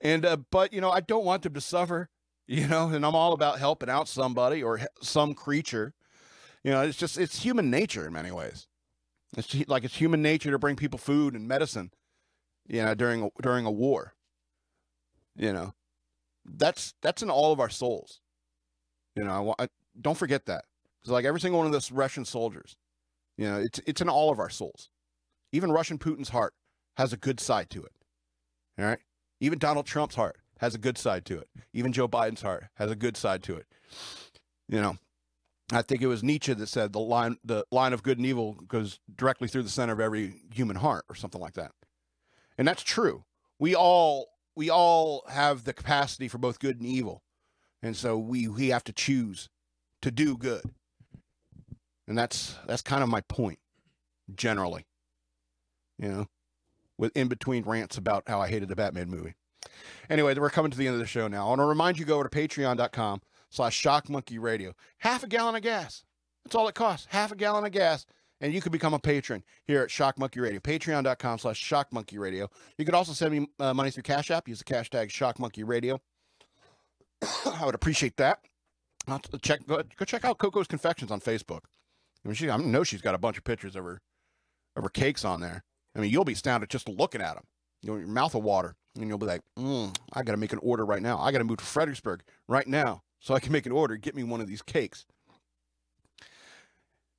And 0.00 0.26
uh, 0.26 0.36
but 0.50 0.72
you 0.72 0.80
know, 0.80 0.90
I 0.90 1.00
don't 1.00 1.24
want 1.24 1.42
them 1.42 1.54
to 1.54 1.60
suffer. 1.60 2.08
You 2.48 2.68
know, 2.68 2.90
and 2.90 3.04
I'm 3.04 3.16
all 3.16 3.32
about 3.32 3.58
helping 3.58 3.90
out 3.90 4.06
somebody 4.06 4.62
or 4.62 4.80
some 5.02 5.34
creature. 5.34 5.94
You 6.62 6.70
know, 6.70 6.82
it's 6.82 6.96
just 6.96 7.18
it's 7.18 7.42
human 7.42 7.72
nature 7.72 8.06
in 8.06 8.12
many 8.12 8.30
ways. 8.30 8.68
It's 9.36 9.52
like 9.66 9.82
it's 9.82 9.96
human 9.96 10.22
nature 10.22 10.52
to 10.52 10.58
bring 10.60 10.76
people 10.76 11.00
food 11.00 11.34
and 11.34 11.48
medicine. 11.48 11.90
You 12.68 12.84
know, 12.84 12.94
during 12.94 13.24
a, 13.24 13.28
during 13.42 13.66
a 13.66 13.70
war. 13.72 14.14
You 15.34 15.52
know, 15.52 15.74
that's 16.44 16.94
that's 17.02 17.20
in 17.20 17.30
all 17.30 17.52
of 17.52 17.58
our 17.58 17.68
souls. 17.68 18.20
You 19.16 19.24
know, 19.24 19.56
I, 19.58 19.64
I, 19.64 19.68
don't 20.00 20.16
forget 20.16 20.46
that 20.46 20.66
because 21.00 21.10
like 21.10 21.24
every 21.24 21.40
single 21.40 21.58
one 21.58 21.66
of 21.66 21.72
those 21.72 21.90
Russian 21.90 22.24
soldiers, 22.24 22.76
you 23.36 23.46
know, 23.48 23.58
it's 23.58 23.80
it's 23.86 24.00
in 24.00 24.08
all 24.08 24.30
of 24.30 24.38
our 24.38 24.50
souls. 24.50 24.90
Even 25.52 25.70
Russian 25.72 25.98
Putin's 25.98 26.30
heart 26.30 26.54
has 26.96 27.12
a 27.12 27.16
good 27.16 27.40
side 27.40 27.70
to 27.70 27.84
it. 27.84 27.92
All 28.78 28.84
right. 28.84 28.98
Even 29.40 29.58
Donald 29.58 29.86
Trump's 29.86 30.14
heart 30.14 30.36
has 30.58 30.74
a 30.74 30.78
good 30.78 30.96
side 30.96 31.24
to 31.26 31.38
it. 31.38 31.48
Even 31.72 31.92
Joe 31.92 32.08
Biden's 32.08 32.42
heart 32.42 32.64
has 32.74 32.90
a 32.90 32.96
good 32.96 33.16
side 33.16 33.42
to 33.44 33.56
it. 33.56 33.66
You 34.68 34.80
know, 34.80 34.96
I 35.72 35.82
think 35.82 36.02
it 36.02 36.06
was 36.06 36.22
Nietzsche 36.22 36.54
that 36.54 36.68
said 36.68 36.92
the 36.92 37.00
line 37.00 37.36
the 37.44 37.64
line 37.70 37.92
of 37.92 38.02
good 38.02 38.18
and 38.18 38.26
evil 38.26 38.54
goes 38.54 39.00
directly 39.14 39.48
through 39.48 39.64
the 39.64 39.68
center 39.68 39.92
of 39.92 40.00
every 40.00 40.42
human 40.52 40.76
heart 40.76 41.04
or 41.08 41.14
something 41.14 41.40
like 41.40 41.54
that. 41.54 41.72
And 42.56 42.66
that's 42.66 42.82
true. 42.82 43.24
We 43.58 43.74
all 43.74 44.28
we 44.54 44.70
all 44.70 45.24
have 45.28 45.64
the 45.64 45.72
capacity 45.72 46.28
for 46.28 46.38
both 46.38 46.58
good 46.58 46.78
and 46.78 46.86
evil. 46.86 47.22
And 47.82 47.96
so 47.96 48.16
we 48.16 48.48
we 48.48 48.68
have 48.68 48.84
to 48.84 48.92
choose 48.92 49.48
to 50.02 50.10
do 50.10 50.36
good. 50.36 50.62
And 52.08 52.16
that's 52.16 52.56
that's 52.66 52.82
kind 52.82 53.02
of 53.02 53.08
my 53.08 53.20
point 53.22 53.58
generally. 54.34 54.86
You 55.98 56.08
know, 56.08 56.26
with 56.98 57.16
in 57.16 57.28
between 57.28 57.64
rants 57.64 57.96
about 57.96 58.24
how 58.26 58.40
I 58.40 58.48
hated 58.48 58.68
the 58.68 58.76
Batman 58.76 59.08
movie. 59.08 59.34
Anyway, 60.08 60.34
we're 60.34 60.50
coming 60.50 60.70
to 60.70 60.78
the 60.78 60.86
end 60.86 60.94
of 60.94 61.00
the 61.00 61.06
show 61.06 61.28
now. 61.28 61.46
I 61.46 61.48
want 61.48 61.60
to 61.60 61.64
remind 61.64 61.98
you 61.98 62.04
go 62.04 62.16
over 62.16 62.28
to 62.28 62.36
patreon.com 62.36 63.20
slash 63.50 63.74
shock 63.74 64.08
monkey 64.08 64.38
radio. 64.38 64.72
Half 64.98 65.24
a 65.24 65.26
gallon 65.26 65.56
of 65.56 65.62
gas. 65.62 66.04
That's 66.44 66.54
all 66.54 66.68
it 66.68 66.74
costs. 66.74 67.08
Half 67.10 67.32
a 67.32 67.36
gallon 67.36 67.64
of 67.64 67.72
gas. 67.72 68.06
And 68.40 68.52
you 68.52 68.60
can 68.60 68.70
become 68.70 68.92
a 68.92 68.98
patron 68.98 69.42
here 69.64 69.82
at 69.82 69.90
Shock 69.90 70.18
Monkey 70.18 70.40
Radio. 70.40 70.60
Patreon.com 70.60 71.38
slash 71.38 71.58
Shock 71.58 71.90
Monkey 71.90 72.18
Radio. 72.18 72.50
You 72.76 72.84
could 72.84 72.94
also 72.94 73.12
send 73.12 73.32
me 73.32 73.48
uh, 73.58 73.72
money 73.72 73.90
through 73.90 74.02
Cash 74.02 74.30
App. 74.30 74.46
Use 74.46 74.58
the 74.58 74.64
cash 74.64 74.90
tag 74.90 75.10
Shock 75.10 75.38
Monkey 75.38 75.64
Radio. 75.64 76.00
I 77.46 77.64
would 77.64 77.74
appreciate 77.74 78.18
that. 78.18 78.40
I'll 79.08 79.20
check 79.40 79.66
go, 79.66 79.82
go 79.96 80.04
check 80.04 80.24
out 80.24 80.36
Coco's 80.38 80.66
Confections 80.66 81.10
on 81.10 81.20
Facebook. 81.20 81.60
I 82.26 82.28
mean, 82.28 82.34
she 82.34 82.50
I 82.50 82.56
know 82.56 82.82
she's 82.82 83.02
got 83.02 83.14
a 83.14 83.18
bunch 83.18 83.38
of 83.38 83.44
pictures 83.44 83.76
of 83.76 83.84
her 83.84 84.00
of 84.74 84.82
her 84.82 84.88
cakes 84.88 85.24
on 85.24 85.40
there. 85.40 85.62
I 85.94 86.00
mean, 86.00 86.10
you'll 86.10 86.24
be 86.24 86.32
astounded 86.32 86.68
just 86.68 86.88
looking 86.88 87.20
at 87.20 87.34
them. 87.34 87.44
You 87.82 87.92
know, 87.92 87.98
your 87.98 88.08
mouth 88.08 88.34
will 88.34 88.42
water, 88.42 88.74
and 88.96 89.06
you'll 89.06 89.16
be 89.16 89.26
like, 89.26 89.42
mm, 89.56 89.96
"I 90.12 90.24
got 90.24 90.32
to 90.32 90.38
make 90.38 90.52
an 90.52 90.58
order 90.60 90.84
right 90.84 91.00
now. 91.00 91.18
I 91.18 91.30
got 91.30 91.38
to 91.38 91.44
move 91.44 91.58
to 91.58 91.64
Fredericksburg 91.64 92.24
right 92.48 92.66
now 92.66 93.02
so 93.20 93.32
I 93.32 93.38
can 93.38 93.52
make 93.52 93.64
an 93.64 93.70
order. 93.70 93.96
Get 93.96 94.16
me 94.16 94.24
one 94.24 94.40
of 94.40 94.48
these 94.48 94.60
cakes." 94.60 95.06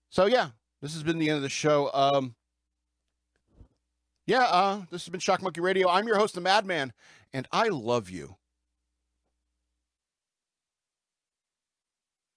So 0.10 0.26
yeah, 0.26 0.50
this 0.82 0.94
has 0.94 1.04
been 1.04 1.20
the 1.20 1.30
end 1.30 1.38
of 1.38 1.44
the 1.44 1.50
show. 1.50 1.90
Um, 1.94 2.36
yeah, 4.26 4.44
uh, 4.44 4.82
this 4.92 5.06
has 5.06 5.10
been 5.10 5.22
Shock 5.22 5.42
Monkey 5.42 5.62
Radio. 5.62 5.88
I'm 5.88 6.06
your 6.06 6.18
host, 6.18 6.36
the 6.36 6.42
Madman, 6.42 6.92
and 7.32 7.48
I 7.54 7.70
love 7.70 8.10
you. 8.10 8.36